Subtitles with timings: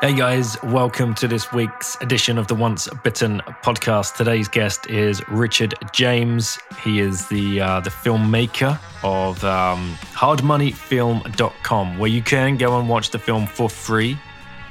[0.00, 4.16] Hey guys, welcome to this week's edition of the Once Bitten podcast.
[4.16, 6.58] Today's guest is Richard James.
[6.82, 13.10] He is the uh, the filmmaker of um, hardmoneyfilm.com, where you can go and watch
[13.10, 14.18] the film for free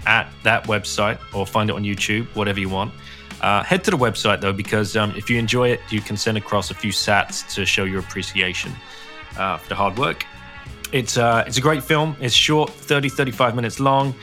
[0.05, 2.93] at that website or find it on YouTube, whatever you want.
[3.41, 6.37] Uh, head to the website though, because um, if you enjoy it, you can send
[6.37, 8.73] across a few sats to show your appreciation
[9.37, 10.25] uh, for the hard work.
[10.91, 12.15] It's, uh, it's a great film.
[12.19, 14.13] It's short, 30, 35 minutes long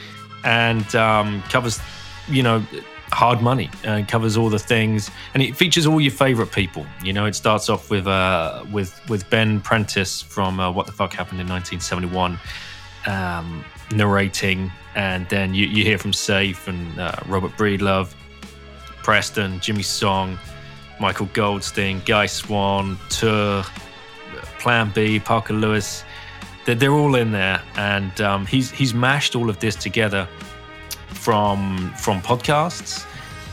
[0.45, 1.81] and um, covers,
[2.28, 2.64] you know,
[3.12, 5.11] hard money and covers all the things.
[5.34, 6.87] And it features all your favorite people.
[7.03, 10.92] You know it starts off with uh with with ben prentice from uh, what the
[10.92, 12.39] fuck happened in 1971
[13.06, 14.70] um narrating.
[14.95, 18.12] And then you, you hear from safe and uh, robert breedlove
[19.05, 20.36] preston jimmy song
[20.98, 23.64] michael goldstein guy swan Tuur,
[24.59, 26.05] plan b parker lewis
[26.64, 30.28] they're, all in there, and um, he's he's mashed all of this together
[31.08, 33.05] from from podcasts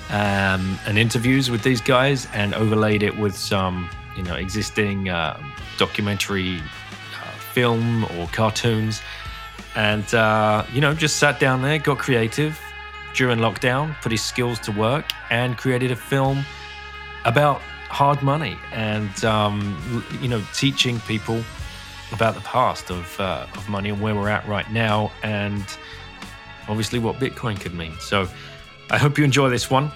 [0.09, 5.41] um, and interviews with these guys, and overlaid it with some you know existing uh,
[5.77, 9.01] documentary uh, film or cartoons,
[9.75, 12.59] and uh, you know just sat down there, got creative
[13.15, 16.43] during lockdown, put his skills to work, and created a film
[17.25, 21.41] about hard money and um, you know teaching people
[22.11, 25.65] about the past of, uh, of money and where we're at right now, and
[26.67, 27.93] obviously what Bitcoin could mean.
[27.99, 28.27] So
[28.89, 29.91] I hope you enjoy this one.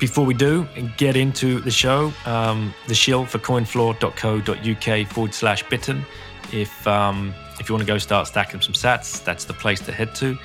[0.00, 5.62] Before we do and get into the show, um, the shill for coinfloor.co.uk forward slash
[5.68, 6.04] bitten.
[6.52, 9.92] If um, if you want to go start stacking some sats, that's the place to
[9.92, 10.36] head to.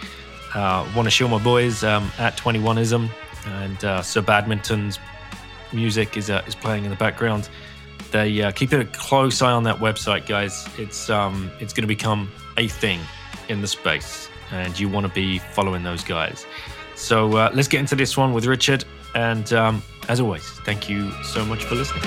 [0.53, 3.09] Uh, want to show my boys um, at 21ism
[3.47, 5.00] and uh, Sir Badminton's
[5.74, 7.50] music is uh, is playing in the background.
[8.12, 10.68] They uh, keep a close eye on that website, guys.
[10.78, 13.01] It's um, it's going to become a thing
[13.50, 16.45] in the space, and you want to be following those guys.
[16.95, 18.85] So uh, let's get into this one with Richard.
[19.13, 22.03] And um, as always, thank you so much for listening.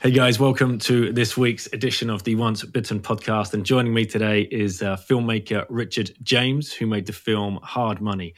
[0.00, 3.54] Hey guys, welcome to this week's edition of the Once Bitten podcast.
[3.54, 8.34] And joining me today is uh, filmmaker Richard James, who made the film Hard Money.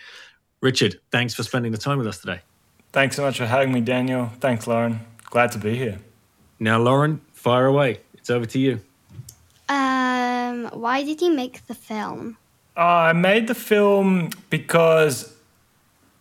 [0.60, 2.40] Richard, thanks for spending the time with us today.
[2.93, 4.31] Thanks so much for having me, Daniel.
[4.41, 5.00] Thanks, Lauren.
[5.25, 5.99] Glad to be here.
[6.59, 8.00] Now, Lauren, fire away.
[8.15, 8.81] It's over to you.
[9.69, 12.38] Um, why did you make the film?
[12.77, 15.34] Uh, I made the film because,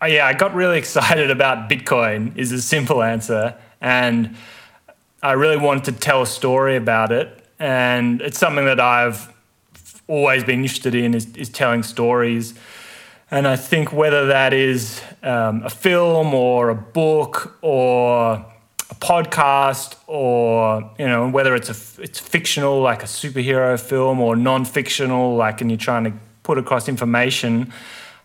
[0.01, 2.37] uh, yeah, I got really excited about Bitcoin.
[2.37, 4.35] Is a simple answer, and
[5.23, 7.45] I really wanted to tell a story about it.
[7.59, 9.33] And it's something that I've
[10.07, 12.53] always been interested in is, is telling stories.
[13.29, 18.45] And I think whether that is um, a film or a book or
[18.89, 24.37] a podcast or you know whether it's a it's fictional like a superhero film or
[24.37, 27.73] non-fictional like and you're trying to put across information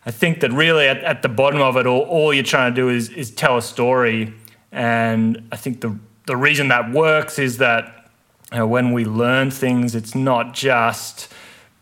[0.07, 2.81] i think that really at, at the bottom of it all, all you're trying to
[2.81, 4.33] do is is tell a story.
[4.71, 8.09] And i think the the reason that works is that
[8.53, 11.29] you know, when we learn things it's not just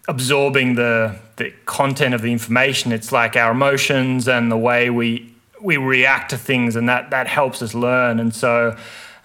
[0.09, 2.93] absorbing the the content of the information.
[2.93, 7.27] It's like our emotions and the way we we react to things, and that that
[7.27, 8.21] helps us learn.
[8.21, 8.77] And so,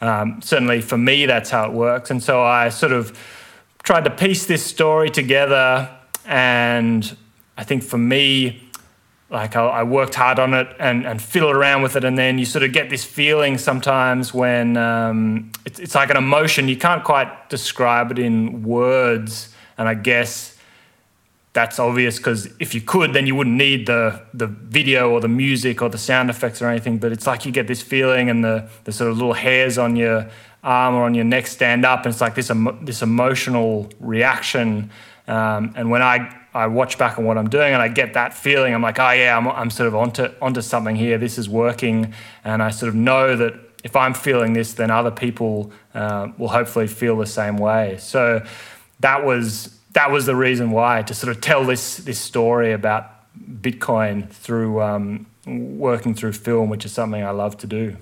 [0.02, 2.12] um, certainly for me, that's how it works.
[2.12, 3.18] And so I sort of
[3.84, 5.90] tried to piece this story together,
[6.25, 7.16] and
[7.57, 8.62] I think for me.
[9.28, 12.38] Like I, I worked hard on it and, and fiddled around with it, and then
[12.38, 16.68] you sort of get this feeling sometimes when um, it's, it's like an emotion.
[16.68, 19.50] You can't quite describe it in words,
[19.80, 20.55] and I guess
[21.56, 25.30] that's obvious because if you could, then you wouldn't need the the video or the
[25.30, 27.00] music or the sound effects or anything.
[27.00, 29.96] But it's like you get this feeling, and the the sort of little hairs on
[29.96, 30.30] your
[30.63, 34.92] arm or on your neck stand up, and it's like this this emotional reaction.
[35.28, 38.34] Um, and when I I watch back on what I'm doing and I get that
[38.34, 41.18] feeling, I'm like, oh yeah, I'm, I'm sort of onto onto something here.
[41.18, 42.13] This is working,
[42.44, 43.54] and I sort of know that
[43.86, 47.96] if I'm feeling this, then other people uh, will hopefully feel the same way.
[47.98, 48.44] So
[49.00, 53.03] that was that was the reason why to sort of tell this this story about
[53.62, 55.25] Bitcoin through um,
[55.86, 57.95] working through film, which is something I love to do.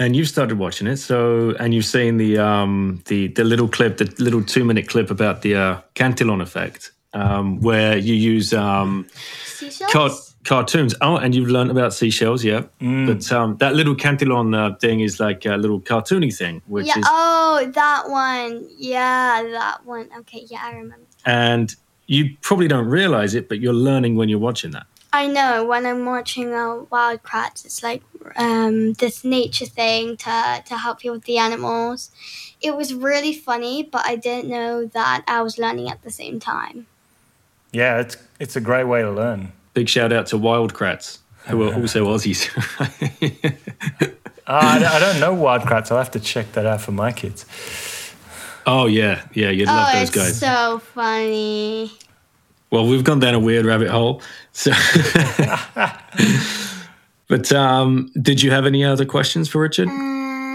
[0.00, 3.96] And you've started watching it, so and you've seen the um, the the little clip,
[3.96, 6.92] the little two minute clip about the uh, Cantillon effect.
[7.14, 9.06] um, where you use um,
[9.44, 9.92] Seashells?
[9.92, 10.10] car-
[10.44, 10.94] cartoons.
[11.00, 12.62] Oh, and you've learned about seashells, yeah.
[12.80, 16.98] But um, that little cantillon uh, thing is like a little cartoony thing, which yeah.
[16.98, 18.68] is Oh, that one.
[18.78, 20.08] Yeah, that one.
[20.20, 20.44] Okay.
[20.50, 21.06] Yeah, I remember.
[21.26, 21.74] And
[22.06, 24.86] you probably don't realize it, but you're learning when you're watching that.
[25.12, 28.02] I know when I'm watching uh, Wild Kratts, it's like
[28.36, 32.10] um, this nature thing to, to help you with the animals.
[32.60, 36.38] It was really funny, but I didn't know that I was learning at the same
[36.40, 36.86] time.
[37.72, 39.52] Yeah, it's it's a great way to learn.
[39.74, 42.48] Big shout out to Wild Kratts, who are also Aussies.
[43.22, 44.08] Uh,
[44.46, 45.90] I, don't- I don't know Wild Kratts.
[45.90, 47.44] I'll have to check that out for my kids.
[48.68, 50.38] Oh yeah, yeah, you'd love oh, those it's guys.
[50.38, 51.90] so funny.
[52.70, 54.20] Well, we've gone down a weird rabbit hole.
[54.52, 54.72] So,
[57.28, 59.88] but um, did you have any other questions for Richard?
[59.88, 60.46] Um,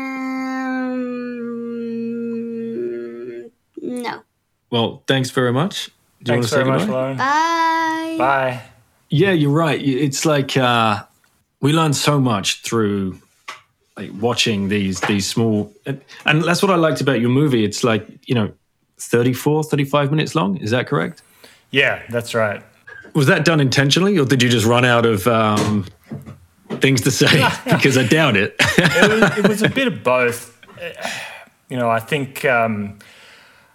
[3.82, 4.22] no.
[4.70, 5.90] Well, thanks very much.
[6.22, 6.94] Do you Thanks want very to say much, goodbye?
[6.94, 7.18] Lauren.
[7.18, 8.16] Bye.
[8.20, 8.62] Bye.
[9.10, 9.82] Yeah, you're right.
[9.82, 11.04] It's like uh,
[11.62, 13.20] we learn so much through
[13.98, 17.64] like watching these these small, and, and that's what I liked about your movie.
[17.64, 18.52] It's like you know,
[18.98, 20.58] 34, 35 minutes long.
[20.58, 21.22] Is that correct?
[21.72, 22.64] Yeah, that's right.
[23.14, 25.86] Was that done intentionally, or did you just run out of um,
[26.80, 27.48] things to say?
[27.66, 28.56] because I doubt it.
[28.60, 30.60] it, was, it was a bit of both.
[31.70, 33.00] You know, I think um,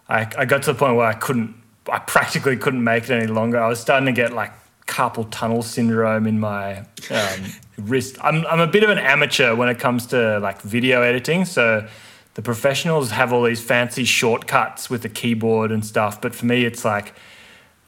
[0.09, 1.57] I, I got to the point where I couldn't,
[1.91, 3.59] I practically couldn't make it any longer.
[3.59, 4.53] I was starting to get like
[4.87, 6.79] carpal tunnel syndrome in my
[7.11, 7.45] um,
[7.79, 8.17] wrist.
[8.23, 11.45] I'm, I'm a bit of an amateur when it comes to like video editing.
[11.45, 11.89] So
[12.35, 16.21] the professionals have all these fancy shortcuts with the keyboard and stuff.
[16.21, 17.15] But for me, it's like,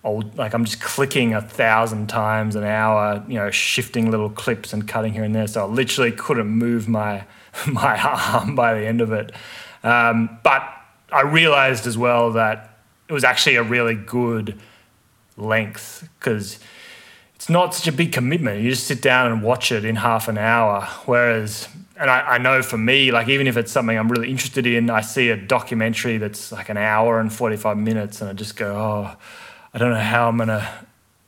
[0.03, 4.73] old like I'm just clicking a thousand times an hour, you know, shifting little clips
[4.73, 5.47] and cutting here and there.
[5.47, 7.25] So I literally couldn't move my
[7.67, 9.33] my arm by the end of it.
[9.83, 10.63] Um, but
[11.13, 12.79] I realized as well that
[13.09, 14.59] it was actually a really good
[15.37, 16.59] length because
[17.41, 18.63] it's not such a big commitment.
[18.63, 20.83] You just sit down and watch it in half an hour.
[21.07, 24.67] Whereas, and I, I know for me, like even if it's something I'm really interested
[24.67, 28.57] in, I see a documentary that's like an hour and 45 minutes and I just
[28.57, 29.17] go, oh,
[29.73, 30.71] I don't know how I'm going to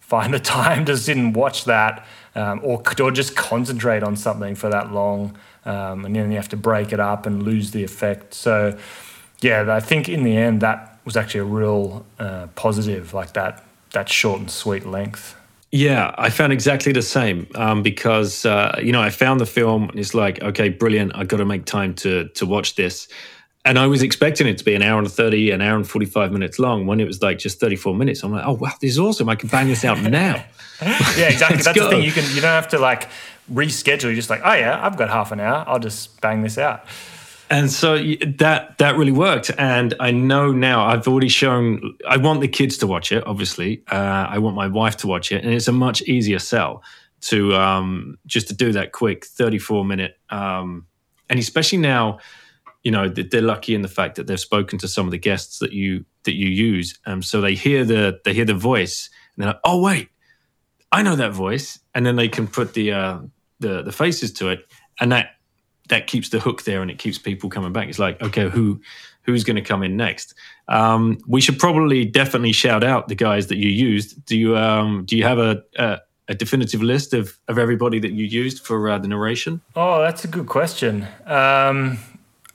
[0.01, 4.55] find the time to sit and watch that um, or, or just concentrate on something
[4.55, 5.39] for that long.
[5.65, 8.35] Um, and then you have to break it up and lose the effect.
[8.35, 8.79] So,
[9.41, 13.65] yeah, I think in the end that was actually a real uh, positive, like that
[13.93, 15.37] that short and sweet length.
[15.75, 19.89] Yeah, I found exactly the same um, because uh, you know I found the film
[19.89, 21.13] and it's like okay, brilliant.
[21.15, 23.09] I got to make time to to watch this,
[23.65, 26.05] and I was expecting it to be an hour and thirty, an hour and forty
[26.05, 26.87] five minutes long.
[26.87, 29.31] When it was like just thirty four minutes, I'm like, oh wow, this is awesome.
[29.31, 30.45] I can bang this out now.
[30.83, 31.63] Yeah, exactly.
[31.63, 31.85] That's go.
[31.85, 32.03] the thing.
[32.03, 33.09] You can you don't have to like
[33.51, 34.05] reschedule.
[34.05, 35.65] You're just like, oh yeah, I've got half an hour.
[35.67, 36.85] I'll just bang this out.
[37.53, 37.99] And so
[38.39, 39.51] that that really worked.
[39.59, 41.99] And I know now I've already shown.
[42.09, 43.27] I want the kids to watch it.
[43.27, 46.83] Obviously, uh, I want my wife to watch it, and it's a much easier sell
[47.21, 50.19] to um, just to do that quick thirty four minute.
[50.31, 50.87] Um,
[51.29, 52.21] and especially now,
[52.85, 55.59] you know, they're lucky in the fact that they've spoken to some of the guests
[55.59, 59.43] that you that you use, um, so they hear the they hear the voice, and
[59.43, 60.09] they're like, oh wait,
[60.91, 63.19] I know that voice, and then they can put the uh,
[63.61, 64.61] the the faces to it,
[64.99, 65.33] and that
[65.89, 67.89] that keeps the hook there and it keeps people coming back.
[67.89, 68.81] It's like, okay, who
[69.23, 70.35] who's going to come in next?
[70.69, 74.25] Um, we should probably definitely shout out the guys that you used.
[74.27, 78.13] Do you um, do you have a, a a definitive list of of everybody that
[78.13, 79.61] you used for uh, the narration?
[79.75, 81.07] Oh, that's a good question.
[81.27, 81.99] Um,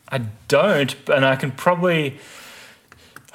[0.09, 2.17] I don't, and I can probably,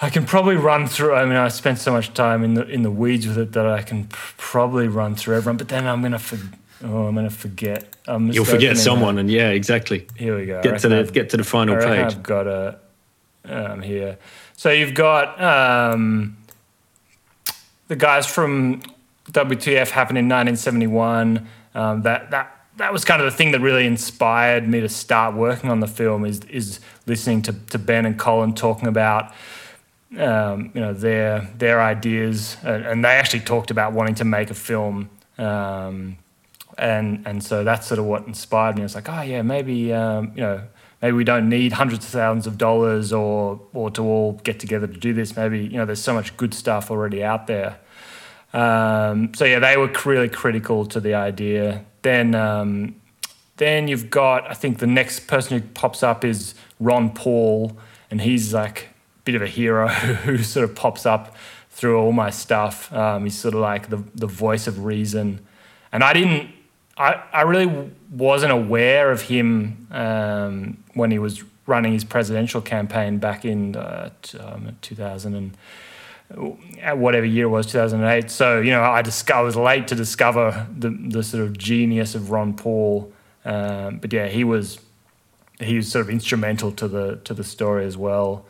[0.00, 1.14] I can probably run through.
[1.14, 3.66] I mean, I spent so much time in the in the weeds with it that
[3.66, 5.58] I can pr- probably run through everyone.
[5.58, 6.38] But then I'm gonna for,
[6.82, 7.96] oh, I'm gonna forget.
[8.06, 10.06] I'm You'll forget someone, and yeah, exactly.
[10.16, 10.62] Here we go.
[10.62, 12.14] Get to the I've- get to the final page.
[12.14, 12.78] I've got a
[13.44, 14.18] um, here.
[14.56, 16.36] So you've got um,
[17.88, 18.82] the guys from
[19.30, 21.48] WTF happened in 1971.
[21.74, 25.34] Um, that that that was kind of the thing that really inspired me to start
[25.34, 26.24] working on the film.
[26.24, 29.32] Is is listening to, to Ben and Colin talking about
[30.18, 34.50] um, you know their their ideas, and, and they actually talked about wanting to make
[34.50, 35.10] a film.
[35.38, 36.18] Um,
[36.78, 38.82] and and so that's sort of what inspired me.
[38.82, 40.62] I was like, oh yeah, maybe um, you know,
[41.00, 44.86] maybe we don't need hundreds of thousands of dollars or or to all get together
[44.86, 45.36] to do this.
[45.36, 47.78] Maybe you know, there's so much good stuff already out there.
[48.52, 51.84] Um, so yeah, they were really critical to the idea.
[52.02, 52.96] Then um,
[53.56, 57.76] then you've got I think the next person who pops up is Ron Paul,
[58.10, 58.88] and he's like
[59.18, 59.88] a bit of a hero
[60.24, 61.34] who sort of pops up
[61.70, 62.92] through all my stuff.
[62.92, 65.40] Um, he's sort of like the the voice of reason,
[65.92, 66.50] and I didn't.
[66.96, 73.18] I, I really wasn't aware of him um, when he was running his presidential campaign
[73.18, 75.56] back in uh, t- um, 2000 and
[76.94, 78.30] whatever year it was, 2008.
[78.30, 79.02] So, you know, I,
[79.34, 83.12] I was late to discover the, the sort of genius of Ron Paul.
[83.44, 84.78] Um, but yeah, he was
[85.60, 88.46] he was sort of instrumental to the to the story as well.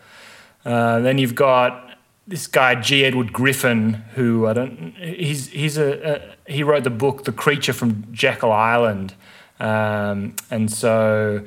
[0.64, 1.91] Uh, then you've got
[2.32, 3.04] this guy G.
[3.04, 4.94] Edward Griffin, who I don't.
[4.96, 9.12] He's he's a, a he wrote the book The Creature from Jekyll Island,
[9.60, 11.44] um, and so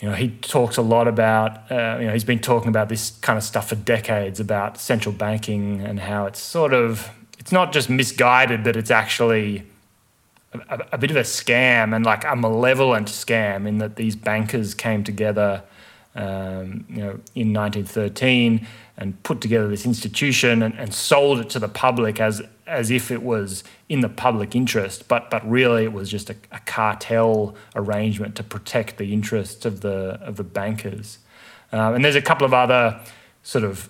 [0.00, 3.10] you know, he talks a lot about, uh, you know, he's been talking about this
[3.20, 7.10] kind of stuff for decades about central banking and how it's sort of,
[7.40, 9.64] it's not just misguided, but it's actually
[10.52, 14.72] a, a bit of a scam and like a malevolent scam in that these bankers
[14.72, 15.64] came together,
[16.14, 18.68] um, you know, in 1913
[18.98, 23.10] and put together this institution and, and sold it to the public as as if
[23.10, 27.54] it was in the public interest, but but really it was just a, a, cartel
[27.74, 31.18] arrangement to protect the interests of the of the bankers.
[31.72, 33.00] Um, and there's a couple of other
[33.42, 33.88] sort of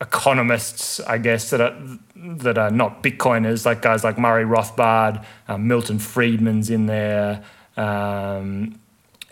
[0.00, 1.76] economists, I guess, that are
[2.14, 7.42] that are not Bitcoiners, like guys like Murray Rothbard, um, Milton Friedman's in there.
[7.76, 8.78] Um,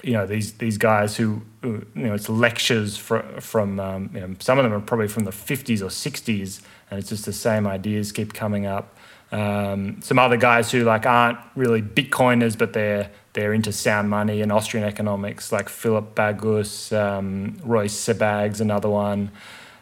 [0.03, 4.21] you know these these guys who, who you know it's lectures for, from um, you
[4.21, 7.33] know, some of them are probably from the 50s or 60s and it's just the
[7.33, 8.97] same ideas keep coming up.
[9.33, 14.41] Um, some other guys who like aren't really Bitcoiners, but they're they're into sound money
[14.41, 19.31] and Austrian economics, like Philipp Bagus, um, Roy Sebag's another one.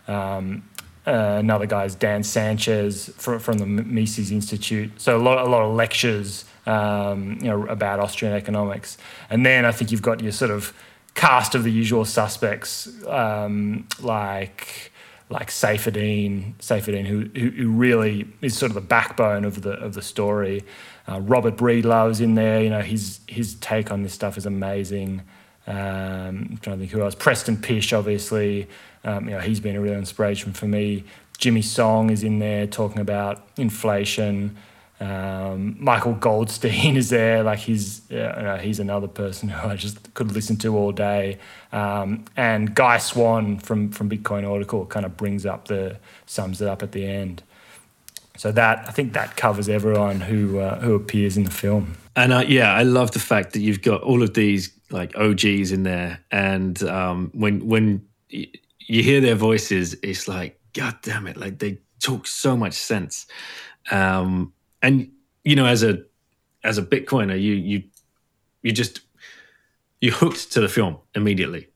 [0.07, 0.65] Um,
[1.07, 4.91] uh, another guy is Dan Sanchez from, from the Mises Institute.
[5.01, 8.99] So a lot, a lot of lectures, um, you know, about Austrian economics.
[9.31, 10.75] And then I think you've got your sort of
[11.19, 14.93] cast of the usual suspects, um, like
[15.31, 19.95] like Saifedean, Saifedean, who, who, who really is sort of the backbone of the of
[19.95, 20.65] the story.
[21.09, 22.63] Uh, Robert Breedlove's in there.
[22.63, 25.23] You know, his his take on this stuff is amazing.
[25.67, 27.17] Um, I'm trying to think who else.
[27.17, 28.69] Preston Pysh, obviously.
[29.05, 31.05] Um, you know, he's been a real inspiration for me.
[31.37, 34.57] Jimmy Song is in there talking about inflation.
[35.01, 40.33] Um, Michael Goldstein is there, like he's uh, he's another person who I just could
[40.33, 41.39] listen to all day.
[41.73, 46.69] Um, and Guy Swan from from Bitcoin Audible kind of brings up the sums it
[46.69, 47.43] up at the end.
[48.37, 51.97] So that I think that covers everyone who uh, who appears in the film.
[52.17, 55.71] And uh, yeah, I love the fact that you've got all of these like OGs
[55.71, 61.37] in there, and um, when when you hear their voices, it's like God damn it,
[61.37, 63.27] like they talk so much sense.
[63.91, 65.11] Um, and
[65.45, 66.03] you know, as a
[66.65, 67.83] as a Bitcoiner, you you
[68.63, 69.01] you just
[70.01, 71.69] you hooked to the film immediately,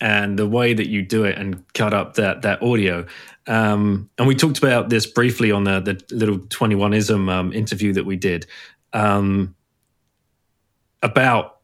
[0.00, 3.06] and the way that you do it and cut up that that audio.
[3.46, 7.52] Um, and we talked about this briefly on the the little twenty one ism um,
[7.52, 8.46] interview that we did
[8.92, 9.54] um,
[11.02, 11.58] about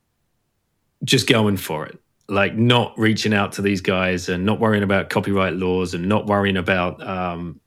[1.05, 5.09] just going for it like not reaching out to these guys and not worrying about
[5.09, 7.59] copyright laws and not worrying about um,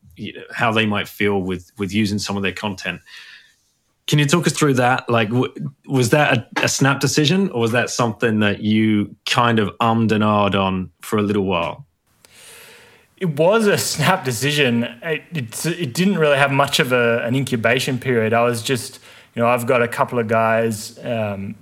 [0.54, 3.02] how they might feel with with using some of their content.
[4.08, 5.10] Can you talk us through that?
[5.10, 5.54] Like, w-
[5.88, 10.12] was that a, a, snap decision, or was that something that you kind of ummed
[10.12, 11.86] and ahed on for a little while?
[13.18, 14.84] It was a snap decision.
[15.02, 18.34] It, it, it didn't really have much of a, an incubation period.
[18.34, 19.00] I was just,
[19.36, 21.56] you know, I've got a couple of guys, um,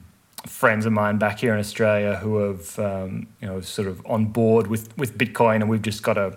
[0.48, 4.26] friends of mine back here in Australia, who have, um, you know, sort of on
[4.26, 6.36] board with with Bitcoin, and we've just got a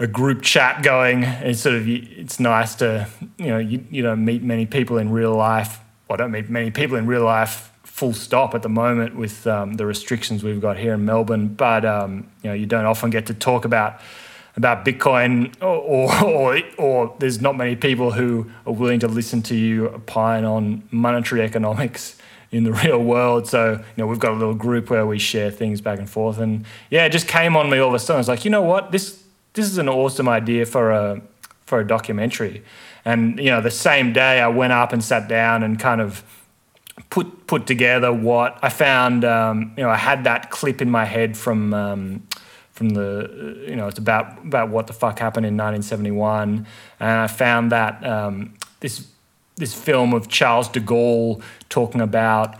[0.00, 1.22] a group chat going.
[1.22, 3.06] It's sort of it's nice to
[3.38, 5.78] you know you, you don't meet many people in real life.
[6.08, 7.70] Well, I don't meet many people in real life.
[7.84, 11.48] Full stop at the moment with um, the restrictions we've got here in Melbourne.
[11.48, 14.00] But um, you know you don't often get to talk about
[14.56, 19.54] about Bitcoin, or, or, or there's not many people who are willing to listen to
[19.54, 22.18] you opine on monetary economics
[22.50, 23.46] in the real world.
[23.46, 26.38] So, you know, we've got a little group where we share things back and forth.
[26.38, 28.16] And yeah, it just came on me all of a sudden.
[28.16, 28.90] I was like, you know what?
[28.90, 29.22] This
[29.54, 31.22] this is an awesome idea for a
[31.66, 32.62] for a documentary.
[33.04, 36.24] And you know, the same day I went up and sat down and kind of
[37.08, 39.24] put put together what I found.
[39.24, 42.26] Um, you know, I had that clip in my head from um,
[42.72, 46.66] from the you know it's about about what the fuck happened in 1971,
[46.98, 49.06] and I found that um, this
[49.56, 52.58] this film of Charles de Gaulle talking about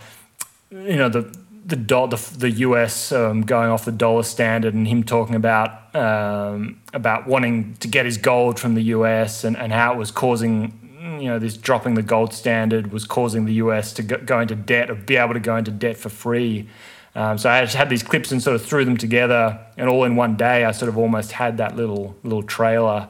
[0.71, 4.87] you know the the, do- the, the US um, going off the dollar standard and
[4.87, 9.71] him talking about um, about wanting to get his gold from the US and, and
[9.71, 10.77] how it was causing
[11.21, 14.55] you know this dropping the gold standard was causing the US to go, go into
[14.55, 16.67] debt or be able to go into debt for free.
[17.13, 20.05] Um, so I just had these clips and sort of threw them together, and all
[20.05, 23.09] in one day, I sort of almost had that little little trailer.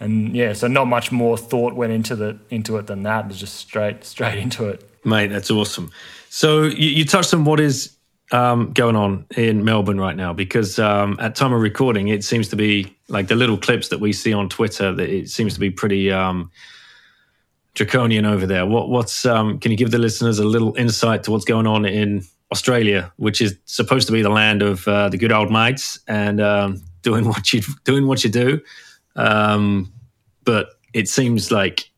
[0.00, 3.24] And yeah, so not much more thought went into the into it than that.
[3.24, 4.88] It was just straight straight into it.
[5.08, 5.90] Mate, that's awesome.
[6.28, 7.96] So you, you touched on what is
[8.30, 10.32] um, going on in Melbourne right now?
[10.32, 14.00] Because um, at time of recording, it seems to be like the little clips that
[14.00, 14.92] we see on Twitter.
[14.92, 16.50] That it seems to be pretty um,
[17.74, 18.66] draconian over there.
[18.66, 21.86] What, what's um, can you give the listeners a little insight to what's going on
[21.86, 22.22] in
[22.52, 26.40] Australia, which is supposed to be the land of uh, the good old mates and
[26.40, 28.60] um, doing what you doing what you do,
[29.16, 29.92] um,
[30.44, 31.88] but it seems like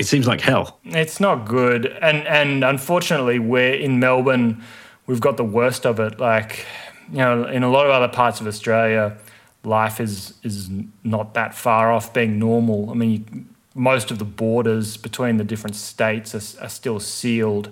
[0.00, 0.80] it seems like hell.
[0.84, 4.64] It's not good, and and unfortunately, we're in Melbourne.
[5.06, 6.18] We've got the worst of it.
[6.18, 6.64] Like
[7.10, 9.18] you know, in a lot of other parts of Australia,
[9.62, 10.70] life is is
[11.04, 12.90] not that far off being normal.
[12.90, 17.68] I mean, you, most of the borders between the different states are, are still sealed,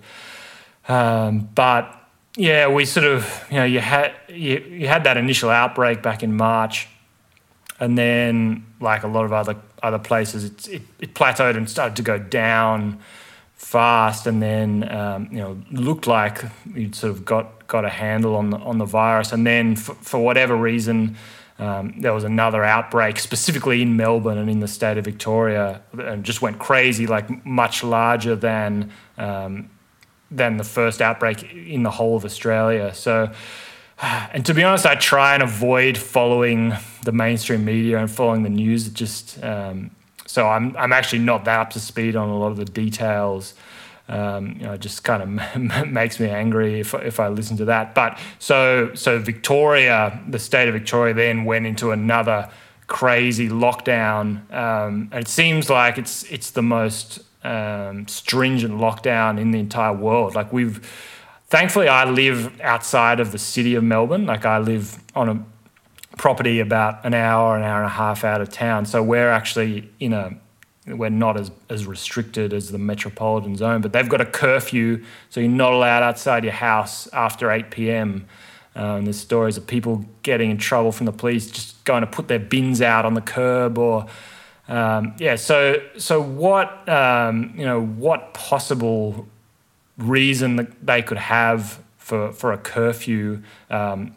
[0.86, 1.84] um, but
[2.36, 6.22] yeah, we sort of you know you had you, you had that initial outbreak back
[6.22, 6.88] in March,
[7.80, 12.02] and then like a lot of other other places, it, it, plateaued and started to
[12.02, 12.98] go down
[13.54, 16.44] fast, and then um, you know looked like
[16.74, 19.94] you'd sort of got got a handle on the on the virus, and then for,
[19.94, 21.16] for whatever reason.
[21.60, 26.22] Um, there was another outbreak specifically in Melbourne and in the state of Victoria, and
[26.22, 29.68] just went crazy, like much larger than um,
[30.30, 32.94] than the first outbreak in the whole of Australia.
[32.94, 33.32] So,
[34.02, 36.74] and to be honest, I try and avoid following
[37.04, 38.86] the mainstream media and following the news.
[38.86, 39.90] It just um,
[40.26, 43.54] so I'm I'm actually not that up to speed on a lot of the details.
[44.08, 47.64] Um, you know, it just kind of makes me angry if if I listen to
[47.66, 47.94] that.
[47.94, 52.50] But so so Victoria, the state of Victoria, then went into another
[52.86, 59.50] crazy lockdown, um, and it seems like it's it's the most um, stringent lockdown in
[59.50, 60.34] the entire world.
[60.34, 60.80] Like we've
[61.48, 64.26] thankfully I live outside of the city of Melbourne.
[64.26, 68.40] Like I live on a property about an hour, an hour and a half out
[68.40, 68.86] of town.
[68.86, 70.36] So we're actually in a
[70.86, 75.40] we're not as, as restricted as the metropolitan zone, but they've got a curfew, so
[75.40, 78.26] you're not allowed outside your house after 8 p.m.
[78.74, 82.28] Um, there's stories of people getting in trouble from the police just going to put
[82.28, 84.06] their bins out on the curb or
[84.68, 89.26] um, yeah so so what um, you know what possible
[89.98, 94.14] reason that they could have for for a curfew um,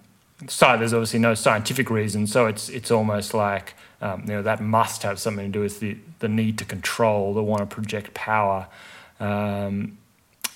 [0.47, 2.27] so there's obviously no scientific reason.
[2.27, 5.79] So it's it's almost like um, you know that must have something to do with
[5.79, 8.67] the the need to control, the want to project power.
[9.19, 9.97] Um,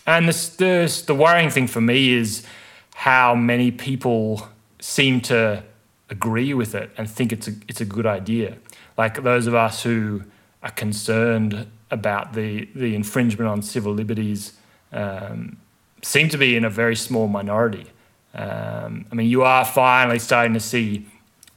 [0.08, 2.46] and this, this, the worrying thing for me is
[2.94, 5.64] how many people seem to
[6.12, 8.58] agree with it and think it's a it's a good idea.
[8.98, 10.24] Like those of us who
[10.64, 14.54] are concerned about the the infringement on civil liberties
[14.96, 15.58] um,
[16.02, 17.86] seem to be in a very small minority.
[18.34, 21.06] Um, I mean, you are finally starting to see.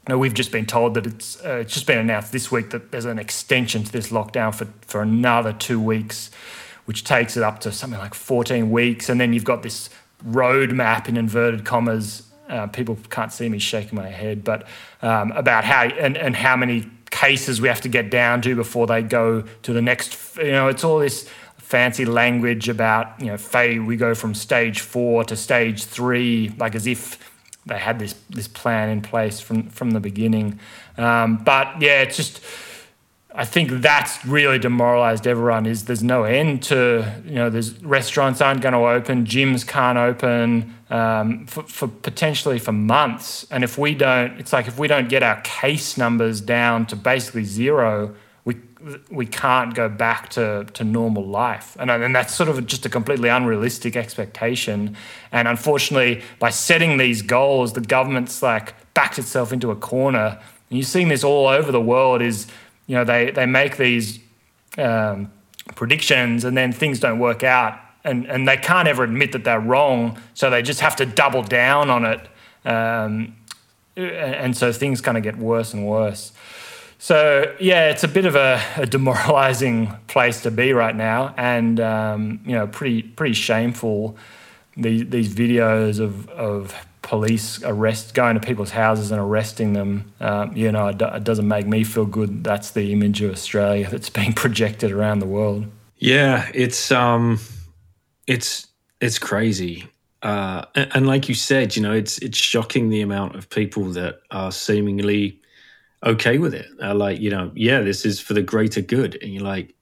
[0.07, 2.71] You know, we've just been told that it's uh, it's just been announced this week
[2.71, 6.31] that there's an extension to this lockdown for for another two weeks,
[6.85, 9.91] which takes it up to something like 14 weeks, and then you've got this
[10.27, 12.23] roadmap in inverted commas.
[12.49, 14.67] Uh, people can't see me shaking my head, but
[15.03, 18.87] um, about how and, and how many cases we have to get down to before
[18.87, 20.37] they go to the next.
[20.39, 21.29] You know, it's all this
[21.69, 26.75] fancy language about you know say we go from stage four to stage three like
[26.75, 27.19] as if
[27.67, 30.59] they had this this plan in place from from the beginning.
[30.97, 32.41] Um, but yeah it's just
[33.35, 38.41] I think that's really demoralized everyone is there's no end to you know there's restaurants
[38.41, 43.47] aren't going to open gyms can't open um, for, for potentially for months.
[43.51, 46.97] And if we don't it's like if we don't get our case numbers down to
[46.97, 48.15] basically zero
[49.11, 51.77] we can't go back to, to normal life.
[51.81, 54.97] And, and that's sort of just a completely unrealistic expectation.
[55.33, 60.39] And unfortunately, by setting these goals, the government's like backed itself into a corner.
[60.71, 62.47] And you're seeing this all over the world is,
[62.87, 64.21] you know, they, they make these
[64.77, 65.33] um,
[65.75, 67.79] predictions and then things don't work out.
[68.05, 70.19] And, and they can't ever admit that they're wrong.
[70.35, 72.21] So they just have to double down on it.
[72.65, 73.35] Um,
[73.97, 76.33] and so things kind of get worse and worse.
[76.99, 81.79] So yeah, it's a bit of a, a demoralizing place to be right now, and
[81.81, 84.17] um, you know, pretty pretty shameful.
[84.77, 90.13] These these videos of of police arrest going to people's houses and arresting them.
[90.21, 92.45] Um, you know, it, it doesn't make me feel good.
[92.45, 95.67] That's the image of Australia that's being projected around the world.
[95.97, 97.39] Yeah, it's um,
[98.27, 98.67] it's
[99.01, 99.89] it's crazy.
[100.21, 103.85] Uh, and, and like you said, you know, it's it's shocking the amount of people
[103.85, 105.38] that are seemingly
[106.05, 106.67] okay with it.
[106.79, 109.19] They're like, you know, yeah, this is for the greater good.
[109.21, 109.75] And you're like,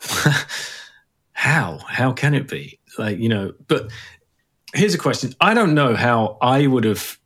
[1.32, 1.78] how?
[1.88, 2.78] How can it be?
[2.98, 3.90] Like, you know, but
[4.74, 5.34] here's a question.
[5.40, 7.18] I don't know how I would have,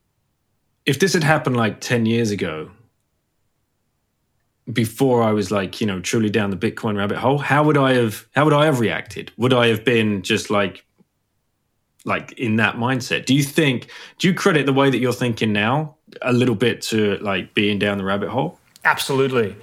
[0.85, 2.71] if this had happened like 10 years ago,
[4.73, 7.95] before I was like, you know, truly down the Bitcoin rabbit hole, how would I
[7.95, 9.31] have, how would I have reacted?
[9.37, 10.86] Would I have been just like,
[12.07, 13.27] like in that mindset.
[13.27, 13.89] Do you think?
[14.19, 17.79] Do you credit the way that you're thinking now a little bit to like being
[17.79, 18.59] down the rabbit hole?
[18.85, 19.57] Absolutely.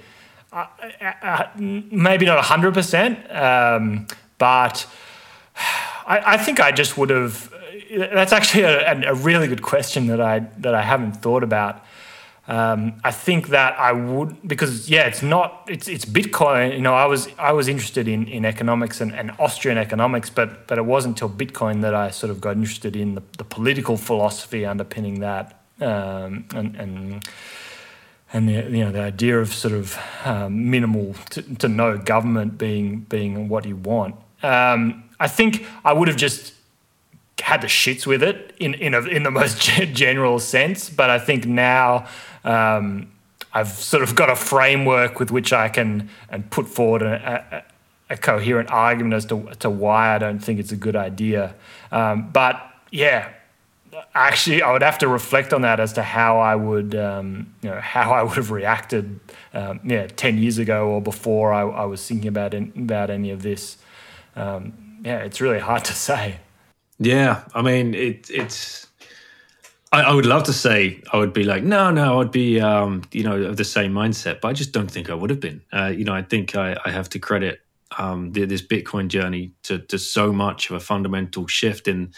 [0.52, 0.66] Uh,
[1.00, 3.18] uh, uh maybe not hundred um, percent,
[4.38, 4.86] but
[6.06, 7.52] I, I, think I just would have.
[7.96, 11.84] That's actually a, a, really good question that I that I haven't thought about.
[12.46, 16.74] Um, I think that I would because yeah, it's not it's it's Bitcoin.
[16.74, 20.66] You know, I was I was interested in, in economics and, and Austrian economics, but
[20.66, 23.96] but it wasn't until Bitcoin that I sort of got interested in the, the political
[23.96, 27.28] philosophy underpinning that um, and and
[28.32, 32.58] and the you know the idea of sort of um, minimal to, to, no government
[32.58, 34.16] being being what you want.
[34.42, 36.53] Um, I think I would have just
[37.40, 39.60] had the shits with it in in, a, in the most
[39.92, 42.06] general sense, but I think now
[42.44, 43.10] um,
[43.52, 47.64] I've sort of got a framework with which I can and put forward a,
[48.10, 51.54] a, a coherent argument as to, to why I don't think it's a good idea.
[51.92, 53.32] Um, but yeah,
[54.14, 57.70] actually, I would have to reflect on that as to how I would, um, you
[57.70, 59.20] know, how I would have reacted,
[59.52, 63.30] um, yeah, ten years ago or before I, I was thinking about in, about any
[63.30, 63.76] of this.
[64.36, 66.38] Um, yeah, it's really hard to say.
[66.98, 68.86] Yeah, I mean, it, it's
[69.92, 73.02] I, I, would love to say I would be like, no, no, I'd be, um,
[73.12, 75.62] you know, of the same mindset, but I just don't think I would have been.
[75.72, 77.60] Uh, you know, I think I, I have to credit
[77.98, 82.12] um, the, this Bitcoin journey to, to so much of a fundamental shift in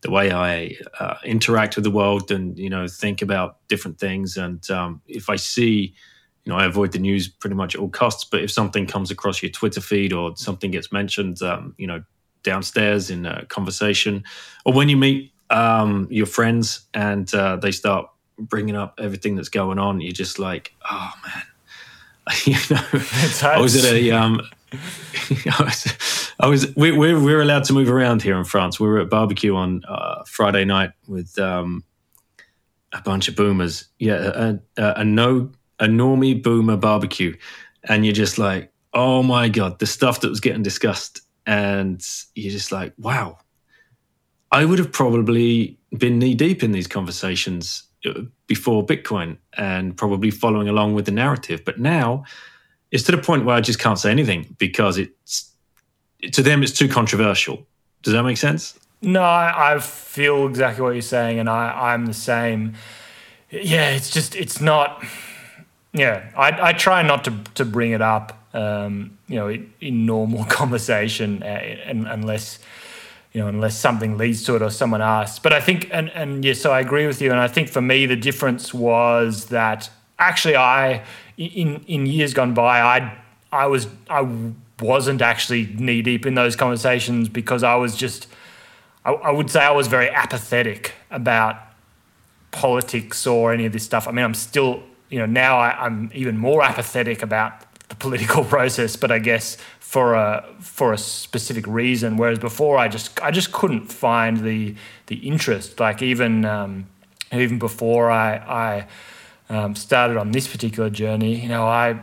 [0.00, 4.36] the way I uh, interact with the world and you know think about different things.
[4.36, 5.94] And um, if I see,
[6.44, 8.24] you know, I avoid the news pretty much at all costs.
[8.24, 12.02] But if something comes across your Twitter feed or something gets mentioned, um, you know,
[12.42, 14.24] downstairs in a conversation,
[14.64, 19.48] or when you meet um, your friends and uh, they start bringing up everything that's
[19.48, 21.42] going on, you're just like, oh man.
[22.44, 22.82] you know,
[23.42, 24.40] I was at a, um,
[24.72, 28.78] I was, I was we, we're, we're allowed to move around here in France.
[28.78, 31.84] We were at barbecue on uh, Friday night with um,
[32.92, 33.86] a bunch of boomers.
[33.98, 37.36] Yeah, a, a, a no, a normie boomer barbecue.
[37.84, 41.22] And you're just like, oh my God, the stuff that was getting discussed.
[41.48, 43.38] And you're just like, wow,
[44.52, 50.30] I would have probably been knee deep in these conversations uh, before Bitcoin and probably
[50.30, 51.64] following along with the narrative.
[51.64, 52.24] But now
[52.90, 55.50] it's to the point where I just can't say anything because it's
[56.32, 57.66] to them it's too controversial.
[58.02, 58.78] Does that make sense?
[59.00, 62.74] No, I, I feel exactly what you're saying, and I, I'm the same.
[63.50, 65.04] Yeah, it's just it's not.
[65.92, 70.44] Yeah, I, I try not to to bring it up, um, you know, in, normal
[70.48, 72.58] conversation, uh, unless
[73.32, 75.38] you know, unless something leads to it or someone asks.
[75.38, 77.30] But I think, and, and yes, so I agree with you.
[77.30, 81.04] And I think for me, the difference was that actually I,
[81.36, 83.18] in, in years gone by, I,
[83.52, 84.26] I was, I
[84.80, 88.28] wasn't actually knee deep in those conversations because I was just,
[89.04, 91.56] I, I would say I was very apathetic about
[92.50, 94.08] politics or any of this stuff.
[94.08, 97.67] I mean, I'm still, you know, now I, I'm even more apathetic about
[97.98, 102.16] political process, but I guess for a for a specific reason.
[102.16, 104.74] Whereas before, I just I just couldn't find the
[105.06, 105.80] the interest.
[105.80, 106.86] Like even um,
[107.32, 108.86] even before I I
[109.48, 112.00] um, started on this particular journey, you know, I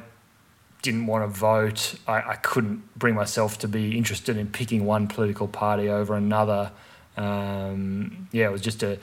[0.82, 1.96] didn't want to vote.
[2.08, 6.72] I, I couldn't bring myself to be interested in picking one political party over another.
[7.18, 8.98] Um, yeah, it was just a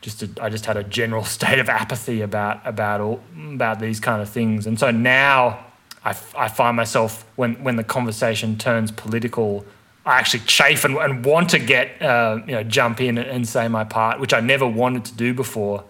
[0.00, 4.00] just a, I just had a general state of apathy about about all about these
[4.00, 4.66] kind of things.
[4.66, 5.64] And so now
[6.06, 9.66] I, I find myself when when the conversation turns political,
[10.06, 13.66] I actually chafe and, and want to get uh, you know jump in and say
[13.66, 15.84] my part, which I never wanted to do before.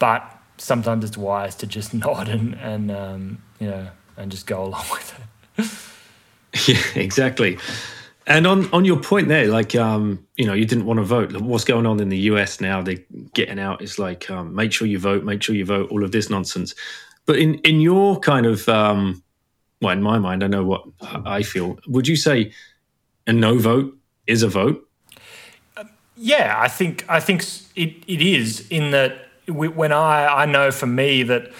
[0.00, 4.64] But sometimes it's wise to just nod and and um, you know and just go
[4.64, 5.20] along with
[5.56, 6.68] it.
[6.68, 7.58] yeah, exactly.
[8.26, 11.36] And on, on your point there, like um, you know, you didn't want to vote.
[11.36, 12.82] What's going on in the US now?
[12.82, 13.82] They're getting out.
[13.82, 15.90] It's like um, make sure you vote, make sure you vote.
[15.92, 16.74] All of this nonsense.
[17.26, 19.22] But in in your kind of um,
[19.84, 21.78] well, in my mind, I know what I feel.
[21.86, 22.52] Would you say
[23.26, 24.88] a no vote is a vote?
[25.76, 25.84] Uh,
[26.16, 27.44] yeah, I think I think
[27.76, 31.52] it, it is in that when I I know for me that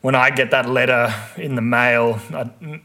[0.00, 2.20] when I get that letter in the mail,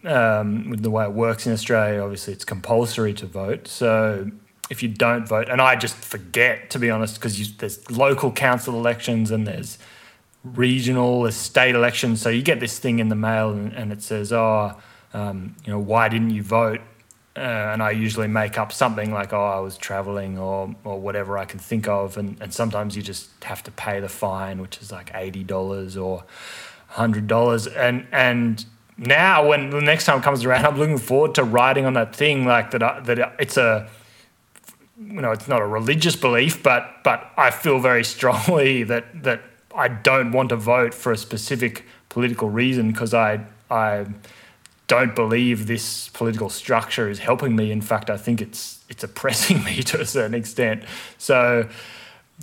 [0.04, 3.68] um, with the way it works in Australia, obviously it's compulsory to vote.
[3.68, 4.32] So
[4.70, 8.76] if you don't vote, and I just forget to be honest, because there's local council
[8.76, 9.78] elections and there's
[10.44, 12.22] regional, state elections.
[12.22, 14.76] So you get this thing in the mail and, and it says, oh,
[15.14, 16.82] um, you know, why didn't you vote?
[17.36, 21.38] Uh, and I usually make up something like, oh, I was traveling or, or whatever
[21.38, 22.18] I can think of.
[22.18, 26.26] And, and sometimes you just have to pay the fine, which is like $80 or
[26.92, 27.76] $100.
[27.76, 28.64] And, and
[28.98, 32.46] now when the next time comes around, I'm looking forward to writing on that thing
[32.46, 33.90] like that, I, that it's a,
[34.98, 39.42] you know it's not a religious belief, but but I feel very strongly that that
[39.76, 44.06] I don't want to vote for a specific political reason because I I
[44.88, 47.72] don't believe this political structure is helping me.
[47.72, 50.84] In fact, I think it's it's oppressing me to a certain extent.
[51.18, 51.68] So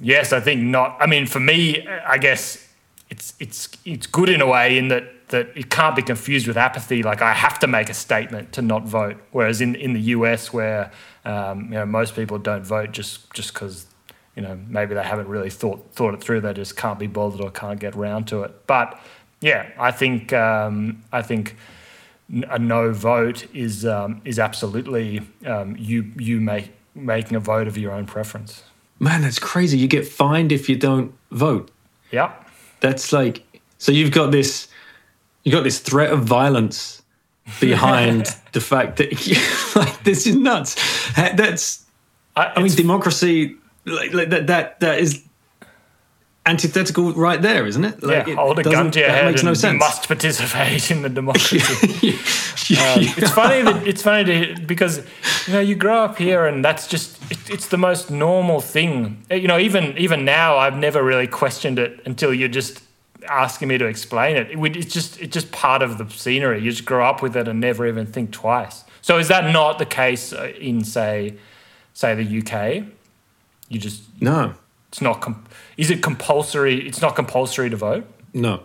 [0.00, 0.96] yes, I think not.
[1.00, 2.66] I mean, for me, I guess
[3.08, 6.56] it's it's it's good in a way in that that it can't be confused with
[6.56, 7.02] apathy.
[7.02, 9.16] Like I have to make a statement to not vote.
[9.30, 10.90] Whereas in, in the US, where
[11.24, 13.86] um, you know most people don't vote just just because
[14.36, 16.40] you know maybe they haven't really thought thought it through.
[16.40, 18.66] They just can't be bothered or can't get round to it.
[18.66, 19.00] But
[19.40, 21.56] yeah, I think um, I think
[22.48, 27.76] a no vote is um, is absolutely um, you you make making a vote of
[27.76, 28.62] your own preference.
[28.98, 29.78] Man, that's crazy.
[29.78, 31.70] You get fined if you don't vote.
[32.10, 32.32] Yeah.
[32.80, 33.42] That's like
[33.78, 34.68] so you've got this
[35.44, 37.02] you got this threat of violence
[37.60, 39.10] behind the fact that
[39.76, 40.76] like this is nuts.
[41.14, 41.84] That's
[42.36, 45.24] I, I mean democracy like, like, that that that is
[46.46, 48.02] antithetical right there, isn't it?
[48.02, 49.78] Like, yeah, hold a gun to your head makes no sense.
[49.78, 51.58] must participate in the democracy.
[52.76, 54.98] um, it's funny that it's funny to, because
[55.46, 59.24] you know you grow up here and that's just it, it's the most normal thing.
[59.30, 62.82] You know, even even now I've never really questioned it until you're just
[63.28, 64.50] asking me to explain it.
[64.50, 66.62] it it's just it's just part of the scenery.
[66.62, 68.84] You just grow up with it and never even think twice.
[69.02, 71.36] So is that not the case uh, in say
[71.92, 72.86] say the UK?
[73.70, 74.54] You just no.
[74.88, 75.20] It's not.
[75.20, 75.44] Com-
[75.76, 76.86] is it compulsory?
[76.86, 78.06] It's not compulsory to vote.
[78.34, 78.64] No.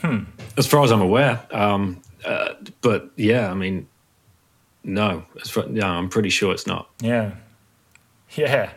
[0.00, 0.24] Hmm.
[0.56, 3.88] As far as I'm aware, um, uh, but yeah, I mean,
[4.84, 5.24] no.
[5.42, 6.88] As far, yeah, I'm pretty sure it's not.
[7.00, 7.32] Yeah.
[8.30, 8.70] Yeah.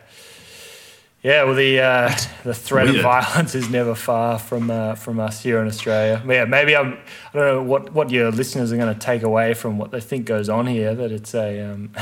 [1.22, 2.96] Yeah, well, the uh, the threat Weird.
[2.96, 6.22] of violence is never far from uh, from us here in Australia.
[6.26, 6.94] Yeah, maybe I'm.
[6.94, 10.00] I don't know what, what your listeners are going to take away from what they
[10.00, 10.94] think goes on here.
[10.94, 11.60] That it's a.
[11.60, 11.90] Um,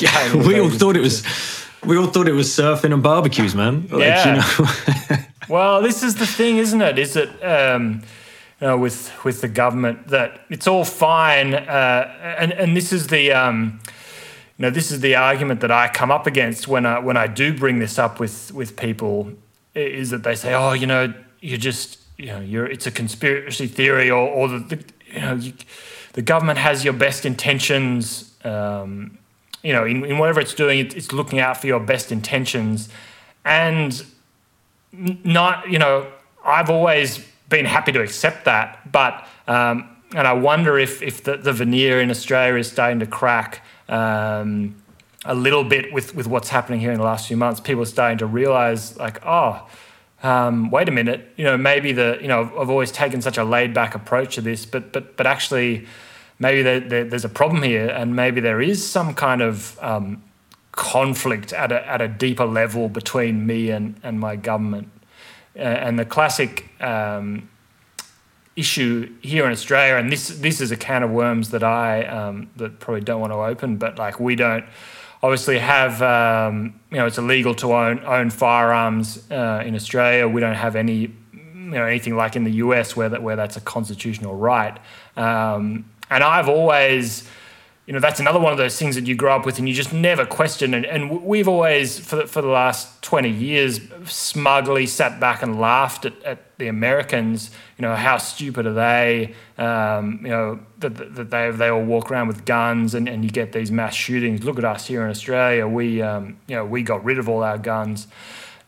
[0.00, 1.22] yeah, we all thought it was
[1.84, 3.88] we all thought it was surfing and barbecues, man.
[3.88, 4.28] Like, yeah.
[4.28, 5.18] You know.
[5.48, 6.98] well, this is the thing, isn't it?
[6.98, 8.02] Is it um,
[8.60, 13.08] you know, with with the government that it's all fine, uh, and and this is
[13.08, 13.32] the.
[13.32, 13.80] Um,
[14.58, 17.28] you know, this is the argument that I come up against when I when I
[17.28, 19.32] do bring this up with with people,
[19.74, 23.68] is that they say, "Oh, you know, you're just, you know, you're it's a conspiracy
[23.68, 25.52] theory, or or the, the you know, you,
[26.14, 29.17] the government has your best intentions." Um,
[29.62, 32.88] you know, in, in whatever it's doing, it, it's looking out for your best intentions.
[33.44, 34.04] And
[34.92, 36.10] not, you know,
[36.44, 38.90] I've always been happy to accept that.
[38.90, 43.06] But, um, and I wonder if, if the, the veneer in Australia is starting to
[43.06, 44.76] crack um,
[45.24, 47.60] a little bit with, with what's happening here in the last few months.
[47.60, 49.66] People are starting to realize, like, oh,
[50.22, 53.44] um, wait a minute, you know, maybe the, you know, I've always taken such a
[53.44, 55.86] laid back approach to this, but, but, but actually,
[56.38, 60.22] maybe there, there, there's a problem here, and maybe there is some kind of um,
[60.72, 64.90] conflict at a, at a deeper level between me and, and my government.
[65.56, 67.48] Uh, and the classic um,
[68.54, 72.50] issue here in Australia, and this this is a can of worms that I um,
[72.56, 74.64] that probably don't want to open, but like we don't
[75.22, 80.28] obviously have um, you know it's illegal to own own firearms uh, in Australia.
[80.28, 83.56] We don't have any you know anything like in the US where that where that's
[83.56, 84.78] a constitutional right.
[85.16, 87.28] Um, and I've always,
[87.86, 89.74] you know, that's another one of those things that you grow up with and you
[89.74, 90.74] just never question.
[90.74, 95.58] And, and we've always, for the, for the last 20 years, smugly sat back and
[95.58, 97.50] laughed at, at the Americans.
[97.78, 99.34] You know, how stupid are they?
[99.56, 103.30] Um, you know, that, that they, they all walk around with guns and, and you
[103.30, 104.44] get these mass shootings.
[104.44, 105.66] Look at us here in Australia.
[105.66, 108.06] We, um, you know, we got rid of all our guns.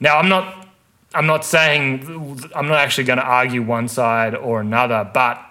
[0.01, 0.67] Now, I'm not,
[1.13, 5.45] I'm not saying, I'm not actually going to argue one side or another, but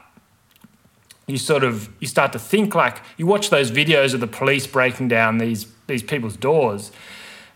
[1.31, 4.67] you sort of you start to think like you watch those videos of the police
[4.67, 6.91] breaking down these these people's doors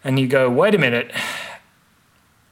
[0.04, 1.12] and you go wait a minute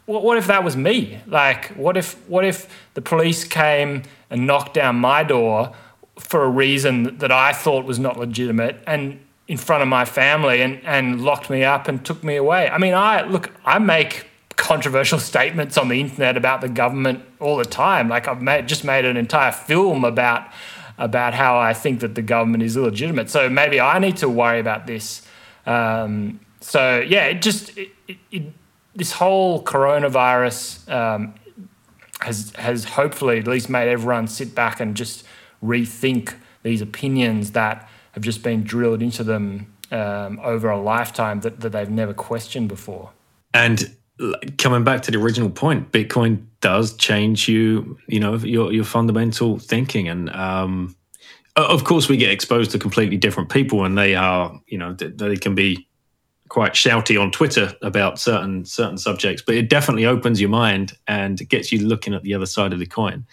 [0.06, 4.48] what, what if that was me like what if what if the police came and
[4.48, 5.74] knocked down my door
[6.20, 10.62] for a reason that I thought was not legitimate and in front of my family
[10.62, 12.70] and, and locked me up and took me away.
[12.70, 17.58] I mean, I look, I make controversial statements on the internet about the government all
[17.58, 18.08] the time.
[18.08, 20.48] Like I've made, just made an entire film about
[20.98, 23.30] about how I think that the government is illegitimate.
[23.30, 25.26] So maybe I need to worry about this.
[25.66, 28.44] Um, so yeah, it just it, it, it,
[28.96, 31.34] this whole coronavirus um,
[32.22, 35.26] has has hopefully at least made everyone sit back and just
[35.64, 41.60] rethink these opinions that have just been drilled into them um, over a lifetime that,
[41.62, 43.12] that they've never questioned before.
[43.54, 43.96] And
[44.58, 49.60] coming back to the original point, Bitcoin does change you, you know, your your fundamental
[49.60, 50.96] thinking, and um,
[51.56, 55.36] of course we get exposed to completely different people, and they are, you know, they
[55.36, 55.88] can be
[56.52, 61.48] quite shouty on Twitter about certain certain subjects, but it definitely opens your mind and
[61.50, 63.26] gets you looking at the other side of the coin.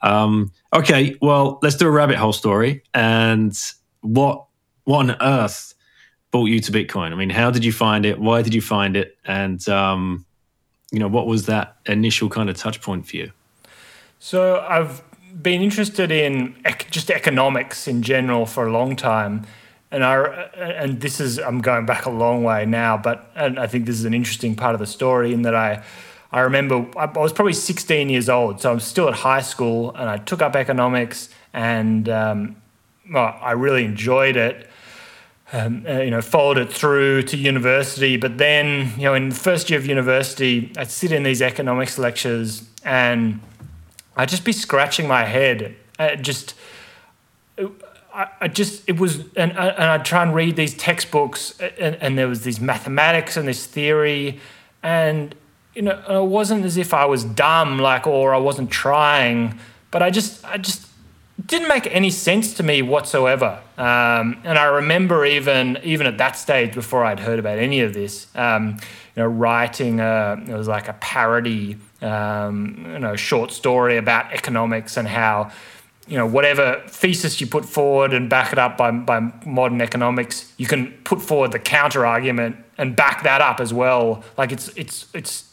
[0.00, 2.82] Um, okay, well, let's do a rabbit hole story.
[2.94, 3.56] And
[4.00, 4.46] what
[4.84, 5.74] what on earth
[6.30, 7.12] brought you to Bitcoin?
[7.12, 8.18] I mean, how did you find it?
[8.18, 9.16] Why did you find it?
[9.24, 10.24] And um,
[10.92, 13.32] you know, what was that initial kind of touch point for you?
[14.20, 15.02] So I've
[15.42, 19.46] been interested in ec- just economics in general for a long time,
[19.90, 20.22] and I
[20.54, 23.98] and this is I'm going back a long way now, but and I think this
[23.98, 25.82] is an interesting part of the story in that I.
[26.34, 30.08] I remember I was probably 16 years old, so I'm still at high school, and
[30.08, 32.56] I took up economics, and um,
[33.12, 34.66] well, I really enjoyed it
[35.52, 38.16] um, uh, you know, followed it through to university.
[38.16, 41.98] But then, you know, in the first year of university, I'd sit in these economics
[41.98, 43.40] lectures and
[44.16, 45.76] I'd just be scratching my head.
[45.98, 46.54] I just,
[48.14, 52.18] I, I just, it was, and, and I'd try and read these textbooks and, and
[52.18, 54.40] there was these mathematics and this theory.
[54.82, 55.34] And,
[55.74, 59.58] you know, it wasn't as if I was dumb, like, or I wasn't trying,
[59.90, 60.88] but I just, I just,
[61.46, 63.60] didn't make any sense to me whatsoever.
[63.78, 67.94] Um, and I remember even even at that stage, before I'd heard about any of
[67.94, 68.78] this, um,
[69.16, 74.32] you know, writing a, it was like a parody, um, you know, short story about
[74.32, 75.50] economics and how,
[76.06, 80.52] you know, whatever thesis you put forward and back it up by, by modern economics,
[80.56, 84.22] you can put forward the counter argument and back that up as well.
[84.36, 85.51] Like it's it's it's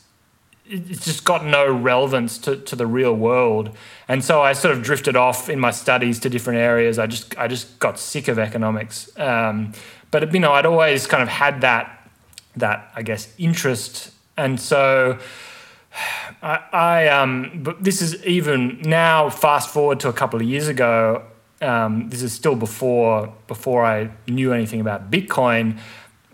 [0.70, 3.76] it's just got no relevance to, to the real world.
[4.08, 7.00] And so I sort of drifted off in my studies to different areas.
[7.00, 9.10] I just I just got sick of economics.
[9.18, 9.74] Um,
[10.12, 12.12] but you know, I'd always kind of had that
[12.56, 14.12] that I guess interest.
[14.38, 15.18] And so
[16.44, 19.30] I, I um, but this is even now.
[19.30, 21.24] Fast forward to a couple of years ago.
[21.62, 25.80] Um, this is still before before I knew anything about Bitcoin.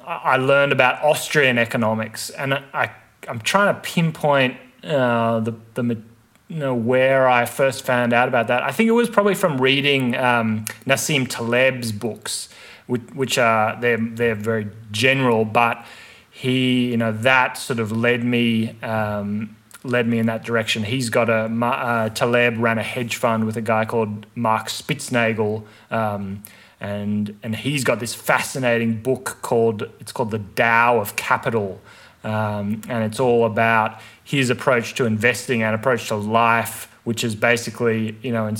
[0.05, 2.91] I learned about Austrian economics, and I
[3.27, 6.01] I'm trying to pinpoint uh, the the
[6.47, 8.63] you know where I first found out about that.
[8.63, 12.49] I think it was probably from reading um, Nassim Taleb's books,
[12.87, 15.85] which, which are they're they're very general, but
[16.29, 18.77] he you know that sort of led me.
[18.81, 20.83] Um, led me in that direction.
[20.83, 25.63] He's got a uh, Taleb ran a hedge fund with a guy called Mark Spitznagel,
[25.91, 26.41] um,
[26.79, 31.79] and and he's got this fascinating book called it's called the Tao of Capital,
[32.25, 37.35] um, and it's all about his approach to investing and approach to life, which is
[37.35, 38.51] basically, you know,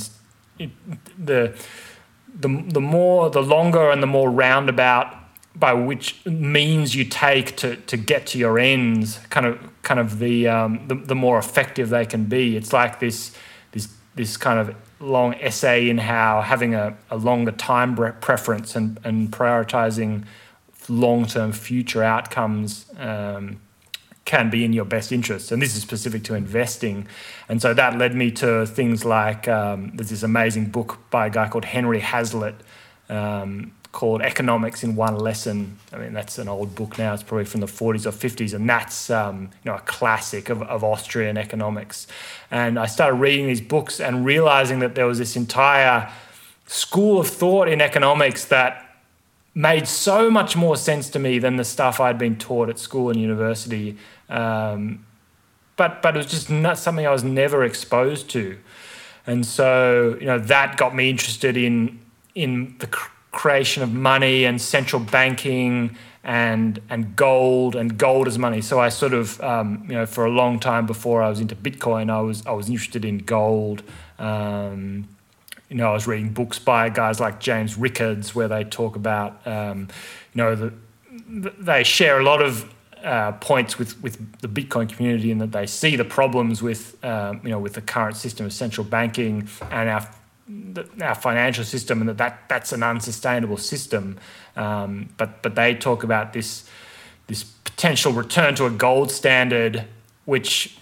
[0.58, 0.70] it,
[1.18, 1.58] the,
[2.32, 5.14] the, the more, the longer and the more roundabout
[5.56, 10.18] by which means you take to, to get to your ends, kind of, kind of
[10.18, 12.56] the, um, the, the more effective they can be.
[12.56, 13.34] It's like this,
[13.72, 19.00] this, this kind of long essay in how having a, a longer time preference and,
[19.02, 20.24] and prioritizing
[20.88, 23.60] long-term future outcomes um,
[24.24, 25.52] can be in your best interest.
[25.52, 27.06] And this is specific to investing.
[27.48, 31.30] And so that led me to things like um, there's this amazing book by a
[31.30, 32.56] guy called Henry Hazlitt
[33.08, 35.78] um, called Economics in One Lesson.
[35.92, 37.14] I mean, that's an old book now.
[37.14, 38.52] It's probably from the 40s or 50s.
[38.52, 42.06] And that's, um, you know, a classic of, of Austrian economics.
[42.50, 46.12] And I started reading these books and realizing that there was this entire
[46.66, 48.85] school of thought in economics that
[49.56, 53.08] made so much more sense to me than the stuff I'd been taught at school
[53.08, 53.96] and university.
[54.28, 55.04] Um,
[55.76, 58.58] but but it was just not something I was never exposed to,
[59.26, 61.98] and so you know that got me interested in
[62.34, 68.38] in the cr- creation of money and central banking and and gold and gold as
[68.38, 68.60] money.
[68.60, 71.56] So I sort of um, you know for a long time before I was into
[71.56, 73.82] Bitcoin, I was I was interested in gold.
[74.18, 75.08] Um,
[75.68, 79.44] you know, I was reading books by guys like James Rickards where they talk about,
[79.46, 79.88] um,
[80.32, 80.72] you know, the,
[81.58, 85.66] they share a lot of uh, points with, with the Bitcoin community in that they
[85.66, 89.88] see the problems with, um, you know, with the current system of central banking and
[89.88, 90.08] our
[91.02, 94.16] our financial system, and that, that that's an unsustainable system.
[94.54, 96.68] Um, but but they talk about this
[97.26, 99.84] this potential return to a gold standard,
[100.24, 100.78] which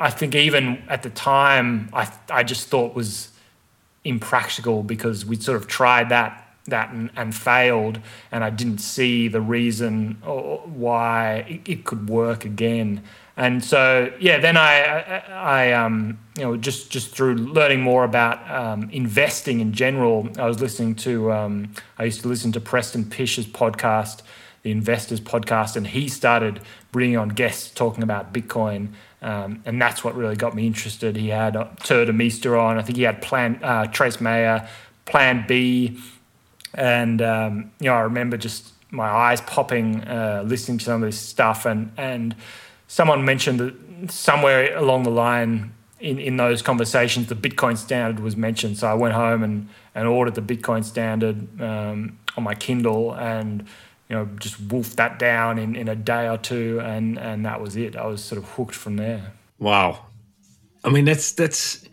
[0.00, 3.28] I think even at the time I I just thought was
[4.04, 8.00] impractical because we sort of tried that that and, and, failed,
[8.32, 13.02] and I didn't see the reason why it, it, could work again.
[13.36, 18.04] And so, yeah, then I, I, I um, you know, just just through learning more
[18.04, 22.60] about um, investing in general, I was listening to, um, I used to listen to
[22.60, 24.22] Preston Pysh's podcast,
[24.62, 26.60] the Investors Podcast, and he started
[26.92, 28.88] bringing on guests talking about Bitcoin.
[29.24, 31.16] Um, and that's what really got me interested.
[31.16, 32.78] He had uh, Tuur Demeester on.
[32.78, 34.68] I think he had Plan uh, Trace Mayer,
[35.06, 35.98] Plan B,
[36.74, 41.08] and um, you know I remember just my eyes popping uh, listening to some of
[41.08, 42.36] this stuff, and and
[42.86, 48.36] someone mentioned that somewhere along the line in, in those conversations, the Bitcoin standard was
[48.36, 48.76] mentioned.
[48.76, 53.66] So I went home and, and ordered the Bitcoin standard um, on my Kindle and
[54.14, 57.60] you know just wolfed that down in, in a day or two, and and that
[57.60, 57.96] was it.
[57.96, 59.32] I was sort of hooked from there.
[59.58, 60.06] Wow,
[60.84, 61.84] I mean that's that's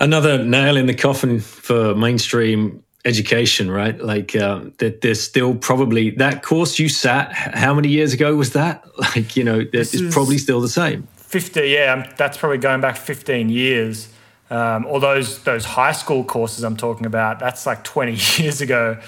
[0.00, 4.00] another nail in the coffin for mainstream education, right?
[4.00, 7.32] Like uh, that, there's still probably that course you sat.
[7.32, 8.84] How many years ago was that?
[8.98, 11.06] Like you know, it's probably still the same.
[11.16, 14.08] Fifty, yeah, that's probably going back fifteen years.
[14.48, 18.98] Um, or those those high school courses I'm talking about, that's like 20 years ago,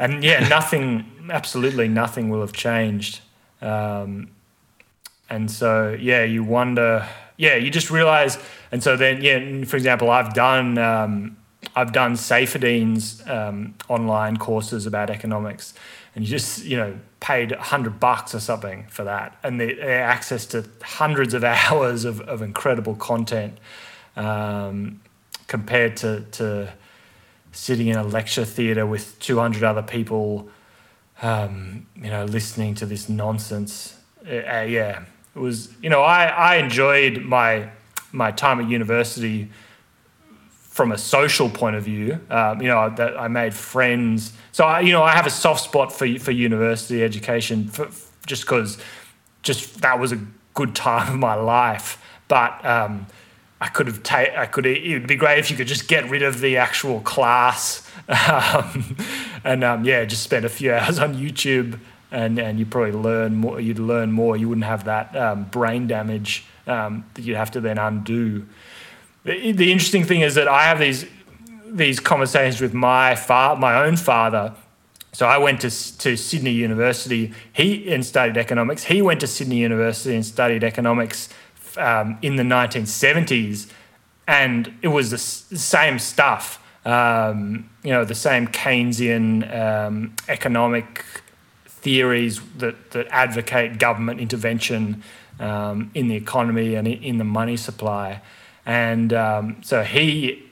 [0.00, 3.20] and yeah, nothing, absolutely nothing will have changed.
[3.62, 4.30] Um,
[5.28, 8.38] and so yeah, you wonder, yeah, you just realize,
[8.72, 11.36] and so then yeah, for example, I've done um,
[11.76, 15.74] I've done Saifedean's um, online courses about economics,
[16.14, 20.46] and you just you know paid hundred bucks or something for that, and the, access
[20.46, 23.58] to hundreds of hours of, of incredible content
[24.16, 25.00] um,
[25.46, 26.72] compared to to
[27.52, 30.48] sitting in a lecture theatre with two hundred other people,
[31.22, 33.96] um, you know, listening to this nonsense.
[34.26, 35.04] Uh, uh, yeah,
[35.34, 37.70] it was you know I I enjoyed my
[38.12, 39.50] my time at university
[40.70, 44.32] from a social point of view, um, you know, that I made friends.
[44.52, 47.90] So I, you know, I have a soft spot for for university education, for,
[48.26, 48.78] just because,
[49.42, 50.20] just that was a
[50.54, 52.02] good time of my life.
[52.28, 53.06] But um,
[53.60, 54.64] I could have ta- I could.
[54.64, 58.96] It would be great if you could just get rid of the actual class, um,
[59.44, 61.78] and um, yeah, just spend a few hours on YouTube,
[62.10, 63.60] and and you probably learn more.
[63.60, 64.36] You'd learn more.
[64.36, 68.46] You wouldn't have that um, brain damage um, that you'd have to then undo.
[69.24, 71.06] The, the interesting thing is that I have these
[71.66, 74.54] these conversations with my fa- my own father.
[75.12, 77.32] So I went to to Sydney University.
[77.52, 78.84] He and studied economics.
[78.84, 81.28] He went to Sydney University and studied economics
[81.76, 83.70] um, in the 1970s,
[84.26, 86.59] and it was the, s- the same stuff.
[86.84, 91.04] Um, you know, the same Keynesian um, economic
[91.66, 95.02] theories that that advocate government intervention
[95.38, 98.22] um, in the economy and in the money supply.
[98.66, 100.44] And um, so he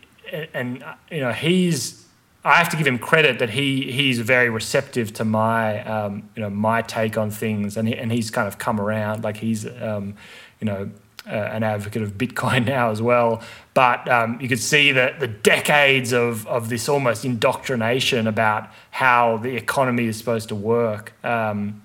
[0.55, 2.07] and you know he's
[2.45, 6.43] I have to give him credit that he he's very receptive to my um, you
[6.43, 7.77] know my take on things.
[7.77, 10.15] And he, and he's kind of come around like he's um,
[10.61, 10.91] you know
[11.29, 13.43] uh, an advocate of Bitcoin now as well
[13.75, 19.37] but um, you could see that the decades of of this almost indoctrination about how
[19.39, 21.83] the economy is supposed to work um,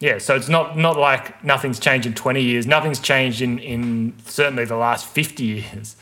[0.00, 2.66] yeah, so it's not not like nothing's changed in 20 years.
[2.66, 5.96] Nothing's changed in, in certainly the last 50 years.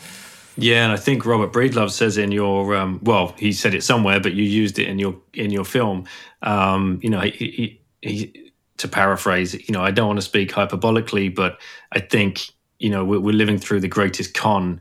[0.59, 4.21] Yeah, and I think Robert Breedlove says in your um, well, he said it somewhere,
[4.21, 6.05] but you used it in your in your film.
[6.43, 10.53] Um, you know, he, he, he, to paraphrase, you know, I don't want to speak
[10.53, 11.59] hyperbolically, but
[11.93, 14.81] I think you know we're, we're living through the greatest con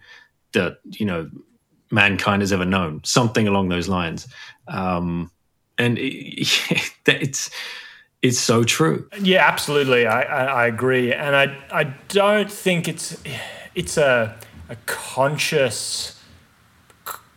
[0.53, 1.29] that you know
[1.91, 4.27] mankind has ever known, something along those lines.
[4.67, 5.31] Um,
[5.77, 6.47] and it,
[7.05, 7.49] it's
[8.21, 9.07] it's so true.
[9.21, 10.07] Yeah, absolutely.
[10.07, 13.21] I, I, I, agree, and I I don't think it's
[13.75, 14.35] it's a
[14.69, 16.19] a conscious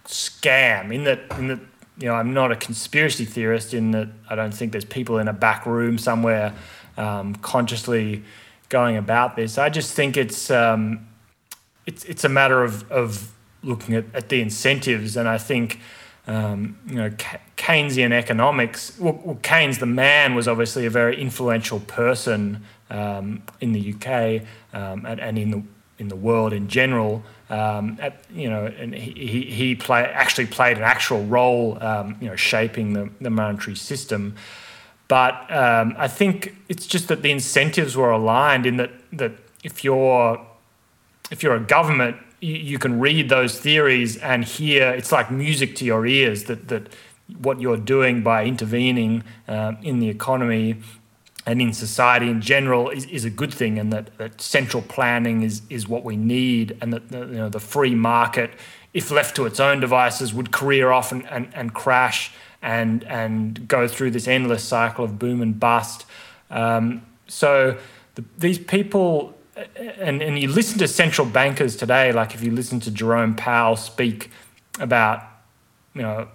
[0.07, 1.61] scam in that in that
[1.99, 5.29] you know I'm not a conspiracy theorist in that I don't think there's people in
[5.29, 6.55] a back room somewhere
[6.97, 8.25] um, consciously
[8.69, 9.59] going about this.
[9.59, 11.09] I just think it's um,
[11.87, 15.81] it's it's a matter of of looking at, at the incentives, and I think
[16.29, 17.11] um, you know,
[17.57, 18.99] Keynesian economics.
[18.99, 24.43] Well, well, Keynes, the man, was obviously a very influential person um, in the UK
[24.75, 25.63] um, and, and, in the
[25.99, 27.23] in the world in general.
[27.49, 32.29] Um, at, you know, and he he play, actually played an actual role, um, you
[32.29, 34.37] know, shaping the, the monetary system.
[35.09, 39.33] But um, I think it's just that the incentives were aligned in that that
[39.65, 40.47] if you're
[41.31, 45.75] if you're a government you, you can read those theories and hear it's like music
[45.77, 46.95] to your ears that that
[47.41, 50.77] what you're doing by intervening uh, in the economy
[51.49, 55.43] and in society in general is, is a good thing, and that, that central planning
[55.43, 58.51] is, is what we need, and that the, you know, the free market,
[58.93, 62.33] if left to its own devices, would career off and, and, and crash
[62.63, 66.07] and, and go through this endless cycle of boom and bust.
[66.51, 67.79] Um, so
[68.15, 69.35] the, these people
[69.77, 73.77] and, and you listen to central bankers today, like if you listen to Jerome Powell
[73.77, 74.31] speak
[74.79, 75.23] about,
[75.95, 76.29] you know,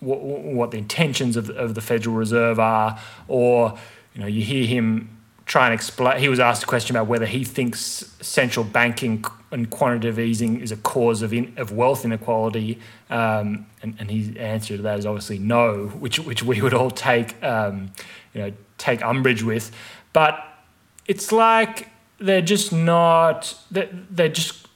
[0.00, 2.98] what, what the intentions of, of the Federal Reserve are,
[3.28, 3.78] or,
[4.14, 5.11] you know, you hear him
[5.46, 6.18] try and explain.
[6.18, 10.72] He was asked a question about whether he thinks central banking and quantitative easing is
[10.72, 12.78] a cause of in, of wealth inequality,
[13.10, 16.90] um, and, and his answer to that is obviously no, which which we would all
[16.90, 17.90] take um,
[18.34, 19.70] you know take umbrage with.
[20.12, 20.42] But
[21.06, 21.88] it's like
[22.18, 23.54] they're just not.
[23.70, 24.68] They're, they're just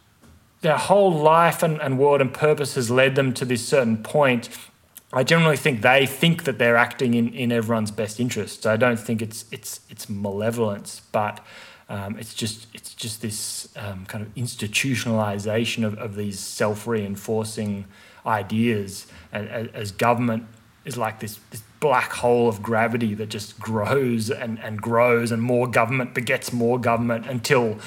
[0.62, 4.48] their whole life and, and world and purpose has led them to this certain point
[5.16, 8.64] I generally think they think that they're acting in, in everyone's best interest.
[8.64, 11.42] So I don't think it's it's it's malevolence, but
[11.88, 17.86] um, it's just it's just this um, kind of institutionalization of, of these self reinforcing
[18.26, 20.44] ideas, and, as government
[20.84, 25.40] is like this, this black hole of gravity that just grows and, and grows, and
[25.40, 27.78] more government begets more government until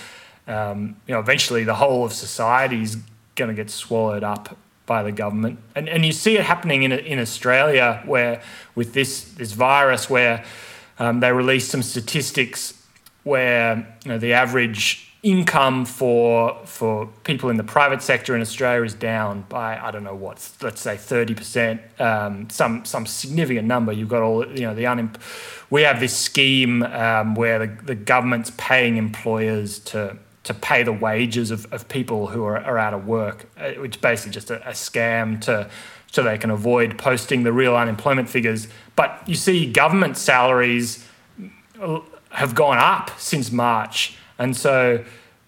[0.48, 2.98] um, you know eventually the whole of society is
[3.36, 4.58] going to get swallowed up
[4.90, 5.60] by the government.
[5.76, 8.42] And, and you see it happening in, in Australia where
[8.74, 10.44] with this, this virus where
[10.98, 12.74] um, they released some statistics
[13.24, 18.84] where you know, the average income for for people in the private sector in Australia
[18.84, 23.68] is down by I don't know what let's say thirty percent um, some some significant
[23.68, 25.20] number you've got all you know the unem-
[25.70, 30.18] we have this scheme um, where the, the government's paying employers to
[30.50, 33.98] to pay the wages of, of people who are, are out of work, uh, which
[33.98, 35.70] is basically just a, a scam to
[36.12, 38.68] so they can avoid posting the real unemployment figures.
[38.96, 41.08] But you see, government salaries
[42.32, 45.06] have gone up since March, and so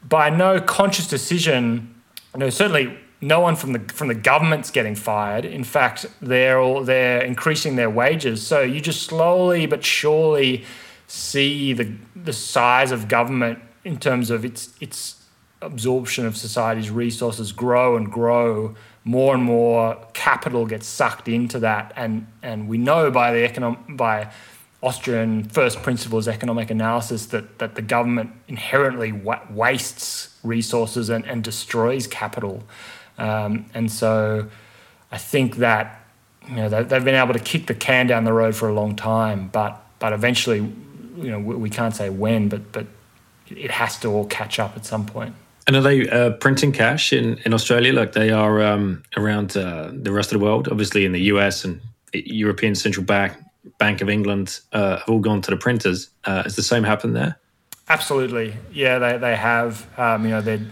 [0.08, 1.96] by no conscious decision,
[2.36, 5.46] you know, certainly no one from the from the government's getting fired.
[5.46, 8.46] In fact, they're all they're increasing their wages.
[8.46, 10.64] So you just slowly but surely
[11.08, 15.22] see the the size of government in terms of its its
[15.62, 21.94] absorption of society's resources grow and grow, more and more capital gets sucked into that,
[21.96, 24.32] and and we know by the economic by
[24.84, 31.44] Austrian first principles economic analysis that that the government inherently wa- wastes resources and, and
[31.44, 32.64] destroys capital,
[33.18, 34.48] um, and so
[35.12, 36.04] I think that
[36.48, 38.74] you know they, they've been able to kick the can down the road for a
[38.74, 40.58] long time, but but eventually,
[41.18, 42.88] you know, we, we can't say when, but but
[43.58, 45.36] it has to all catch up at some point.
[45.68, 49.92] And are they uh, printing cash in, in Australia like they are um, around uh,
[49.94, 50.68] the rest of the world?
[50.70, 51.80] Obviously, in the US and
[52.14, 53.34] European Central Bank,
[53.78, 56.10] Bank of England uh, have all gone to the printers.
[56.26, 57.38] Uh, has the same happened there?
[57.90, 58.56] Absolutely.
[58.72, 59.88] Yeah, they, they have.
[60.00, 60.66] Um, you know, they're,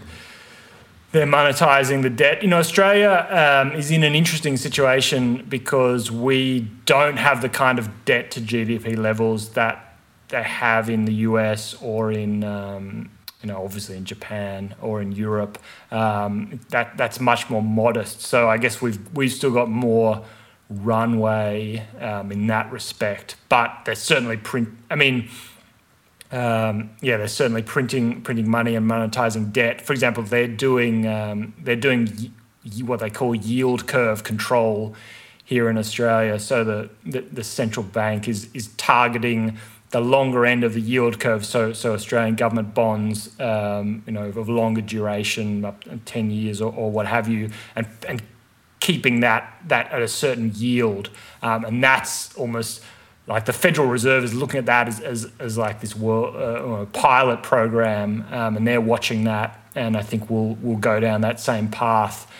[1.12, 2.42] they're monetizing the debt.
[2.42, 7.78] You know, Australia um, is in an interesting situation because we don't have the kind
[7.78, 9.89] of debt to GDP levels that
[10.30, 13.10] they have in the US or in um,
[13.42, 15.58] you know obviously in Japan or in Europe
[15.90, 18.22] um, that that's much more modest.
[18.22, 20.24] So I guess we've we've still got more
[20.68, 24.68] runway um, in that respect, but there's certainly print.
[24.90, 25.28] I mean.
[26.32, 29.80] Um, yeah, they're certainly printing printing money and monetizing debt.
[29.80, 32.32] For example, they're doing um, they're doing
[32.84, 34.94] what they call yield curve control
[35.44, 36.38] here in Australia.
[36.38, 39.58] So the, the, the central bank is is targeting
[39.90, 44.24] the longer end of the yield curve, so so Australian government bonds, um, you know,
[44.24, 48.22] of longer duration, up ten years or, or what have you, and and
[48.78, 51.10] keeping that that at a certain yield,
[51.42, 52.82] um, and that's almost
[53.26, 56.84] like the Federal Reserve is looking at that as as, as like this world, uh,
[56.92, 61.40] pilot program, um, and they're watching that, and I think we'll we'll go down that
[61.40, 62.30] same path.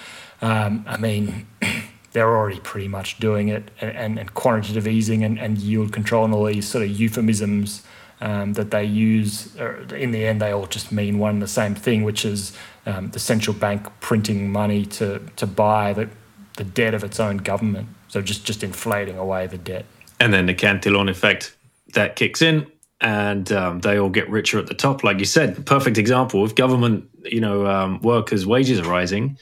[0.41, 1.47] Um, I mean.
[2.13, 6.35] they're already pretty much doing it, and, and quantitative easing and, and, yield control and
[6.35, 7.83] all these sort of euphemisms
[8.21, 9.55] um, that they use.
[9.57, 12.57] In the end, they all just mean one and the same thing, which is
[12.87, 16.09] um, the central bank printing money to to buy the
[16.57, 17.89] the debt of its own government.
[18.09, 19.87] So just just inflating away the debt.
[20.19, 21.57] And then the Cantillon effect
[21.95, 22.67] that kicks in,
[23.01, 25.03] and um, they all get richer at the top.
[25.03, 26.45] Like you said, perfect example.
[26.45, 29.39] If government, you know, um, workers' wages are rising,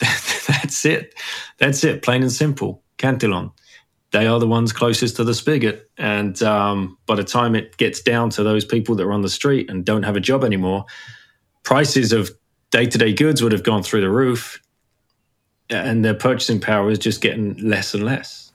[0.48, 1.14] that's it.
[1.58, 2.02] That's it.
[2.02, 2.82] Plain and simple.
[2.98, 3.50] Cantillon.
[4.12, 5.88] They are the ones closest to the spigot.
[5.96, 9.28] And um, by the time it gets down to those people that are on the
[9.28, 10.84] street and don't have a job anymore,
[11.62, 12.30] prices of
[12.70, 14.60] day to day goods would have gone through the roof.
[15.68, 18.50] And their purchasing power is just getting less and less.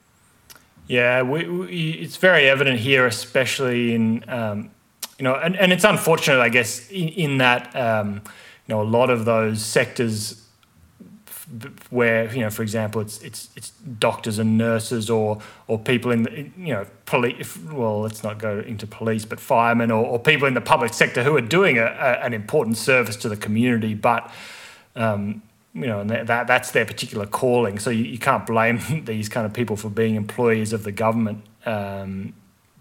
[0.87, 4.69] Yeah, we, we, it's very evident here, especially in, um,
[5.17, 8.15] you know, and, and it's unfortunate, I guess, in, in that, um,
[8.67, 10.44] you know, a lot of those sectors
[11.89, 13.69] where you know, for example, it's it's it's
[13.99, 17.57] doctors and nurses or or people in the you know police.
[17.57, 21.23] Well, let's not go into police, but firemen or, or people in the public sector
[21.23, 24.31] who are doing a, a, an important service to the community, but.
[24.95, 25.41] Um,
[25.73, 27.79] you know, and that that's their particular calling.
[27.79, 31.43] So you, you can't blame these kind of people for being employees of the government.
[31.65, 32.33] Um,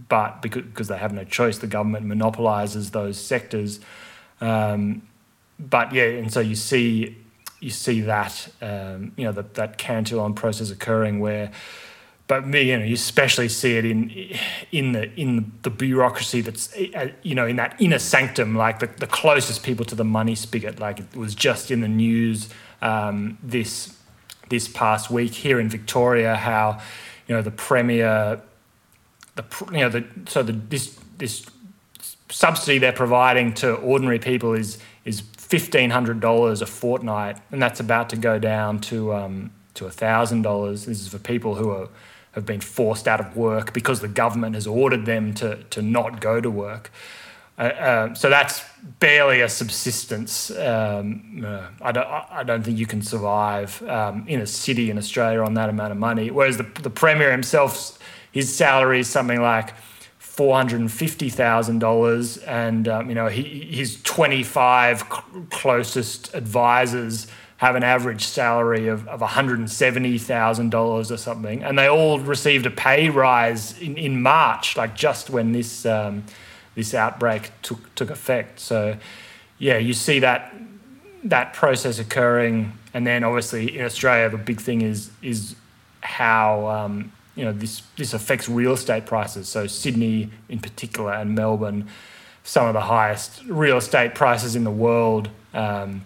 [0.08, 3.80] but because, because they have no choice, the government monopolizes those sectors.
[4.40, 5.02] Um,
[5.58, 7.16] but yeah, and so you see
[7.64, 11.50] you see that um, you know that that Cantillon process occurring where
[12.26, 14.10] but me, you know you especially see it in
[14.70, 18.86] in the in the bureaucracy that's uh, you know in that inner sanctum like the,
[18.86, 20.78] the closest people to the money spigot.
[20.78, 22.50] Like it was just in the news
[22.82, 23.96] um, this
[24.50, 26.80] this past week here in Victoria how
[27.26, 28.42] you know the premier
[29.36, 31.46] the you know the so the this this
[32.28, 37.80] subsidy they're providing to ordinary people is is fifteen hundred dollars a fortnight and that's
[37.80, 41.88] about to go down to um, to thousand dollars this is for people who are
[42.34, 46.20] have been forced out of work because the government has ordered them to, to not
[46.20, 46.90] go to work.
[47.56, 48.64] Uh, uh, so that's
[48.98, 50.50] barely a subsistence.
[50.50, 54.98] Um, uh, I, don't, I don't think you can survive um, in a city in
[54.98, 56.32] Australia on that amount of money.
[56.32, 57.98] Whereas the, the Premier himself,
[58.32, 59.72] his salary is something like
[60.36, 65.08] $450,000 and um, you know he, his 25
[65.50, 67.28] closest advisors
[67.64, 71.62] have an average salary of, of $170,000 or something.
[71.62, 76.24] And they all received a pay rise in, in March, like just when this, um,
[76.74, 78.60] this outbreak took, took effect.
[78.60, 78.98] So,
[79.58, 80.54] yeah, you see that,
[81.22, 82.72] that process occurring.
[82.92, 85.56] And then obviously in Australia, the big thing is, is
[86.02, 89.48] how um, you know, this, this affects real estate prices.
[89.48, 91.88] So Sydney in particular and Melbourne,
[92.44, 95.28] some of the highest real estate prices in the world.
[95.52, 96.02] Um,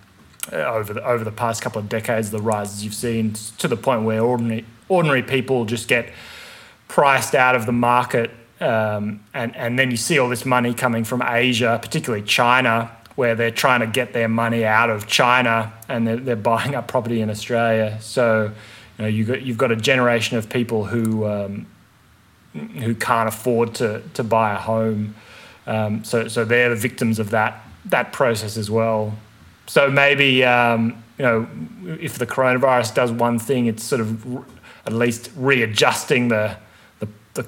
[0.53, 4.05] over the, over the past couple of decades, the rises you've seen to the point
[4.05, 6.11] where ordinary ordinary people just get
[6.87, 11.05] priced out of the market, um, and and then you see all this money coming
[11.05, 16.07] from Asia, particularly China, where they're trying to get their money out of China and
[16.07, 17.99] they're, they're buying up property in Australia.
[18.01, 18.53] So,
[18.99, 21.67] you know, you got, you've got a generation of people who um,
[22.53, 25.15] who can't afford to to buy a home.
[25.67, 29.17] Um, so so they're the victims of that that process as well
[29.69, 31.47] so maybe um, you know
[32.01, 34.45] if the coronavirus does one thing, it's sort of
[34.87, 36.57] at least readjusting the
[36.99, 37.47] the, the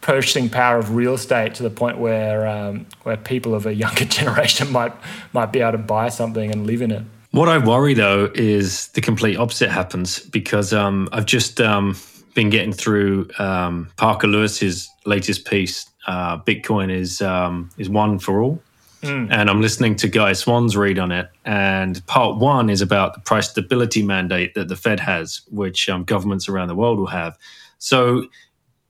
[0.00, 4.04] purchasing power of real estate to the point where um, where people of a younger
[4.18, 4.92] generation might
[5.32, 7.02] might be able to buy something and live in it.
[7.32, 11.96] What I worry though is the complete opposite happens because um, I've just um,
[12.34, 15.86] been getting through um, Parker Lewis's latest piece.
[16.06, 18.60] Uh, Bitcoin is um, is one for all
[19.02, 19.28] Mm.
[19.30, 21.30] And I'm listening to Guy Swan's read on it.
[21.44, 26.04] And part one is about the price stability mandate that the Fed has, which um,
[26.04, 27.38] governments around the world will have.
[27.78, 28.26] So,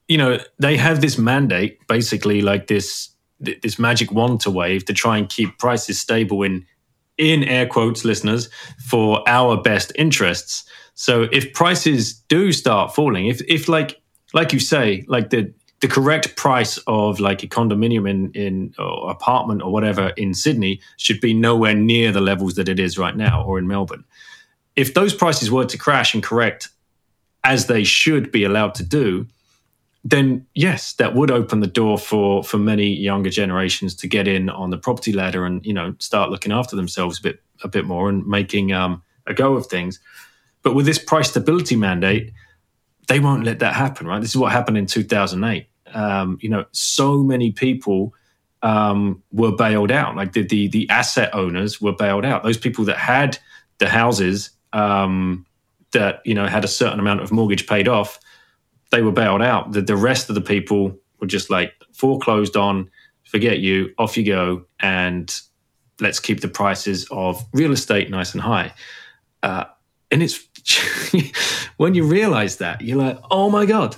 [0.09, 3.09] you know, they have this mandate, basically like this
[3.63, 6.67] this magic wand to wave to try and keep prices stable in
[7.21, 8.49] in air quotes listeners
[8.89, 10.65] for our best interests
[10.95, 14.01] so if prices do start falling if if like
[14.33, 19.11] like you say like the the correct price of like a condominium in in or
[19.11, 23.17] apartment or whatever in Sydney should be nowhere near the levels that it is right
[23.17, 24.05] now or in Melbourne.
[24.77, 26.69] If those prices were to crash and correct
[27.45, 29.27] as they should be allowed to do,
[30.03, 34.49] then yes, that would open the door for for many younger generations to get in
[34.49, 37.85] on the property ladder and you know start looking after themselves a bit a bit
[37.85, 40.01] more and making um, a go of things.
[40.63, 42.33] But with this price stability mandate,
[43.09, 44.21] they won't let that happen, right?
[44.21, 48.15] This is what happened in 2008 um, you know, so many people
[48.63, 50.17] um, were bailed out.
[50.17, 52.43] Like the, the, the asset owners were bailed out.
[52.43, 53.39] Those people that had
[53.79, 55.47] the houses um,
[55.93, 58.21] that you know had a certain amount of mortgage paid off,
[58.91, 59.73] they were bailed out.
[59.73, 62.91] The, the rest of the people were just like foreclosed on.
[63.25, 65.33] Forget you, off you go, and
[66.01, 68.73] let's keep the prices of real estate nice and high.
[69.43, 69.65] Uh,
[70.11, 70.45] and it's
[71.77, 73.97] when you realize that you're like, oh my god,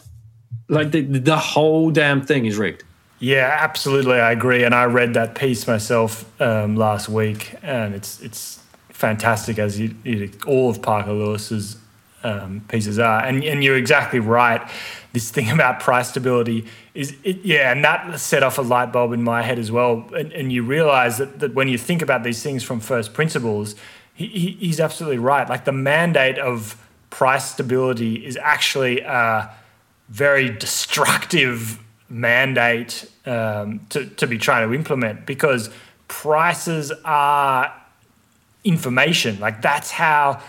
[0.69, 2.85] like the the whole damn thing is rigged.
[3.19, 4.65] Yeah, absolutely, I agree.
[4.65, 9.95] And I read that piece myself um, last week, and it's it's fantastic as you,
[10.05, 11.77] you all of Parker Lewis's
[12.23, 13.25] um, pieces are.
[13.25, 14.69] And and you're exactly right.
[15.13, 19.13] This thing about price stability is it, yeah, and that set off a light bulb
[19.13, 20.09] in my head as well.
[20.17, 23.75] And, and you realize that, that when you think about these things from first principles,
[24.15, 25.49] he, he, he's absolutely right.
[25.49, 26.77] Like the mandate of
[27.11, 29.01] price stability is actually.
[29.01, 29.55] a
[30.13, 31.79] very destructive
[32.11, 35.71] mandate um, to, to be trying to implement because
[36.07, 37.73] prices are
[38.63, 39.41] information.
[39.41, 40.43] Like that's how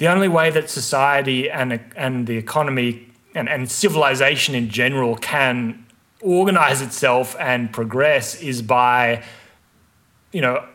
[0.00, 5.86] the only way that society and and the economy and, and civilization in general can
[6.20, 9.22] organize itself and progress is by
[10.32, 10.66] you know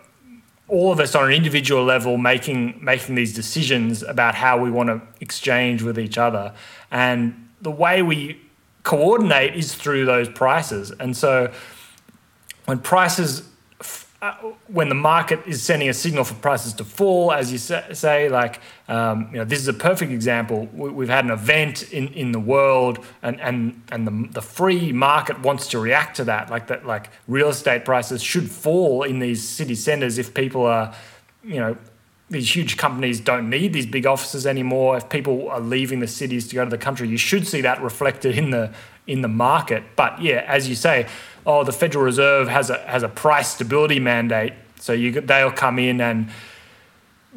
[0.68, 4.90] all of us on an individual level making making these decisions about how we want
[4.90, 6.54] to exchange with each other
[6.90, 8.40] and the way we
[8.86, 10.92] coordinate is through those prices.
[10.92, 11.52] And so
[12.66, 13.50] when prices
[14.26, 18.28] uh, when the market is sending a signal for prices to fall, as you say,
[18.28, 20.68] like um, you know, this is a perfect example.
[20.74, 24.92] We, have had an event in, in the world, and and and the, the free
[24.92, 26.50] market wants to react to that.
[26.50, 30.96] Like that, like real estate prices should fall in these city centres if people are,
[31.44, 31.78] you know,
[32.32, 34.98] these huge companies don't need these big offices anymore.
[34.98, 37.80] If people are leaving the cities to go to the country, you should see that
[37.80, 38.74] reflected in the
[39.06, 39.84] in the market.
[39.96, 41.08] But yeah, as you say
[41.46, 45.80] oh, the Federal Reserve has a has a price stability mandate, so you they'll come
[45.80, 46.30] in and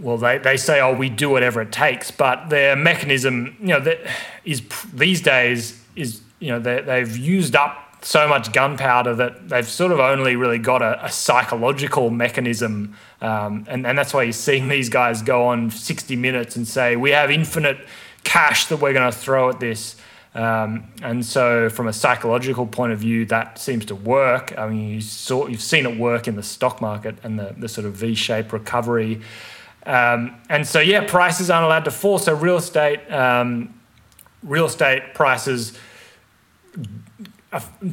[0.00, 3.80] well, they, they say, oh, we do whatever it takes, but their mechanism, you know,
[3.80, 3.98] that
[4.44, 9.68] is these days is you know they, they've used up so much gunpowder that they've
[9.68, 14.32] sort of only really got a, a psychological mechanism, um, and and that's why you're
[14.32, 17.78] seeing these guys go on 60 minutes and say we have infinite
[18.22, 19.96] cash that we're going to throw at this.
[20.38, 24.56] Um, and so, from a psychological point of view, that seems to work.
[24.56, 27.68] I mean, you saw, you've seen it work in the stock market and the, the
[27.68, 29.20] sort of V shaped recovery.
[29.84, 32.18] Um, and so, yeah, prices aren't allowed to fall.
[32.18, 33.74] So, real estate, um,
[34.44, 35.76] real estate prices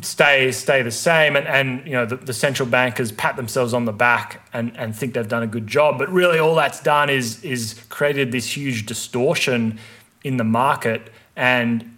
[0.02, 3.86] stay stay the same and, and you know the, the, central bankers pat themselves on
[3.86, 7.10] the back and, and think they've done a good job but really all that's done
[7.10, 9.80] is is created this huge distortion
[10.26, 11.95] in the market and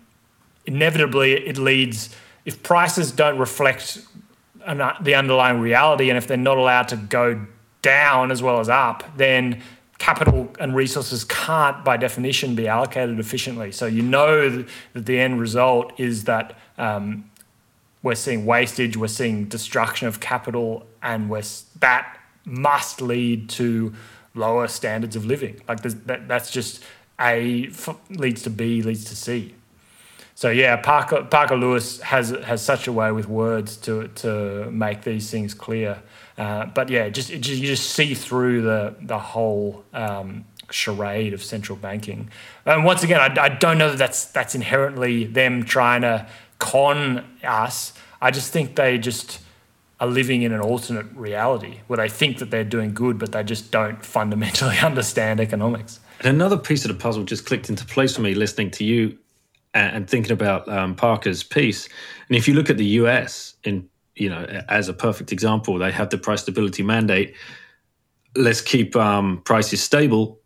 [0.67, 2.15] inevitably it leads
[2.45, 3.99] if prices don't reflect
[5.01, 7.45] the underlying reality and if they're not allowed to go
[7.81, 9.61] down as well as up then
[9.97, 13.71] capital and resources can't by definition be allocated efficiently.
[13.71, 14.63] So you know
[14.93, 17.29] that the end result is that um,
[18.03, 21.31] we're seeing wastage we're seeing destruction of capital and
[21.79, 23.93] that must lead to
[24.35, 25.59] lower standards of living.
[25.67, 26.83] Like that, that's just
[27.19, 27.69] a
[28.11, 29.55] leads to b leads to c
[30.37, 35.01] so yeah, Parker Parker Lewis has has such a way with words to to make
[35.01, 36.03] these things clear.
[36.37, 41.75] Uh, but yeah, just, you just see through the the whole um, charade of central
[41.75, 42.29] banking.
[42.67, 46.27] And once again, I, I don't know that that's that's inherently them trying to
[46.59, 47.93] con us.
[48.21, 49.39] I just think they just
[49.99, 53.43] are living in an alternate reality where they think that they're doing good, but they
[53.43, 55.99] just don't fundamentally understand economics.
[56.19, 59.17] And another piece of the puzzle just clicked into place for me listening to you
[59.77, 61.87] and, thinking about um, Parker's piece.
[62.27, 65.91] And if you look at the US, in you know, as a perfect example, they
[65.91, 67.35] have the price stability mandate.
[68.35, 70.39] Let's keep um, prices stable.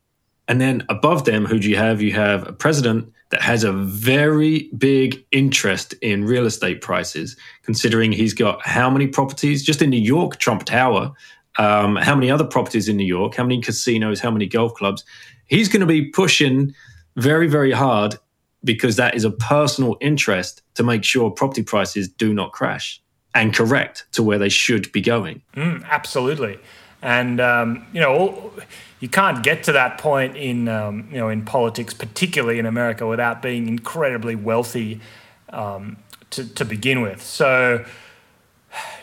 [0.47, 2.01] And then above them, who do you have?
[2.01, 8.11] You have a president that has a very big interest in real estate prices, considering
[8.11, 11.13] he's got how many properties just in New York, Trump Tower,
[11.57, 15.05] um, how many other properties in New York, how many casinos, how many golf clubs.
[15.47, 16.73] He's going to be pushing
[17.15, 18.17] very, very hard
[18.63, 23.01] because that is a personal interest to make sure property prices do not crash
[23.33, 25.41] and correct to where they should be going.
[25.55, 26.59] Mm, absolutely,
[27.01, 28.51] and um, you know
[28.99, 33.07] you can't get to that point in um, you know in politics, particularly in America,
[33.07, 35.01] without being incredibly wealthy
[35.49, 35.97] um,
[36.31, 37.21] to, to begin with.
[37.21, 37.85] So.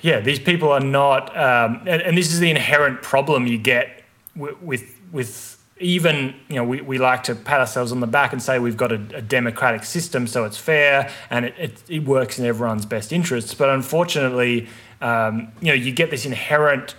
[0.00, 4.02] Yeah, these people are not, um, and, and, this is the inherent problem you get
[4.34, 8.32] with, with, with even you know we, we like to pat ourselves on the back
[8.32, 12.04] and say we've got a, a democratic system so it's fair and it, it, it,
[12.04, 14.68] works in everyone's best interests but unfortunately
[15.00, 16.94] um, you know you get this inherent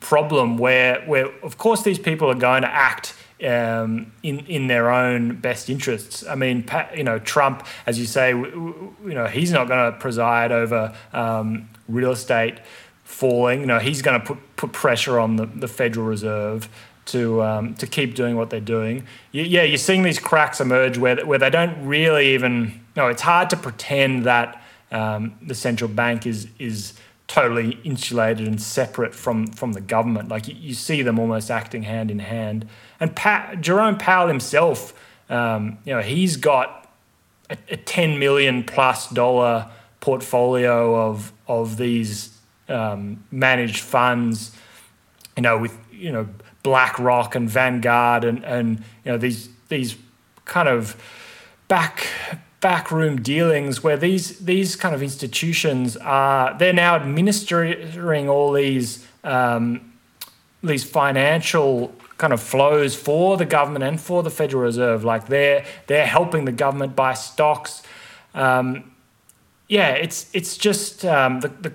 [0.00, 4.90] problem where where of course these people are going to act um, in in their
[4.90, 6.24] own best interests.
[6.26, 10.52] I mean, you know, Trump, as you say, you know, he's not going to preside
[10.52, 12.58] over um, real estate
[13.02, 13.60] falling.
[13.60, 16.68] You know, he's going to put put pressure on the, the Federal Reserve
[17.06, 19.06] to um, to keep doing what they're doing.
[19.32, 22.80] You, yeah, you're seeing these cracks emerge where where they don't really even.
[22.94, 26.94] No, it's hard to pretend that um, the central bank is is
[27.26, 30.28] totally insulated and separate from from the government.
[30.28, 32.68] Like you, you see them almost acting hand in hand.
[33.00, 33.18] And
[33.60, 34.92] Jerome Powell himself,
[35.28, 36.92] um, you know, he's got
[37.50, 42.38] a, a, ten million plus dollar portfolio of of these
[42.68, 44.54] um, managed funds.
[45.36, 46.28] You know, with you know
[46.62, 49.96] BlackRock and Vanguard and and you know these these
[50.44, 50.96] kind of
[51.68, 52.06] back
[52.60, 59.92] backroom dealings where these these kind of institutions are they're now administering all these um,
[60.62, 65.02] these financial kind of flows for the government and for the Federal Reserve.
[65.02, 67.82] Like they're they're helping the government buy stocks.
[68.34, 68.92] Um,
[69.68, 71.72] yeah, it's it's just um, the, the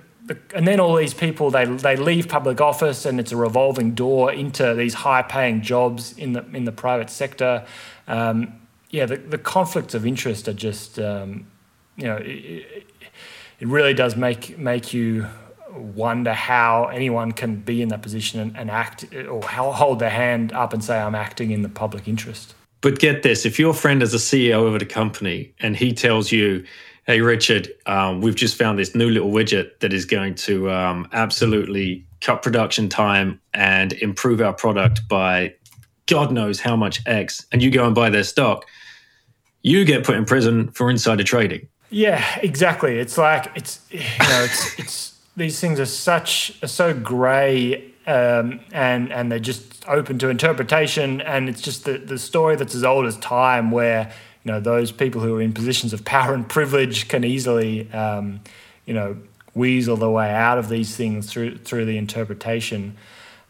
[0.53, 4.31] and then all these people they they leave public office and it's a revolving door
[4.31, 7.65] into these high paying jobs in the in the private sector.
[8.07, 11.47] Um, yeah, the, the conflicts of interest are just um,
[11.97, 12.87] you know, it,
[13.59, 15.27] it really does make make you
[15.73, 20.51] wonder how anyone can be in that position and, and act or hold their hand
[20.53, 22.55] up and say, I'm acting in the public interest.
[22.81, 26.31] But get this if your friend is a CEO of a company and he tells
[26.31, 26.63] you,
[27.07, 31.07] Hey, Richard, um, we've just found this new little widget that is going to um,
[31.13, 35.53] absolutely cut production time and improve our product by
[36.07, 38.65] God knows how much X, and you go and buy their stock,
[39.61, 41.69] you get put in prison for insider trading.
[41.91, 42.99] Yeah, exactly.
[42.99, 48.59] It's like it's you know it's it's these things are such are so grey um,
[48.73, 52.83] and and they're just open to interpretation and it's just the the story that's as
[52.83, 54.11] old as time where
[54.47, 58.39] you know those people who are in positions of power and privilege can easily um,
[58.85, 59.17] you know
[59.53, 62.95] weasel their way out of these things through through the interpretation.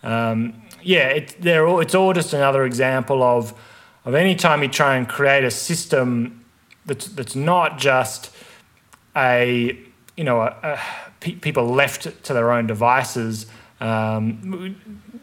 [0.02, 3.54] Um, yeah, it, they're all, it's all just another example of
[4.06, 6.44] of any time you try and create a system
[6.88, 8.36] that's that's not just
[9.16, 9.78] a
[10.16, 10.80] you know a, a,
[11.20, 13.46] pe- people left to their own devices.
[13.80, 14.76] Um,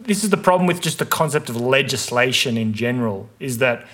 [0.02, 3.28] this is the problem with just the concept of legislation in general.
[3.40, 3.88] Is that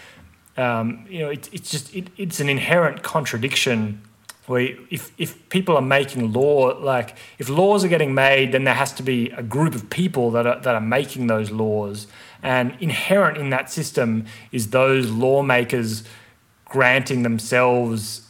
[0.56, 4.02] um, you know it, it's just it, it's an inherent contradiction
[4.46, 8.74] where if, if people are making law like if laws are getting made then there
[8.74, 12.06] has to be a group of people that are, that are making those laws
[12.42, 16.04] and inherent in that system is those lawmakers
[16.64, 18.22] granting themselves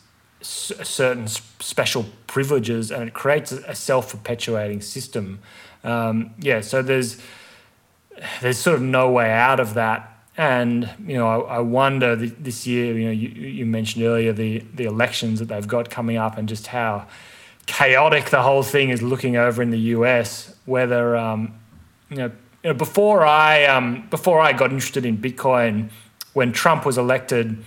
[0.42, 5.40] certain special privileges, and it creates a self-perpetuating system.
[5.84, 7.20] Um, yeah, so there's
[8.40, 10.09] there's sort of no way out of that.
[10.40, 12.98] And you know, I, I wonder this year.
[12.98, 16.48] You know, you, you mentioned earlier the the elections that they've got coming up, and
[16.48, 17.06] just how
[17.66, 20.54] chaotic the whole thing is looking over in the US.
[20.64, 21.52] Whether um,
[22.08, 22.32] you know,
[22.64, 25.90] you know, before I um, before I got interested in Bitcoin,
[26.32, 27.62] when Trump was elected,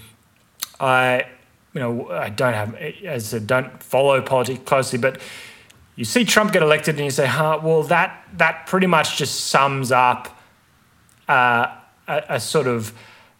[0.79, 1.27] I
[1.73, 5.21] you know, I don't have, as I said, don't follow politics closely, but
[5.95, 9.45] you see Trump get elected and you say, huh, well, that, that pretty much just
[9.45, 10.39] sums up
[11.27, 11.67] uh,
[12.17, 12.93] a, a, sort of,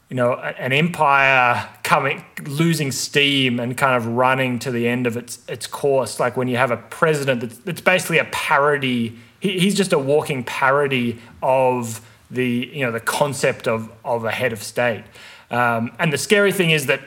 [0.09, 5.17] you know, an empire coming, losing steam and kind of running to the end of
[5.17, 6.19] its, its course.
[6.19, 9.99] Like when you have a president that's, that's basically a parody, he, he's just a
[9.99, 15.03] walking parody of the, you know, the concept of, of a head of state.
[15.51, 17.01] Um, and the scary thing is that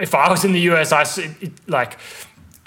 [0.00, 1.02] if I was in the US, I
[1.40, 1.98] it, like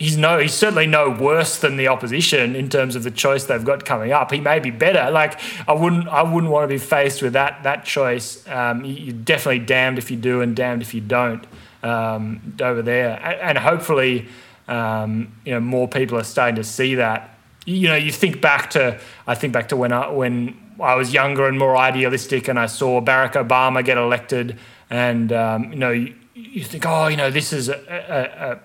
[0.02, 3.64] he's no he's certainly no worse than the opposition in terms of the choice they've
[3.64, 4.32] got coming up.
[4.32, 5.12] He may be better.
[5.12, 8.48] Like I wouldn't I wouldn't want to be faced with that that choice.
[8.48, 11.46] Um, you're definitely damned if you do and damned if you don't
[11.84, 13.20] um, over there.
[13.24, 14.28] And hopefully,
[14.68, 17.38] um, you know, more people are starting to see that.
[17.66, 21.14] You know, you think back to I think back to when I when I was
[21.14, 24.58] younger and more idealistic, and I saw Barack Obama get elected,
[24.90, 28.60] and um, you know you think, oh, you know, this is a, a, a,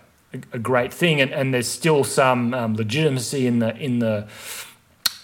[0.53, 4.29] a great thing, and, and there's still some um, legitimacy in the in the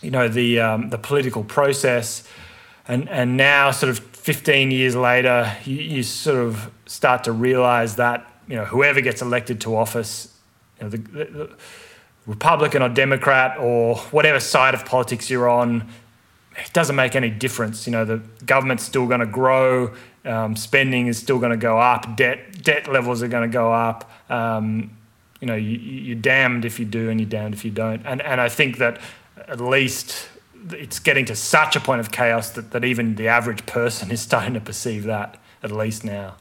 [0.00, 2.26] you know the um, the political process,
[2.88, 7.96] and and now sort of 15 years later, you, you sort of start to realize
[7.96, 10.36] that you know whoever gets elected to office,
[10.78, 11.56] you know, the, the, the
[12.26, 15.88] Republican or Democrat or whatever side of politics you're on,
[16.56, 17.86] it doesn't make any difference.
[17.86, 19.92] You know, the government's still going to grow.
[20.24, 22.16] Um, spending is still going to go up.
[22.16, 24.10] Debt debt levels are going to go up.
[24.30, 24.96] Um,
[25.40, 28.02] you know, you, you're damned if you do, and you're damned if you don't.
[28.06, 29.00] And and I think that
[29.48, 30.28] at least
[30.70, 34.20] it's getting to such a point of chaos that, that even the average person is
[34.20, 36.36] starting to perceive that at least now.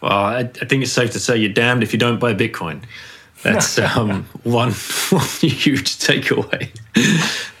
[0.00, 2.82] Well, I, I think it's safe to say you're damned if you don't buy Bitcoin.
[3.42, 6.70] That's um, one, one huge takeaway.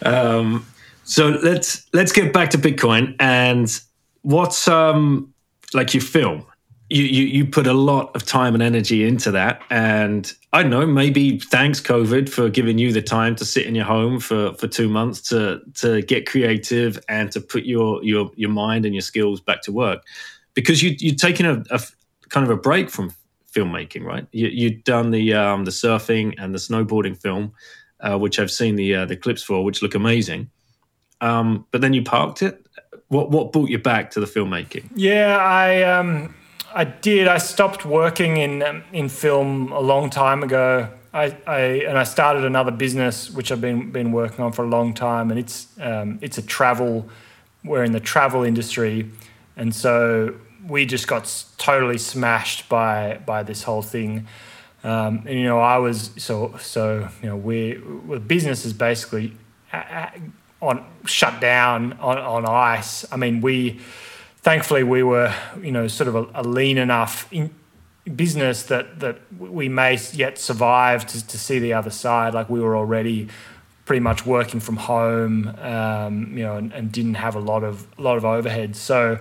[0.06, 0.66] Um,
[1.04, 3.80] so let's let's get back to Bitcoin and
[4.24, 5.32] what's um
[5.72, 6.44] like your film?
[6.90, 10.70] You, you you put a lot of time and energy into that and i don't
[10.70, 14.52] know maybe thanks covid for giving you the time to sit in your home for
[14.54, 18.94] for two months to to get creative and to put your your your mind and
[18.94, 20.02] your skills back to work.
[20.52, 21.80] Because you you're taking a, a
[22.28, 23.14] kind of a break from
[23.50, 24.26] filmmaking right?
[24.32, 27.54] You, you've done the um the surfing and the snowboarding film
[28.00, 30.50] uh, which i've seen the uh, the clips for which look amazing.
[31.22, 32.63] Um but then you parked it
[33.14, 34.84] what what brought you back to the filmmaking?
[34.94, 36.34] Yeah, I um,
[36.74, 37.28] I did.
[37.28, 40.88] I stopped working in um, in film a long time ago.
[41.12, 44.68] I, I and I started another business which I've been been working on for a
[44.68, 47.08] long time, and it's um, it's a travel.
[47.64, 49.08] We're in the travel industry,
[49.56, 50.34] and so
[50.66, 54.26] we just got totally smashed by by this whole thing.
[54.82, 59.36] Um, and you know, I was so so you know, we well, business is basically
[60.68, 63.04] on shut down on, on ice.
[63.12, 63.80] I mean, we
[64.38, 67.50] thankfully we were you know sort of a, a lean enough in,
[68.16, 72.34] business that that we may yet survive to, to see the other side.
[72.34, 73.28] Like we were already
[73.84, 77.86] pretty much working from home, um, you know, and, and, didn't have a lot of
[77.98, 78.76] a lot of overhead.
[78.76, 79.18] So,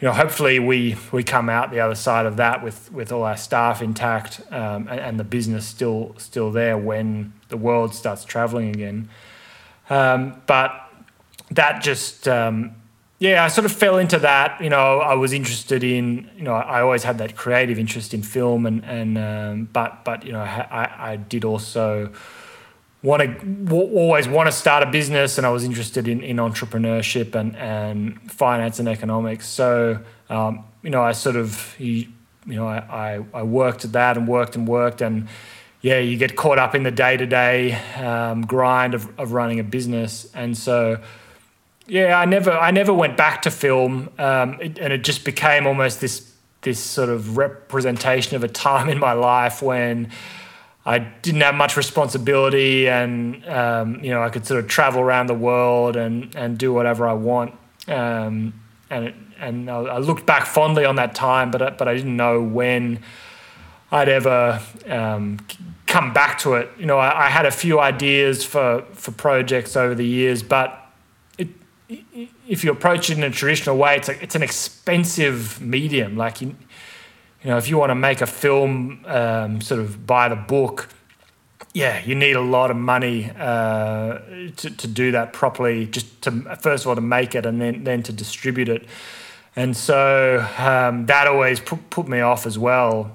[0.00, 3.22] you know, hopefully we we come out the other side of that with with all
[3.22, 8.24] our staff intact um, and, and, the business still still there when the world starts
[8.24, 9.08] traveling again.
[9.90, 10.88] Um, but
[11.50, 12.74] that just um,
[13.18, 14.60] yeah, I sort of fell into that.
[14.60, 18.22] You know, I was interested in, you know, I always had that creative interest in
[18.22, 22.12] film, and and um, but but you know, I I did also
[23.02, 23.28] want to
[23.64, 27.56] w- always want to start a business, and I was interested in, in entrepreneurship and
[27.56, 29.48] and finance and economics.
[29.48, 29.98] So
[30.30, 32.06] um, you know, I sort of you,
[32.46, 35.28] you know, I, I I worked at that and worked and worked and
[35.80, 37.80] yeah, you get caught up in the day to day
[38.46, 41.00] grind of, of running a business, and so
[41.88, 45.66] yeah, I never I never went back to film, um, it, and it just became
[45.66, 46.30] almost this
[46.62, 50.10] this sort of representation of a time in my life when
[50.84, 55.28] I didn't have much responsibility, and um, you know I could sort of travel around
[55.28, 57.54] the world and and do whatever I want.
[57.86, 58.52] Um,
[58.90, 62.42] and it, and I looked back fondly on that time, but but I didn't know
[62.42, 63.00] when
[63.90, 65.38] I'd ever um,
[65.88, 66.70] come back to it.
[66.78, 70.84] You know, I, I, had a few ideas for for projects over the years, but
[72.46, 76.16] if you approach it in a traditional way, it's a, it's an expensive medium.
[76.16, 76.48] Like you,
[77.42, 80.88] you know, if you want to make a film um, sort of by the book,
[81.72, 84.18] yeah, you need a lot of money uh,
[84.56, 85.86] to, to do that properly.
[85.86, 88.86] Just to first of all to make it, and then then to distribute it.
[89.56, 93.10] And so um, that always put, put me off as well.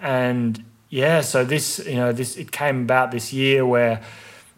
[0.00, 4.00] And yeah, so this you know this it came about this year where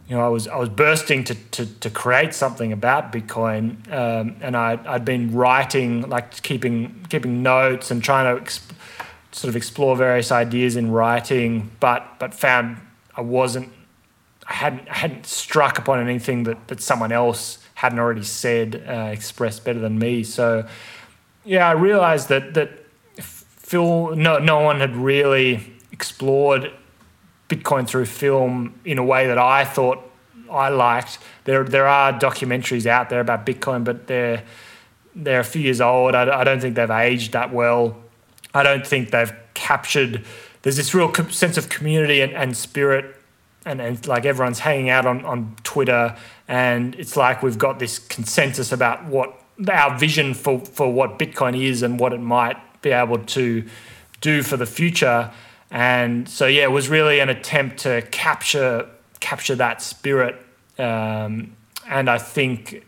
[0.06, 4.36] you know, I was I was bursting to to, to create something about Bitcoin, um,
[4.42, 8.70] and I I'd been writing, like keeping keeping notes and trying to exp-
[9.32, 12.82] sort of explore various ideas in writing, but but found
[13.16, 13.72] I wasn't
[14.46, 19.08] I hadn't I hadn't struck upon anything that that someone else hadn't already said uh,
[19.10, 20.22] expressed better than me.
[20.22, 20.68] So
[21.46, 22.84] yeah, I realized that that
[23.16, 26.72] Phil no no one had really explored
[27.48, 29.98] Bitcoin through film in a way that I thought
[30.50, 31.18] I liked.
[31.44, 34.44] There, there are documentaries out there about Bitcoin, but they're
[35.18, 36.14] they're a few years old.
[36.14, 37.96] I, I don't think they've aged that well.
[38.52, 40.22] I don't think they've captured.
[40.60, 43.16] There's this real sense of community and, and spirit,
[43.64, 46.14] and, and like everyone's hanging out on, on Twitter,
[46.48, 49.40] and it's like we've got this consensus about what
[49.70, 53.64] our vision for, for what Bitcoin is and what it might be able to
[54.20, 55.30] do for the future.
[55.70, 58.88] And so yeah, it was really an attempt to capture
[59.20, 60.36] capture that spirit.
[60.78, 61.56] Um,
[61.88, 62.84] and I think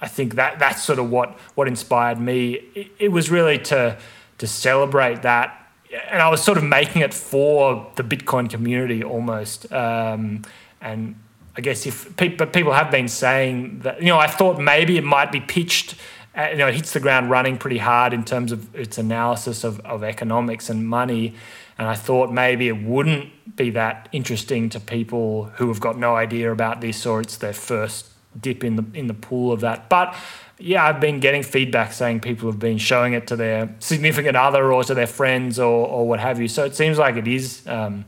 [0.00, 2.52] I think that that's sort of what what inspired me.
[2.74, 3.98] It, it, was really to
[4.38, 5.68] to celebrate that,
[6.08, 9.70] and I was sort of making it for the Bitcoin community almost.
[9.72, 10.42] Um,
[10.80, 11.16] and
[11.56, 15.04] I guess if people people have been saying that, you know, I thought maybe it
[15.04, 15.96] might be pitched.
[16.36, 19.64] Uh, you know, it hits the ground running pretty hard in terms of its analysis
[19.64, 21.34] of, of economics and money.
[21.80, 26.14] And I thought maybe it wouldn't be that interesting to people who have got no
[26.14, 29.88] idea about this or it's their first dip in the in the pool of that.
[29.88, 30.14] But
[30.58, 34.70] yeah, I've been getting feedback saying people have been showing it to their significant other
[34.70, 36.48] or to their friends or, or what have you.
[36.48, 38.04] So it seems like it is um,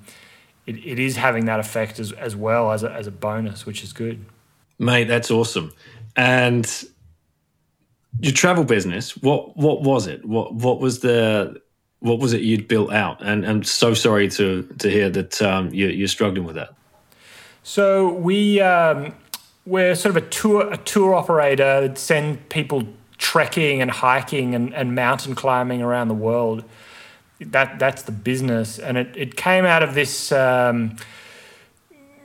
[0.66, 3.82] it, it is having that effect as, as well as a, as a bonus, which
[3.82, 4.22] is good.
[4.78, 5.72] Mate, that's awesome.
[6.14, 6.70] And
[8.20, 10.26] your travel business, what what was it?
[10.26, 11.62] What what was the
[12.02, 13.22] what was it you'd built out?
[13.22, 16.74] And I'm so sorry to to hear that um, you, you're struggling with that.
[17.62, 19.14] So we um,
[19.64, 22.82] we're sort of a tour a tour operator that send people
[23.18, 26.64] trekking and hiking and, and mountain climbing around the world.
[27.40, 30.96] That that's the business, and it, it came out of this um,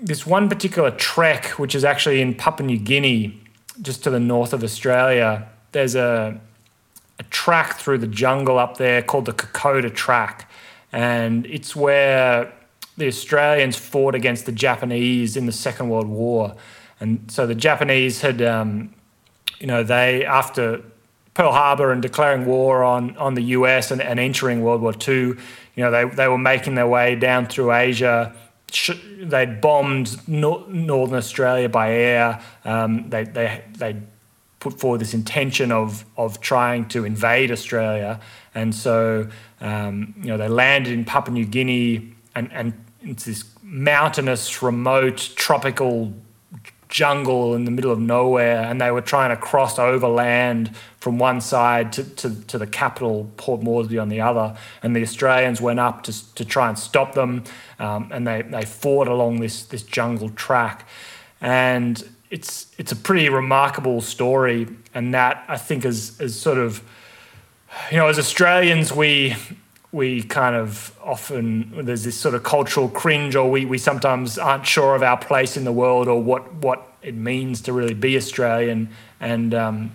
[0.01, 3.39] this one particular trek, which is actually in Papua New Guinea,
[3.81, 5.47] just to the north of Australia.
[5.71, 6.39] There's a
[7.19, 10.49] a track through the jungle up there called the Kokoda Track.
[10.91, 12.53] And it's where
[12.97, 16.55] the Australians fought against the Japanese in the Second World War.
[16.99, 18.93] And so the Japanese had, um,
[19.59, 20.81] you know, they, after
[21.33, 25.15] Pearl Harbor and declaring war on, on the US and, and entering World War II,
[25.15, 25.37] you
[25.77, 28.35] know, they, they were making their way down through Asia.
[29.19, 32.41] They'd bombed Northern Australia by air.
[32.65, 33.97] Um, they, they, they
[34.59, 38.19] put forward this intention of of trying to invade Australia,
[38.55, 39.27] and so
[39.61, 45.31] um, you know they landed in Papua New Guinea, and and it's this mountainous, remote,
[45.35, 46.13] tropical
[46.89, 51.41] jungle in the middle of nowhere, and they were trying to cross overland from one
[51.41, 54.57] side to, to, to the capital, Port Moresby, on the other.
[54.81, 57.43] And the Australians went up to, to try and stop them,
[57.79, 60.87] um, and they, they fought along this, this jungle track.
[61.41, 66.81] And it's, it's a pretty remarkable story, and that I think is, is sort of,
[67.91, 69.35] you know, as Australians, we
[69.91, 74.65] we kind of often there's this sort of cultural cringe or we, we sometimes aren't
[74.65, 78.17] sure of our place in the world or what, what it means to really be
[78.17, 78.89] Australian.
[79.19, 79.91] And um,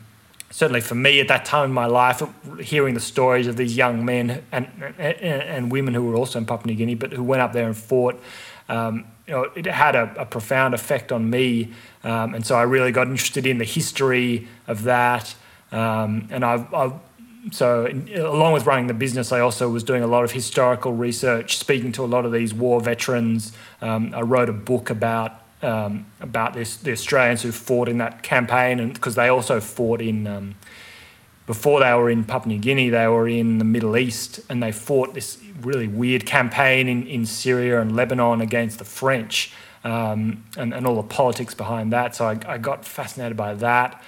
[0.51, 2.23] certainly for me at that time in my life,
[2.61, 4.67] hearing the stories of these young men and,
[4.99, 7.67] and, and women who were also in Papua New Guinea, but who went up there
[7.67, 8.19] and fought,
[8.71, 11.71] um, you know, it had a, a profound effect on me.
[12.05, 15.35] Um, and so I really got interested in the history of that.
[15.71, 16.93] Um, and I've, I've
[17.51, 21.59] so along with running the business, I also was doing a lot of historical research,
[21.59, 23.53] speaking to a lot of these war veterans.
[23.81, 28.23] Um, I wrote a book about um, about this, the Australians who fought in that
[28.23, 30.55] campaign, and because they also fought in um,
[31.47, 34.73] before they were in Papua New Guinea, they were in the Middle East, and they
[34.73, 39.53] fought this really weird campaign in, in Syria and Lebanon against the French,
[39.85, 42.15] um, and, and all the politics behind that.
[42.15, 44.03] So I, I got fascinated by that.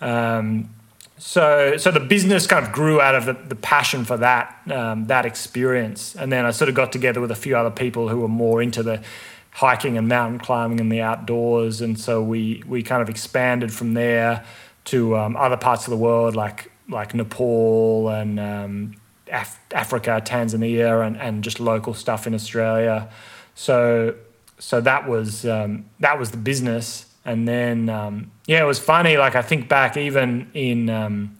[0.00, 0.70] Um,
[1.18, 5.06] so so the business kind of grew out of the, the passion for that um,
[5.06, 8.20] that experience and then i sort of got together with a few other people who
[8.20, 9.02] were more into the
[9.50, 13.94] hiking and mountain climbing and the outdoors and so we we kind of expanded from
[13.94, 14.44] there
[14.84, 18.94] to um, other parts of the world like like nepal and um,
[19.30, 23.10] Af- africa tanzania and, and just local stuff in australia
[23.54, 24.14] so
[24.58, 29.18] so that was um, that was the business and then, um, yeah, it was funny.
[29.18, 31.36] Like, I think back even in um,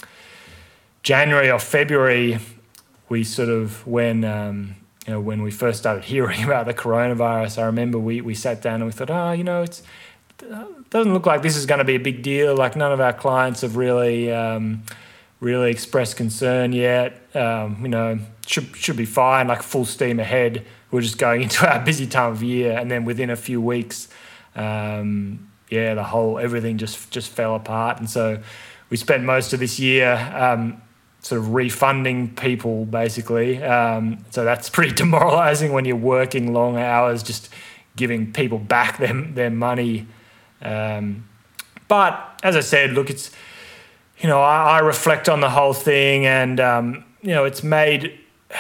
[1.03, 2.41] January or February,
[3.09, 7.63] we sort of, when, um, you know, when we first started hearing about the coronavirus,
[7.63, 9.83] I remember we, we sat down and we thought, oh, you know, it's,
[10.43, 12.55] it doesn't look like this is going to be a big deal.
[12.55, 14.83] Like, none of our clients have really, um,
[15.41, 17.19] really expressed concern yet.
[17.35, 20.67] Um, you know, should, should be fine, like full steam ahead.
[20.91, 22.77] We're just going into our busy time of year.
[22.79, 24.09] And then within a few weeks,
[24.55, 28.41] um, yeah, the whole everything just just fell apart, and so
[28.91, 30.81] we spent most of this year um,
[31.21, 33.63] sort of refunding people basically.
[33.63, 37.51] Um, so that's pretty demoralizing when you're working long hours, just
[37.97, 40.07] giving people back their their money.
[40.63, 41.29] Um,
[41.87, 43.31] but as I said, look, it's
[44.19, 48.19] you know I, I reflect on the whole thing, and um, you know it's made.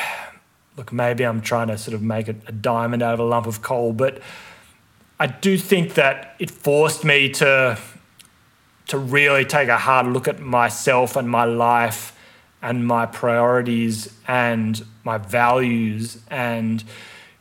[0.79, 3.47] Look, maybe I'm trying to sort of make a, a diamond out of a lump
[3.47, 4.23] of coal, but
[5.19, 7.79] I do think that it forced me to
[8.87, 12.17] to really take a hard look at myself and my life
[12.63, 16.23] and my priorities and my values.
[16.31, 16.81] And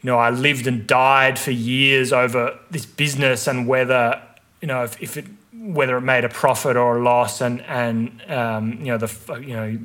[0.02, 4.22] you know I lived and died for years over this business and whether
[4.62, 8.22] you know if, if it whether it made a profit or a loss and and
[8.30, 9.78] um, you know the you know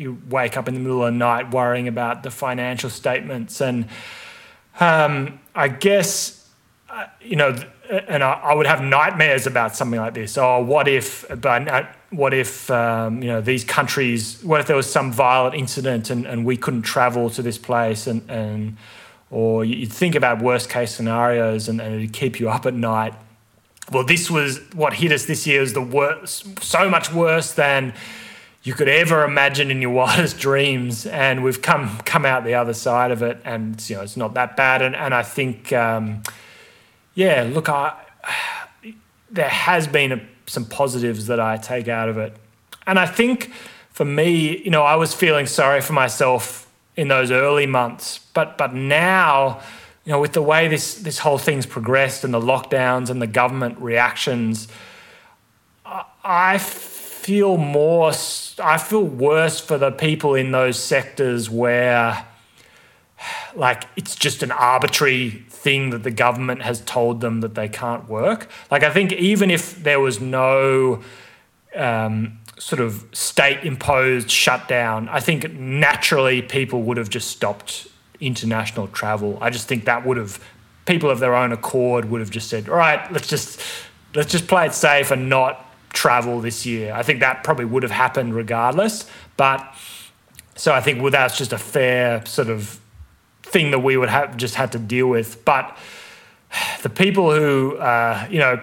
[0.00, 3.86] you, wake up in the middle of the night worrying about the financial statements and
[4.80, 6.40] um, I guess
[7.20, 7.56] you know,
[8.08, 10.36] and I, I, would have nightmares about something like this.
[10.38, 14.90] Oh, what if, but what if, um, you know, these countries, what if there was
[14.90, 18.76] some violent incident and, and we couldn't travel to this place and, and
[19.30, 23.14] or you'd think about worst case scenarios and, and it'd keep you up at night.
[23.92, 27.92] Well, this was what hit us this year is the worst, so much worse than
[28.62, 31.06] you could ever imagine in your wildest dreams.
[31.06, 34.34] And we've come come out the other side of it, and you know it's not
[34.34, 34.82] that bad.
[34.82, 36.22] And and I think um,
[37.14, 37.94] yeah, look, I,
[39.30, 42.36] there has been a, some positives that I take out of it.
[42.86, 43.52] And I think
[43.90, 48.58] for me, you know, I was feeling sorry for myself in those early months, but
[48.58, 49.60] but now,
[50.04, 53.26] you know, with the way this this whole thing's progressed and the lockdowns and the
[53.26, 54.68] government reactions,
[55.84, 56.58] I, I
[57.22, 58.12] feel more
[58.58, 62.26] I feel worse for the people in those sectors where
[63.54, 68.08] like it's just an arbitrary thing that the government has told them that they can't
[68.08, 68.48] work.
[68.70, 71.02] Like, I think even if there was no
[71.74, 77.88] um, sort of state imposed shutdown, I think naturally people would have just stopped
[78.20, 79.38] international travel.
[79.40, 80.42] I just think that would have,
[80.86, 83.60] people of their own accord would have just said, all right, let's just,
[84.14, 86.92] let's just play it safe and not travel this year.
[86.92, 89.08] I think that probably would have happened regardless.
[89.36, 89.74] But
[90.54, 92.80] so I think well, that's just a fair sort of
[93.42, 95.44] thing that we would have just had to deal with.
[95.44, 95.76] But
[96.82, 98.60] the people who, uh, you know,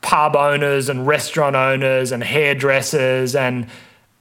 [0.00, 3.66] pub owners and restaurant owners and hairdressers, and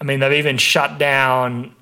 [0.01, 1.73] I mean, they've even shut down.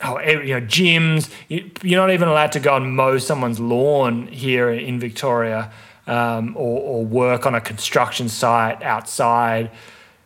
[0.00, 1.28] Oh, you know, gyms.
[1.48, 5.72] You're not even allowed to go and mow someone's lawn here in Victoria.
[6.08, 9.70] Um, or, or work on a construction site outside.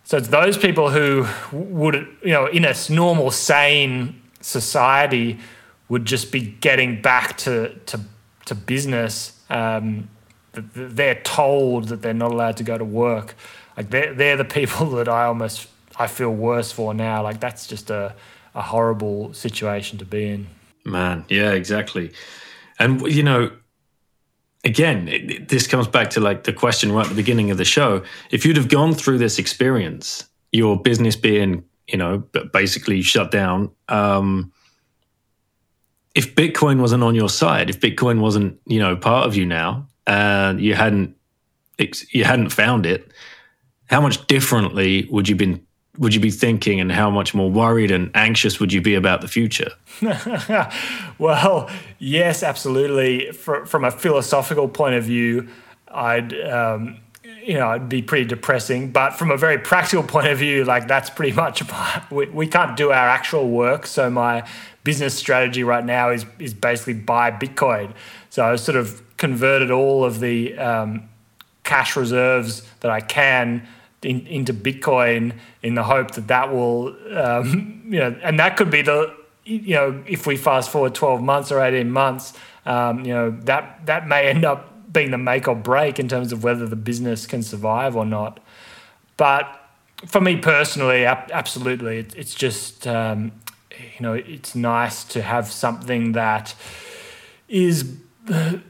[0.04, 5.38] So it's those people who would, you know, in a normal, sane society,
[5.88, 8.00] would just be getting back to to,
[8.46, 9.38] to business.
[9.50, 10.08] Um,
[10.52, 13.34] they're told that they're not allowed to go to work.
[13.76, 15.68] Like they're they're the people that I almost
[15.98, 17.22] I feel worse for now.
[17.22, 18.14] Like that's just a
[18.54, 20.46] a horrible situation to be in.
[20.84, 22.12] Man, yeah, exactly.
[22.78, 23.50] And you know,
[24.64, 27.64] again, it, this comes back to like the question right at the beginning of the
[27.64, 28.02] show.
[28.30, 32.18] If you'd have gone through this experience, your business being, you know,
[32.52, 34.52] basically shut down, um,
[36.14, 39.88] if Bitcoin wasn't on your side, if Bitcoin wasn't, you know, part of you now,
[40.06, 41.16] and you hadn't,
[42.10, 43.12] you hadn't found it,
[43.86, 45.66] how much differently would you been
[45.98, 49.20] would you be thinking and how much more worried and anxious would you be about
[49.20, 49.70] the future?
[51.18, 53.30] well, yes, absolutely.
[53.32, 55.48] For, from a philosophical point of view,
[55.88, 56.98] I'd um,
[57.44, 58.90] you know it'd be pretty depressing.
[58.90, 61.62] But from a very practical point of view, like that's pretty much
[62.10, 63.86] we, we can't do our actual work.
[63.86, 64.48] So my
[64.84, 67.92] business strategy right now is is basically buy Bitcoin.
[68.30, 71.08] So I sort of converted all of the um,
[71.64, 73.68] cash reserves that I can
[74.02, 78.70] in, into Bitcoin in the hope that that will, um, you know, and that could
[78.70, 79.14] be the,
[79.44, 82.34] you know, if we fast forward 12 months or 18 months,
[82.66, 86.32] um, you know, that, that may end up being the make or break in terms
[86.32, 88.40] of whether the business can survive or not.
[89.16, 89.58] But
[90.06, 93.32] for me personally, absolutely, it's just, um,
[93.70, 96.54] you know, it's nice to have something that
[97.48, 97.96] is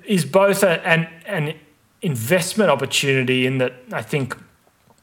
[0.07, 1.55] is both a, an an
[2.01, 4.37] investment opportunity in that I think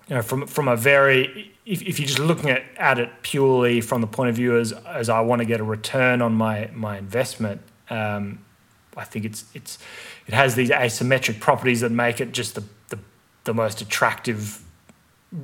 [0.10, 3.80] you know, from from a very if, if you're just looking at, at it purely
[3.80, 6.69] from the point of view as as I want to get a return on my
[6.73, 8.40] my investment, um,
[8.98, 9.77] I think it's it's
[10.26, 12.98] it has these asymmetric properties that make it just the the,
[13.44, 14.64] the most attractive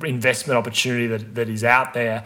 [0.04, 2.24] investment opportunity that, that is out there.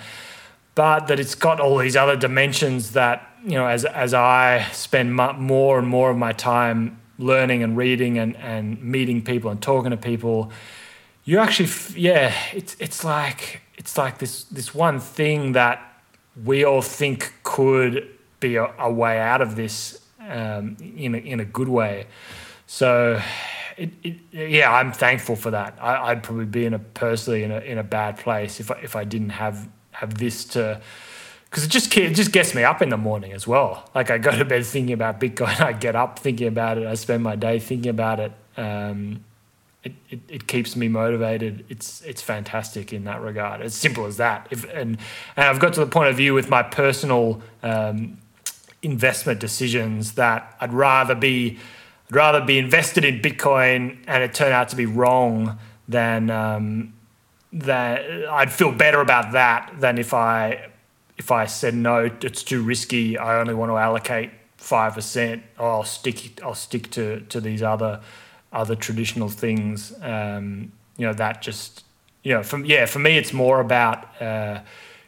[0.75, 5.15] But that it's got all these other dimensions that you know as as I spend
[5.15, 9.91] more and more of my time learning and reading and, and meeting people and talking
[9.91, 10.51] to people
[11.31, 15.79] you actually yeah it's it's like it's like this this one thing that
[16.45, 18.09] we all think could
[18.41, 22.07] be a, a way out of this um, in a, in a good way
[22.67, 23.23] so
[23.77, 27.53] it, it, yeah I'm thankful for that I, would probably be in a personally in
[27.53, 30.81] a in a bad place if I, if I didn't have have this to
[31.45, 33.89] because it just it just gets me up in the morning as well.
[33.95, 36.95] Like I go to bed thinking about Bitcoin, I get up thinking about it, I
[36.95, 38.33] spend my day thinking about it.
[38.57, 39.25] Um,
[39.83, 41.65] it, it, it, keeps me motivated.
[41.69, 43.63] It's it's fantastic in that regard.
[43.63, 44.47] As simple as that.
[44.51, 44.99] If and
[45.37, 48.19] and I've got to the point of view with my personal um,
[48.83, 51.59] investment decisions that I'd rather be
[52.11, 55.59] I'd rather be invested in Bitcoin and it turn out to be wrong
[55.89, 56.93] than um,
[57.53, 60.69] that I'd feel better about that than if I
[61.17, 63.17] if I said no, it's too risky.
[63.17, 65.43] I only want to allocate five percent.
[65.59, 68.01] I'll stick I'll stick to to these other
[68.53, 69.93] other traditional things.
[70.03, 71.85] Um, you know, that just
[72.23, 74.61] you know, from yeah, for me, it's more about uh,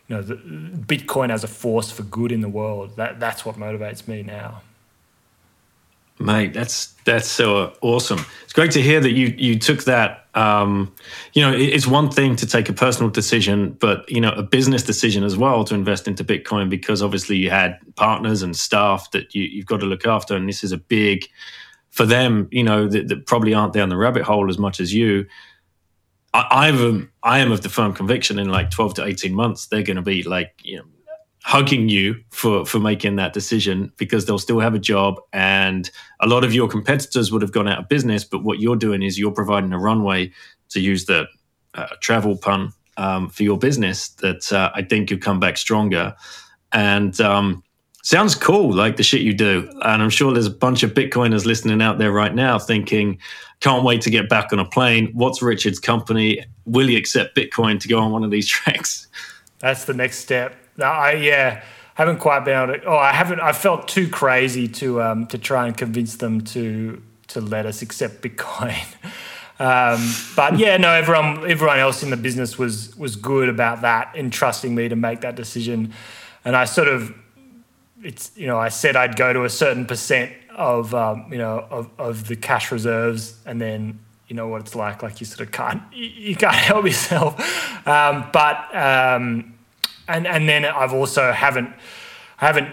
[0.08, 2.96] you know, the, Bitcoin as a force for good in the world.
[2.96, 4.62] That that's what motivates me now.
[6.18, 8.24] Mate, that's that's so awesome.
[8.44, 10.26] It's great to hear that you you took that.
[10.34, 10.94] Um,
[11.34, 14.82] you know, it's one thing to take a personal decision, but you know, a business
[14.82, 19.34] decision as well to invest into Bitcoin because obviously you had partners and staff that
[19.34, 21.28] you, you've got to look after, and this is a big
[21.92, 24.92] for them, you know, that, that probably aren't down the rabbit hole as much as
[24.92, 25.26] you.
[26.34, 29.82] I, I've I am of the firm conviction in like twelve to eighteen months they're
[29.82, 30.84] going to be like you know
[31.44, 35.90] hugging you for for making that decision because they'll still have a job and
[36.20, 39.02] a lot of your competitors would have gone out of business but what you're doing
[39.02, 40.30] is you're providing a runway
[40.68, 41.26] to use the
[41.74, 46.14] uh, travel pun um, for your business that uh, I think you come back stronger
[46.70, 47.64] and um,
[48.04, 49.68] Sounds cool, like the shit you do.
[49.82, 53.18] And I'm sure there's a bunch of Bitcoiners listening out there right now thinking,
[53.60, 55.12] can't wait to get back on a plane.
[55.14, 56.44] What's Richard's company?
[56.66, 59.06] Will he accept Bitcoin to go on one of these tracks?
[59.60, 60.56] That's the next step.
[60.82, 61.62] I, yeah,
[61.94, 62.84] haven't quite been able to.
[62.86, 63.40] Oh, I haven't.
[63.40, 67.82] I felt too crazy to um, to try and convince them to to let us
[67.82, 68.84] accept Bitcoin.
[69.60, 74.12] Um, but yeah, no, everyone everyone else in the business was was good about that
[74.16, 75.92] and trusting me to make that decision.
[76.44, 77.14] And I sort of
[78.02, 81.66] it's you know I said I'd go to a certain percent of um, you know
[81.70, 85.02] of, of the cash reserves, and then you know what it's like.
[85.02, 87.86] Like you sort of can't you can't help yourself.
[87.86, 89.54] Um, but um,
[90.08, 91.70] and and then I've also haven't
[92.40, 92.68] I haven't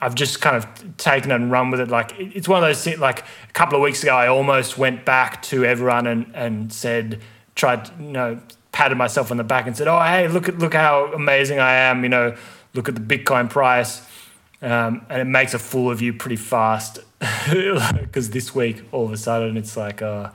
[0.00, 1.88] I've just kind of taken it and run with it.
[1.88, 2.98] Like it's one of those things.
[2.98, 7.20] Like a couple of weeks ago, I almost went back to everyone and and said,
[7.54, 8.40] tried, you know,
[8.72, 11.74] patted myself on the back and said, "Oh, hey, look at look how amazing I
[11.74, 12.36] am." You know,
[12.74, 14.04] look at the Bitcoin price,
[14.62, 17.00] um, and it makes a fool of you pretty fast.
[17.50, 20.30] Because this week, all of a sudden, it's like, uh,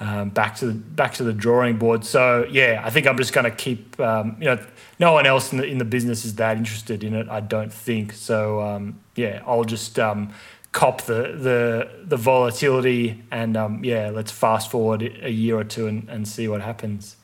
[0.00, 2.04] um, back to the back to the drawing board.
[2.04, 4.58] So yeah, I think I'm just going to keep, um, you know
[4.98, 7.28] no one else in the, in the business is that interested in it.
[7.28, 8.60] I don't think so.
[8.60, 10.32] Um, yeah, I'll just um,
[10.72, 15.86] cop the the the volatility and um, yeah, let's fast forward a year or two
[15.86, 17.16] and, and see what happens.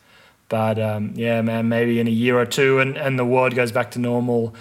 [0.49, 0.79] But
[1.15, 3.99] yeah, man, maybe in a year or two and, and the world goes back to
[3.99, 4.55] normal.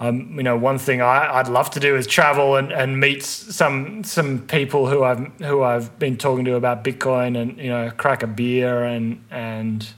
[0.00, 3.22] Um, you know, one thing I, would love to do is travel and, and meet
[3.22, 7.90] some some people who I've who I've been talking to about Bitcoin and you know
[7.96, 9.88] crack a beer and and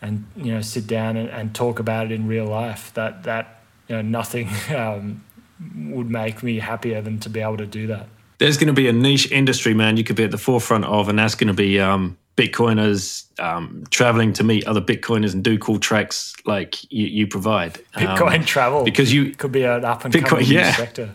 [0.00, 2.94] and you know sit down and, and talk about it in real life.
[2.94, 5.24] That that you know nothing um,
[5.76, 8.06] would make me happier than to be able to do that.
[8.38, 9.96] There's going to be a niche industry, man.
[9.96, 13.84] You could be at the forefront of, and that's going to be um, Bitcoiners um,
[13.90, 17.78] traveling to meet other Bitcoiners and do cool tracks like you, you provide.
[17.94, 20.72] Bitcoin um, travel because you could be an up and coming yeah.
[20.72, 21.14] sector.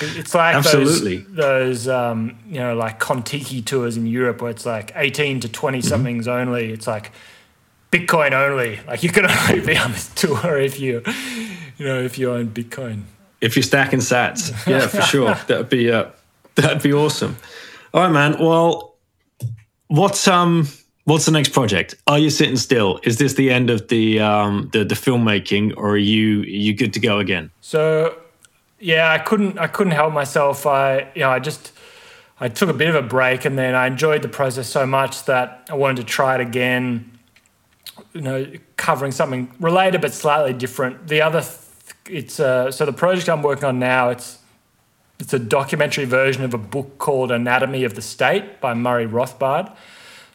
[0.00, 1.18] It's like Absolutely.
[1.18, 5.48] those, those um, you know, like Contiki tours in Europe where it's like 18 to
[5.48, 6.48] 20 somethings mm-hmm.
[6.48, 6.72] only.
[6.72, 7.12] It's like
[7.90, 8.80] Bitcoin only.
[8.86, 11.02] Like you can only be on this tour if you,
[11.78, 13.02] you know, if you own Bitcoin.
[13.40, 15.34] If you're stacking Sats, yeah, for sure.
[15.46, 16.06] That'd be uh,
[16.54, 17.36] that'd be awesome.
[17.94, 18.38] All right, man.
[18.40, 18.95] Well,
[19.88, 20.68] what's um
[21.04, 21.94] what's the next project?
[22.06, 23.00] Are you sitting still?
[23.02, 26.74] Is this the end of the um the the filmmaking, or are you are you
[26.74, 27.50] good to go again?
[27.60, 28.18] So,
[28.78, 30.66] yeah, I couldn't I couldn't help myself.
[30.66, 31.72] I you know I just
[32.38, 35.24] I took a bit of a break, and then I enjoyed the process so much
[35.24, 37.16] that I wanted to try it again
[38.12, 38.46] you know,
[38.76, 41.08] covering something related but slightly different.
[41.08, 44.10] The other, th- it's uh, so the project I'm working on now.
[44.10, 44.38] It's
[45.18, 49.74] it's a documentary version of a book called Anatomy of the State by Murray Rothbard.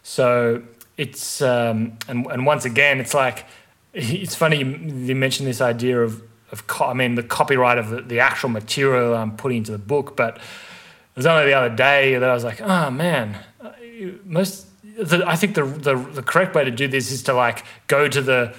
[0.03, 0.63] So
[0.97, 3.45] it's um, and and once again, it's like
[3.93, 6.21] it's funny you, mentioned this idea of
[6.51, 9.77] of co- I mean the copyright of the, the actual material I'm putting into the
[9.77, 13.71] book, but it was only the other day that I was like, oh man, uh,
[14.25, 14.67] most
[14.97, 18.07] the, I think the, the, the correct way to do this is to like go
[18.07, 18.55] to the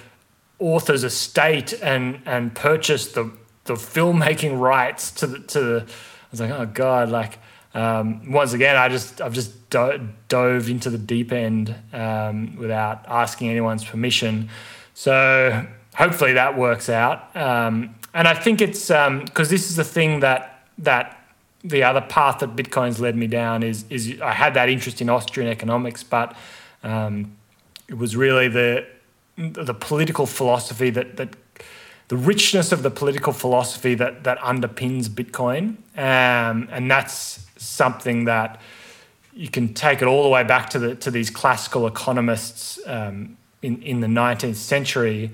[0.59, 3.31] author's estate and and purchase the
[3.65, 5.87] the filmmaking rights to the to the.
[6.33, 7.37] Was like, oh god, like
[7.75, 13.05] um, once again, I just I've just do- dove into the deep end um, without
[13.07, 14.49] asking anyone's permission.
[14.93, 15.65] So
[15.95, 17.35] hopefully that works out.
[17.35, 21.19] Um, and I think it's because um, this is the thing that that
[21.63, 25.09] the other path that Bitcoin's led me down is is I had that interest in
[25.09, 26.35] Austrian economics, but
[26.83, 27.35] um,
[27.87, 28.85] it was really the
[29.37, 31.35] the political philosophy that that
[32.07, 38.59] the richness of the political philosophy that that underpins Bitcoin, um, and that's something that
[39.33, 43.37] you can take it all the way back to the to these classical economists um,
[43.61, 45.31] in in the 19th century,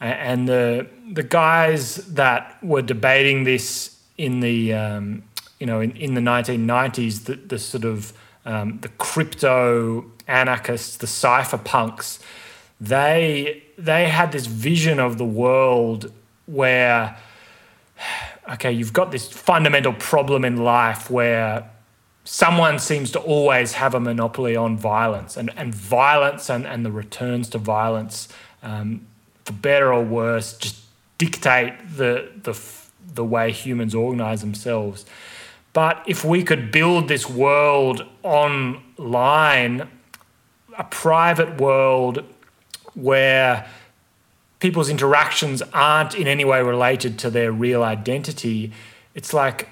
[0.00, 5.22] and the the guys that were debating this in the um,
[5.58, 8.12] you know, in, in the 1990s, the, the sort of
[8.44, 12.18] um, the crypto anarchists, the cypherpunks,
[12.80, 16.12] they they had this vision of the world
[16.46, 17.16] where,
[18.52, 21.70] okay, you've got this fundamental problem in life where
[22.24, 26.90] someone seems to always have a monopoly on violence, and, and violence and, and the
[26.90, 28.28] returns to violence,
[28.62, 29.06] um,
[29.44, 30.76] for better or worse, just
[31.18, 32.60] dictate the the
[33.14, 35.06] the way humans organize themselves.
[35.72, 39.88] But if we could build this world online,
[40.76, 42.24] a private world
[42.96, 43.68] where
[44.58, 48.72] people's interactions aren't in any way related to their real identity,
[49.14, 49.68] it's like,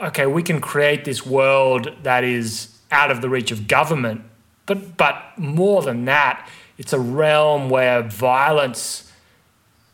[0.00, 4.22] okay, we can create this world that is out of the reach of government.
[4.66, 6.48] But, but more than that,
[6.78, 9.12] it's a realm where violence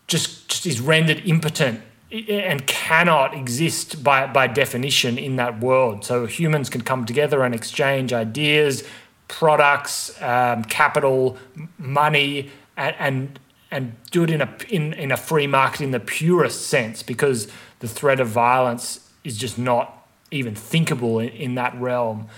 [0.06, 6.04] just, just is rendered impotent and cannot exist by, by definition in that world.
[6.04, 8.84] So humans can come together and exchange ideas,
[9.30, 11.38] products, um, capital,
[11.78, 13.38] money, and, and
[13.70, 17.48] and do it in a in, in a free market in the purest sense, because
[17.78, 22.28] the threat of violence is just not even thinkable in, in that realm.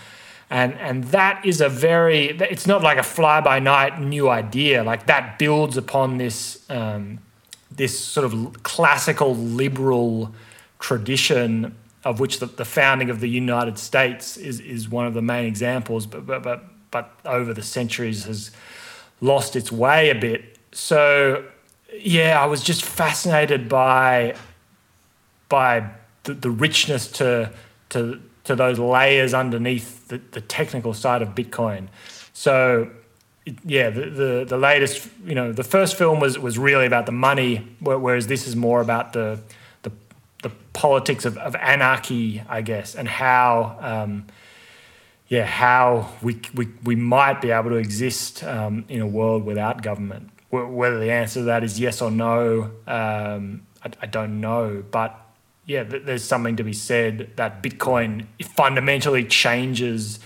[0.51, 4.85] And, and that is a very it's not like a fly by night new idea
[4.85, 7.21] like that builds upon this um,
[7.75, 10.35] this sort of classical liberal
[10.79, 11.75] tradition
[12.05, 15.47] of which the, the founding of the United States is, is one of the main
[15.47, 18.53] examples, but, but, but, but over the centuries has
[19.21, 20.59] lost its way a bit.
[20.71, 21.45] So,
[21.93, 24.37] yeah, I was just fascinated by
[25.49, 25.91] by
[26.23, 27.51] the, the richness to
[27.89, 31.89] to to those layers underneath the, the technical side of Bitcoin.
[32.33, 32.91] So
[33.65, 37.13] yeah, the, the, the latest, you know, the first film was was really about the
[37.13, 39.41] money, whereas this is more about the
[39.83, 39.93] the,
[40.43, 44.27] the politics of, of anarchy, I guess, and how, um,
[45.33, 49.81] yeah, how we, we we might be able to exist um, in a world without
[49.81, 50.29] government.
[50.51, 55.19] Whether the answer to that is yes or no, um, I, I don't know, but
[55.65, 58.27] yeah, there's something to be said that Bitcoin
[58.57, 60.19] fundamentally changes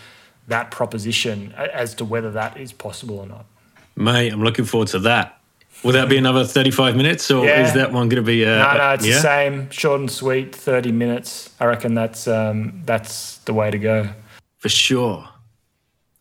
[0.48, 3.46] that proposition as to whether that is possible or not.
[3.94, 5.38] Mate, I'm looking forward to that.
[5.84, 7.64] Will that be another 35 minutes or yeah.
[7.64, 8.44] is that one going to be?
[8.44, 9.14] Uh, no, no, it's yeah?
[9.14, 11.50] the same, short and sweet, 30 minutes.
[11.60, 14.08] I reckon that's um, that's the way to go.
[14.66, 15.28] For sure.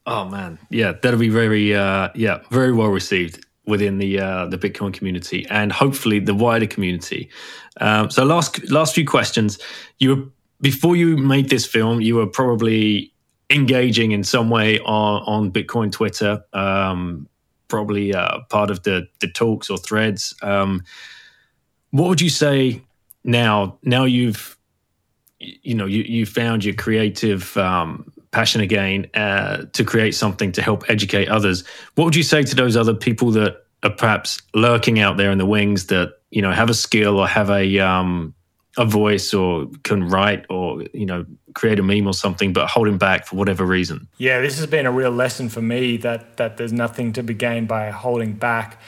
[0.05, 4.57] Oh man, yeah, that'll be very, uh, yeah, very well received within the uh, the
[4.59, 7.31] Bitcoin community and hopefully the wider community.
[7.81, 9.57] Um, so last last few questions.
[9.97, 10.23] You were
[10.61, 13.11] before you made this film, you were probably
[13.49, 17.27] engaging in some way on, on Bitcoin Twitter, um,
[17.67, 20.35] probably uh, part of the, the talks or threads.
[20.43, 20.83] Um,
[21.89, 22.83] what would you say
[23.23, 23.79] now?
[23.81, 24.55] Now you've,
[25.39, 30.61] you know, you, you found your creative um, passion again uh, to create something to
[30.61, 31.63] help educate others.
[31.95, 35.37] What would you say to those other people that are perhaps lurking out there in
[35.37, 38.33] the wings that you know have a skill or have a um,
[38.77, 42.97] a voice or can write or you know create a meme or something but holding
[42.97, 46.57] back for whatever reason yeah this has been a real lesson for me that that
[46.57, 48.81] there's nothing to be gained by holding back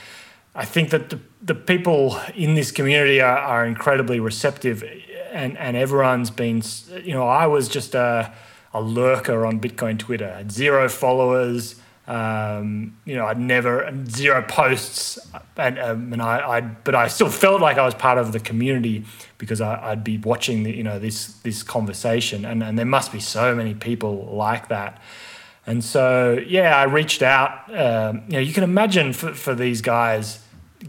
[0.56, 4.84] i think that the, the people in this community are, are incredibly receptive
[5.32, 6.62] and and everyone's been
[7.02, 8.34] you know i was just a,
[8.78, 10.32] a lurker on bitcoin twitter.
[10.32, 11.76] Had zero followers.
[12.08, 15.20] Um, you know, I'd never zero posts,
[15.58, 18.40] and um, and I, I, but I still felt like I was part of the
[18.40, 19.04] community
[19.38, 23.12] because I, would be watching the, you know, this this conversation, and and there must
[23.12, 25.02] be so many people like that,
[25.66, 27.52] and so yeah, I reached out.
[27.78, 30.40] Um, you know, you can imagine for for these guys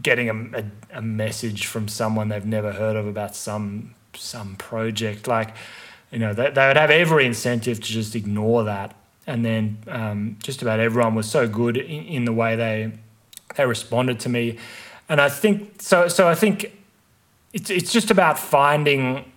[0.01, 5.27] getting a, a, a message from someone they've never heard of about some some project.
[5.27, 5.55] Like
[6.11, 8.95] you know they, they would have every incentive to just ignore that
[9.29, 12.91] and then um, just about everyone was so good in, in, the way they
[13.57, 14.59] they responded to me,
[15.09, 16.09] and I think so.
[16.09, 16.73] So I think
[17.53, 19.31] it's it's just about finding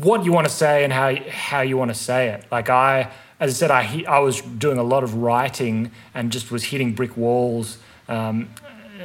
[0.00, 2.44] what you want to say and how how you want to say it.
[2.50, 6.50] Like I, as I said, I I was doing a lot of writing and just
[6.50, 7.78] was hitting brick walls.
[8.08, 8.48] Um,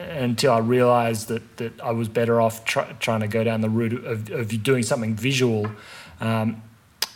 [0.10, 3.70] until I realized that, that I was better off try, trying to go down the
[3.70, 5.72] route of, of doing something visual.
[6.20, 6.62] Um,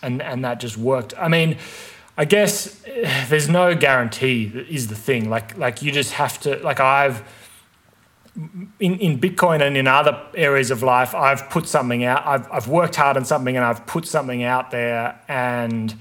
[0.01, 1.13] and, and that just worked.
[1.17, 1.57] I mean,
[2.17, 2.81] I guess
[3.29, 5.29] there's no guarantee is the thing.
[5.29, 7.23] Like like you just have to like I've
[8.79, 12.25] in, in Bitcoin and in other areas of life, I've put something out.
[12.25, 15.95] I've I've worked hard on something and I've put something out there and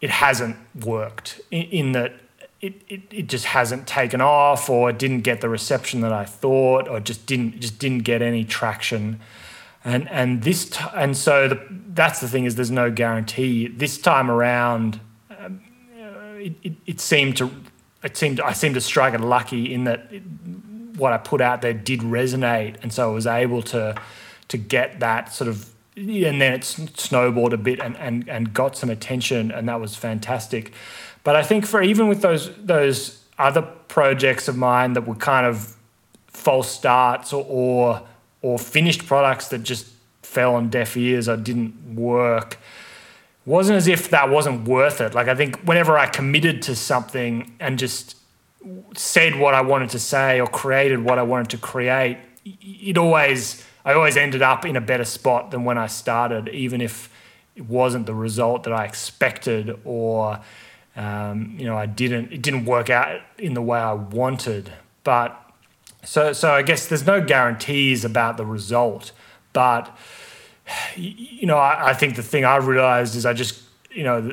[0.00, 2.14] it hasn't worked in, in that
[2.60, 6.88] it, it, it just hasn't taken off or didn't get the reception that I thought
[6.88, 9.20] or just didn't just didn't get any traction
[9.84, 13.98] and and this t- and so the, that's the thing is there's no guarantee this
[13.98, 15.00] time around
[15.38, 15.60] um,
[15.98, 17.50] uh, it, it, it, seemed to
[18.02, 20.22] it seemed I seemed to strike it lucky in that it,
[20.96, 24.00] what I put out there did resonate, and so I was able to
[24.48, 28.76] to get that sort of and then it snowballed a bit and, and, and got
[28.76, 30.72] some attention and that was fantastic.
[31.24, 35.46] But I think for even with those those other projects of mine that were kind
[35.46, 35.76] of
[36.28, 38.02] false starts or or,
[38.42, 39.86] or finished products that just
[40.22, 42.58] fell on deaf ears or didn't work,
[43.44, 45.14] wasn't as if that wasn't worth it.
[45.14, 48.16] Like I think whenever I committed to something and just
[48.94, 53.64] said what I wanted to say or created what I wanted to create, it always
[53.84, 57.10] I always ended up in a better spot than when I started, even if
[57.56, 60.40] it wasn't the result that I expected or
[60.96, 64.72] um, you know I didn't it didn't work out in the way I wanted.
[65.02, 65.49] But
[66.04, 69.12] so so I guess there's no guarantees about the result,
[69.52, 69.96] but
[70.96, 74.32] you know, I, I, think the thing I realized is I just, you know,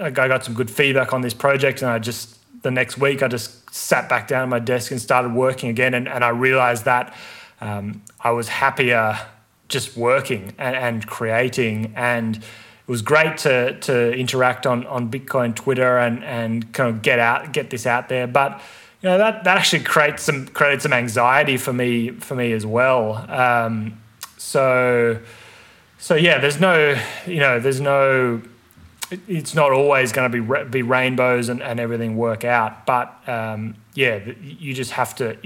[0.00, 3.28] I got some good feedback on this project, and I just the next week I
[3.28, 6.84] just sat back down at my desk and started working again, and, and I realized
[6.84, 7.14] that
[7.60, 9.18] um, I was happier
[9.68, 12.42] just working and, and, creating, and it
[12.88, 17.52] was great to to interact on on Bitcoin Twitter and and kind of get out
[17.52, 18.60] get this out there, but.
[19.02, 22.66] You know that, that actually creates some created some anxiety for me for me as
[22.66, 23.24] well.
[23.30, 24.00] Um,
[24.36, 25.20] so
[25.98, 28.40] so yeah, there's no, you know, there's no,
[29.28, 32.86] it's not always going to be be rainbows and, and everything work out.
[32.86, 35.36] But um, yeah, you just have to.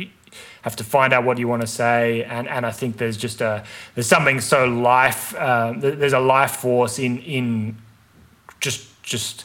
[0.62, 3.40] have to find out what you want to say, and and I think there's just
[3.40, 3.62] a
[3.94, 7.76] there's something so life uh, there's a life force in in
[8.60, 9.44] just just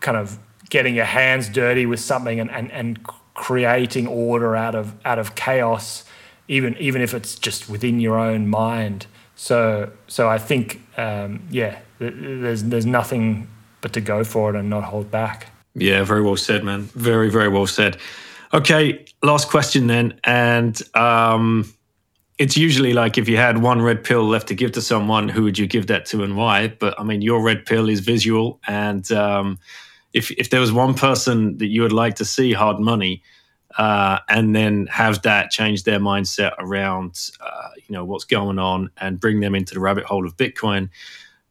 [0.00, 3.02] kind of getting your hands dirty with something and and, and
[3.34, 6.04] creating order out of out of chaos,
[6.48, 9.06] even even if it's just within your own mind.
[9.36, 13.48] So so I think um, yeah, there's there's nothing
[13.80, 15.48] but to go for it and not hold back.
[15.74, 16.82] Yeah, very well said, man.
[16.94, 17.96] Very very well said.
[18.52, 21.70] Okay, last question then, and um,
[22.38, 25.42] it's usually like if you had one red pill left to give to someone, who
[25.42, 26.68] would you give that to and why?
[26.68, 29.58] But I mean, your red pill is visual, and um,
[30.18, 33.22] if if there was one person that you would like to see hard money,
[33.78, 38.90] uh, and then have that change their mindset around uh, you know what's going on
[38.98, 40.90] and bring them into the rabbit hole of Bitcoin,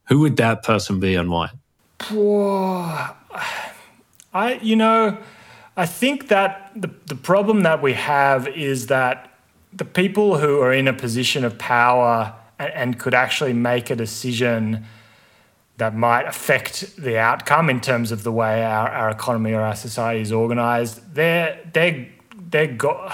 [0.10, 1.50] who would that person be and why?
[4.34, 5.18] I you know
[5.78, 9.32] I think that the the problem that we have is that
[9.72, 13.96] the people who are in a position of power and, and could actually make a
[13.96, 14.86] decision
[15.78, 19.76] that might affect the outcome in terms of the way our, our economy or our
[19.76, 22.08] society is organized, they're they're
[22.50, 23.12] they're go-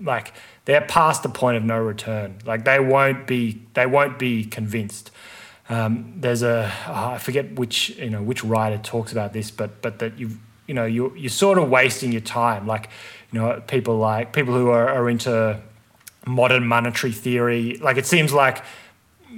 [0.00, 0.32] like
[0.64, 2.38] they're past the point of no return.
[2.44, 5.10] Like they won't be they won't be convinced.
[5.68, 9.80] Um, there's a oh, I forget which you know which writer talks about this, but
[9.80, 10.30] but that you
[10.66, 12.66] you know you you're sort of wasting your time.
[12.66, 12.90] Like
[13.32, 15.60] you know people like people who are, are into
[16.26, 17.76] modern monetary theory.
[17.76, 18.64] Like it seems like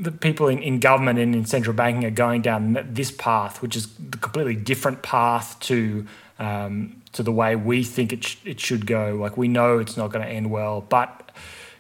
[0.01, 3.77] the people in, in government and in central banking are going down this path, which
[3.77, 6.07] is the completely different path to
[6.39, 9.17] um, to the way we think it sh- it should go.
[9.17, 11.31] Like we know it's not going to end well, but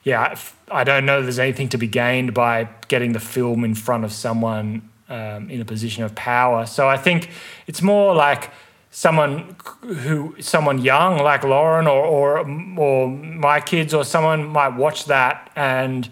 [0.05, 0.37] yeah,
[0.71, 4.13] I don't know there's anything to be gained by getting the film in front of
[4.13, 6.67] someone um, in a position of power.
[6.67, 7.31] So I think
[7.67, 8.51] it's more like
[8.91, 12.39] someone who someone young like Lauren or or
[12.79, 16.09] or my kids or someone might watch that and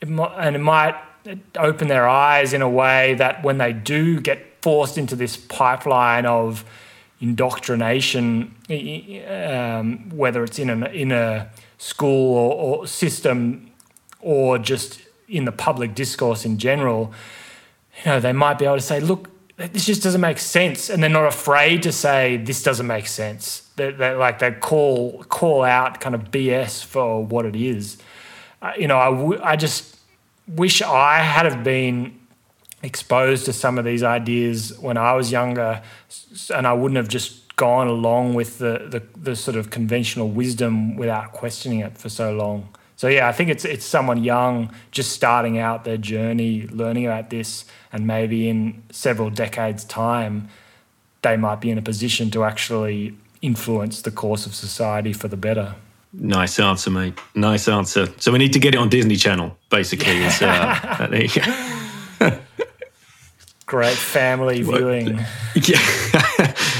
[0.00, 0.94] it and it might
[1.56, 6.26] open their eyes in a way that when they do get forced into this pipeline
[6.26, 6.64] of
[7.20, 8.54] indoctrination,
[9.28, 13.70] um, whether it's in a in a school or, or system
[14.20, 17.12] or just in the public discourse in general,
[17.98, 20.90] you know, they might be able to say, look, this just doesn't make sense.
[20.90, 23.70] And they're not afraid to say, this doesn't make sense.
[23.76, 27.98] They, they like, they call, call out kind of BS for what it is.
[28.60, 29.93] Uh, you know, I, w- I just
[30.48, 32.18] wish I had have been
[32.82, 35.82] exposed to some of these ideas when I was younger
[36.54, 40.96] and I wouldn't have just gone along with the, the, the sort of conventional wisdom
[40.96, 42.68] without questioning it for so long.
[42.96, 47.30] So yeah, I think it's it's someone young just starting out their journey, learning about
[47.30, 50.48] this, and maybe in several decades' time,
[51.22, 55.36] they might be in a position to actually influence the course of society for the
[55.36, 55.74] better.
[56.16, 57.18] Nice answer, mate.
[57.34, 58.08] Nice answer.
[58.18, 60.24] So we need to get it on Disney Channel, basically.
[60.24, 62.38] Is, uh, there you go.
[63.66, 65.18] Great family viewing.
[65.54, 65.78] Yeah.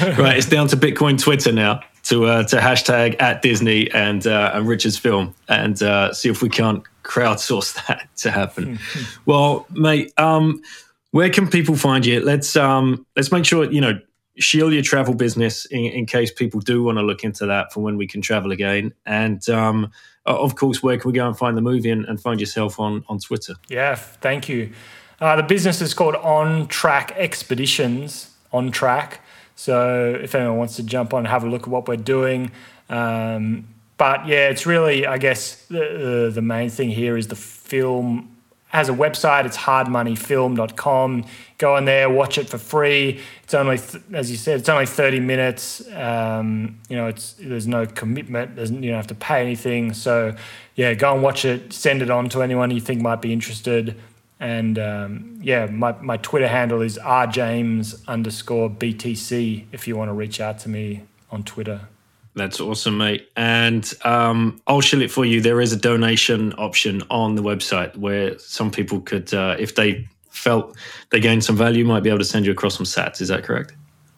[0.19, 4.53] right, it's down to Bitcoin Twitter now to uh, to hashtag at Disney and uh,
[4.55, 8.79] and Richard's film and uh, see if we can't crowdsource that to happen.
[9.27, 10.63] well, mate, um,
[11.11, 12.21] where can people find you?
[12.21, 13.99] Let's um, let's make sure you know
[14.37, 17.81] shield your travel business in, in case people do want to look into that for
[17.81, 18.93] when we can travel again.
[19.07, 19.91] And um,
[20.27, 23.05] of course, where can we go and find the movie and, and find yourself on
[23.09, 23.55] on Twitter?
[23.69, 24.73] Yeah, thank you.
[25.21, 28.31] Uh, the business is called On Track Expeditions.
[28.53, 29.21] On Track.
[29.57, 32.51] So if anyone wants to jump on and have a look at what we're doing.
[32.89, 38.34] Um, but yeah, it's really, I guess, the, the main thing here is the film
[38.75, 39.47] has a website.
[39.47, 41.25] It's hardmoneyfilm.com.
[41.59, 43.21] Go on there, watch it for free.
[43.45, 43.79] It's only,
[44.13, 45.89] as you said, it's only 30 minutes.
[45.93, 48.57] Um, you know, it's there's no commitment.
[48.57, 49.93] There's, you don't have to pay anything.
[49.93, 50.35] So,
[50.75, 51.73] yeah, go and watch it.
[51.73, 53.97] Send it on to anyone you think might be interested.
[54.41, 60.13] And um, yeah, my, my Twitter handle is rjames underscore BTC if you want to
[60.13, 61.89] reach out to me on Twitter.
[62.37, 63.29] That's awesome, mate.
[63.37, 65.41] And um, I'll shill it for you.
[65.41, 70.09] There is a donation option on the website where some people could, uh, if they
[70.31, 70.77] felt
[71.11, 73.21] they gained some value, might be able to send you across some sats.
[73.21, 73.73] Is that correct?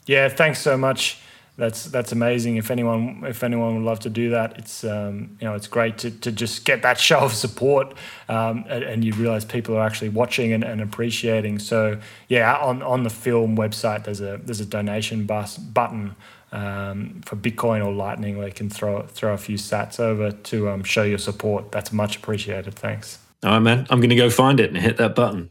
[0.07, 1.21] Yeah, thanks so much
[1.57, 2.57] that's that's amazing.
[2.57, 5.97] If anyone if anyone would love to do that, it's um, you know it's great
[5.99, 7.95] to, to just get that show of support,
[8.29, 11.59] um, and, and, you realize people are actually watching and, and, appreciating.
[11.59, 11.99] So
[12.29, 16.15] yeah, on, on the film website, there's a there's a donation bus button
[16.57, 20.71] um, for Bitcoin or Lightning where you can throw throw a few Sats over to
[20.71, 21.71] um, show your support.
[21.71, 22.75] That's much appreciated.
[22.75, 23.19] Thanks.
[23.45, 23.87] All right, man.
[23.91, 25.51] I'm going to go find it and hit that button.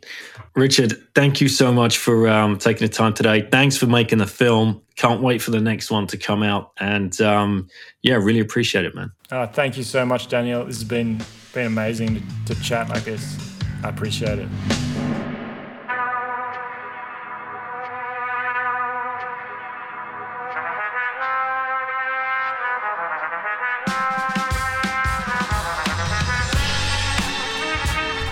[0.56, 3.48] Richard, thank you so much for um, taking the time today.
[3.52, 4.82] Thanks for making the film.
[4.96, 6.72] Can't wait for the next one to come out.
[6.80, 7.70] And um,
[8.02, 9.12] yeah, really appreciate it, man.
[9.32, 10.66] Uh, thank you so much, Daniel.
[10.66, 11.22] This has been
[11.54, 13.38] been amazing to, to chat like this.
[13.84, 15.25] I appreciate it.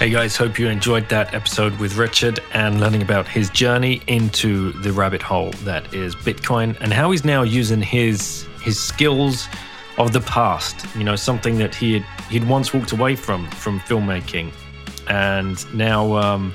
[0.04, 4.74] Hey guys, hope you enjoyed that episode with Richard and learning about his journey into
[4.82, 9.48] the rabbit hole that is Bitcoin and how he's now using his his skills
[9.98, 10.86] of the past.
[10.98, 14.52] You know, something that he had he'd once walked away from from filmmaking,
[15.08, 16.54] and now um,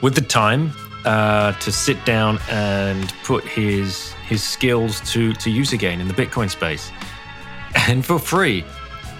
[0.00, 0.70] with the time
[1.04, 6.14] uh, to sit down and put his his skills to to use again in the
[6.14, 6.92] Bitcoin space,
[7.88, 8.64] and for free.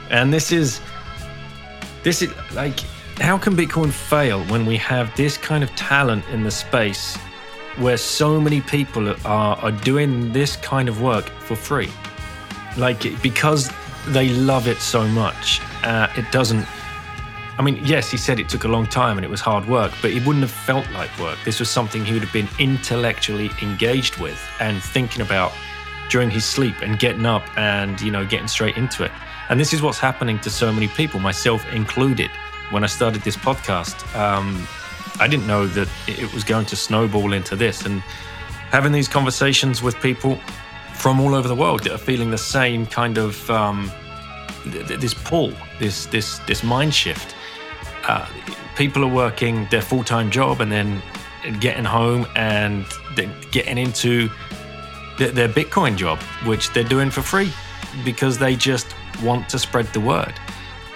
[0.08, 0.80] And this is
[2.04, 2.78] this is like
[3.18, 7.16] how can Bitcoin fail when we have this kind of talent in the space
[7.76, 11.90] where so many people are, are doing this kind of work for free?
[12.76, 13.70] Like, because
[14.08, 16.66] they love it so much, uh, it doesn't.
[17.58, 19.92] I mean, yes, he said it took a long time and it was hard work,
[20.02, 21.38] but it wouldn't have felt like work.
[21.42, 25.52] This was something he would have been intellectually engaged with and thinking about
[26.10, 29.10] during his sleep and getting up and, you know, getting straight into it.
[29.48, 32.30] And this is what's happening to so many people, myself included
[32.70, 34.66] when I started this podcast, um,
[35.18, 37.86] I didn't know that it was going to snowball into this.
[37.86, 38.00] And
[38.70, 40.38] having these conversations with people
[40.94, 43.90] from all over the world that are feeling the same kind of um,
[44.64, 47.34] th- this pull, this this this mind shift.
[48.04, 48.26] Uh,
[48.76, 51.02] people are working their full time job and then
[51.60, 52.84] getting home and
[53.50, 54.28] getting into
[55.18, 57.50] their Bitcoin job, which they're doing for free
[58.04, 60.34] because they just want to spread the word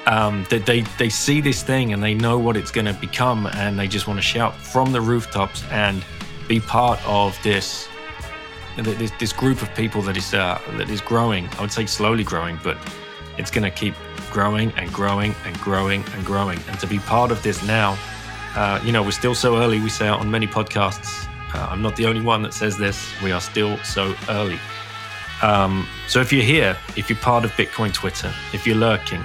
[0.06, 3.46] um, that they, they see this thing and they know what it's going to become
[3.54, 6.04] and they just want to shout from the rooftops and
[6.48, 7.88] be part of this
[8.76, 11.48] this, this group of people that is uh, that is growing.
[11.58, 12.78] I would say slowly growing, but
[13.36, 13.94] it's going to keep
[14.30, 16.58] growing and growing and growing and growing.
[16.68, 17.98] And to be part of this now,
[18.54, 19.80] uh, you know, we're still so early.
[19.80, 21.26] We say it on many podcasts.
[21.54, 23.10] Uh, I'm not the only one that says this.
[23.22, 24.58] We are still so early.
[25.42, 29.22] Um, so if you're here, if you're part of Bitcoin Twitter, if you're lurking,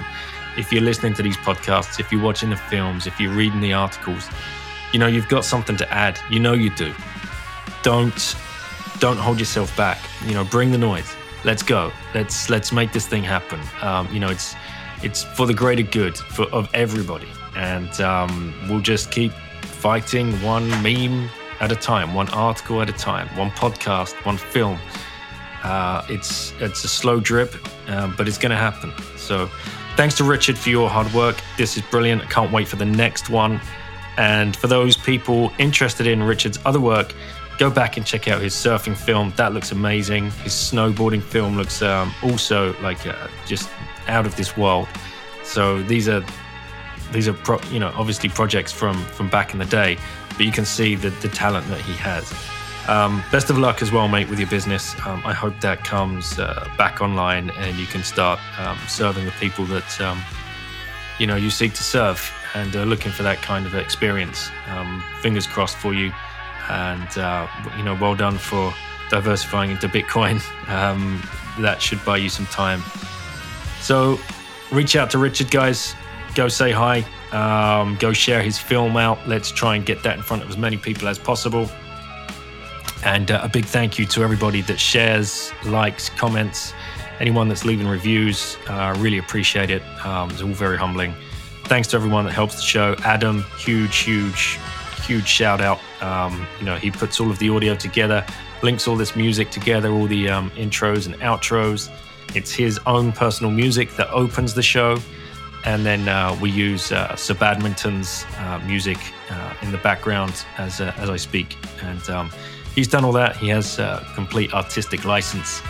[0.56, 3.72] if you're listening to these podcasts, if you're watching the films, if you're reading the
[3.72, 4.28] articles,
[4.92, 6.18] you know you've got something to add.
[6.30, 6.94] You know you do.
[7.82, 8.36] Don't
[8.98, 9.98] don't hold yourself back.
[10.24, 11.14] You know, bring the noise.
[11.44, 11.92] Let's go.
[12.14, 13.60] Let's let's make this thing happen.
[13.82, 14.54] Um, you know, it's
[15.02, 20.68] it's for the greater good for of everybody, and um, we'll just keep fighting one
[20.82, 21.28] meme
[21.60, 24.78] at a time, one article at a time, one podcast, one film.
[25.62, 27.54] Uh, it's it's a slow drip,
[27.88, 28.92] uh, but it's going to happen.
[29.16, 29.50] So
[29.96, 31.40] Thanks to Richard for your hard work.
[31.56, 32.20] This is brilliant.
[32.20, 33.58] I can't wait for the next one.
[34.18, 37.14] And for those people interested in Richard's other work,
[37.58, 39.32] go back and check out his surfing film.
[39.36, 40.24] That looks amazing.
[40.42, 43.70] His snowboarding film looks um, also like uh, just
[44.06, 44.86] out of this world.
[45.44, 46.22] So these are
[47.12, 49.96] these are pro- you know obviously projects from from back in the day,
[50.28, 52.30] but you can see the the talent that he has.
[52.88, 54.94] Um, best of luck as well, mate, with your business.
[55.06, 59.32] Um, I hope that comes uh, back online and you can start um, serving the
[59.32, 60.22] people that um,
[61.18, 64.50] you know you seek to serve and uh, looking for that kind of experience.
[64.68, 66.12] Um, fingers crossed for you,
[66.68, 68.72] and uh, you know, well done for
[69.10, 70.42] diversifying into Bitcoin.
[70.66, 71.22] Um,
[71.60, 72.82] that should buy you some time.
[73.80, 74.18] So,
[74.72, 75.94] reach out to Richard, guys.
[76.34, 77.04] Go say hi.
[78.00, 79.28] go share his film out.
[79.28, 81.70] Let's try and get that in front of as many people as possible.
[83.06, 86.74] And uh, a big thank you to everybody that shares, likes, comments,
[87.20, 88.58] anyone that's leaving reviews.
[88.68, 89.80] Uh, really appreciate it.
[90.04, 91.14] Um, it's all very humbling.
[91.66, 92.96] Thanks to everyone that helps the show.
[93.04, 94.58] Adam, huge, huge,
[95.04, 95.78] huge shout out.
[96.02, 98.26] Um, you know, he puts all of the audio together,
[98.64, 101.88] links all this music together, all the um, intros and outros.
[102.34, 104.98] It's his own personal music that opens the show.
[105.64, 108.98] And then uh, we use uh, Sir Badminton's uh, music
[109.30, 111.56] uh, in the background as, uh, as I speak.
[111.82, 112.30] And um,
[112.76, 113.36] he's done all that.
[113.36, 115.60] He has a complete artistic license.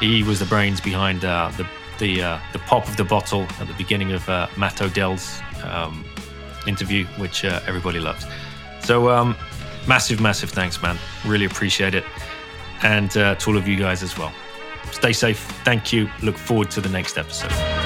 [0.00, 1.66] He was the brains behind uh, the
[1.98, 6.04] the uh, the pop of the bottle at the beginning of uh, Matt Odell's um,
[6.66, 8.26] interview, which uh, everybody loves.
[8.80, 9.34] So um,
[9.88, 10.98] massive, massive thanks, man.
[11.24, 12.04] Really appreciate it,
[12.82, 14.32] and uh, to all of you guys as well.
[14.92, 15.38] Stay safe.
[15.64, 16.10] Thank you.
[16.22, 17.85] Look forward to the next episode.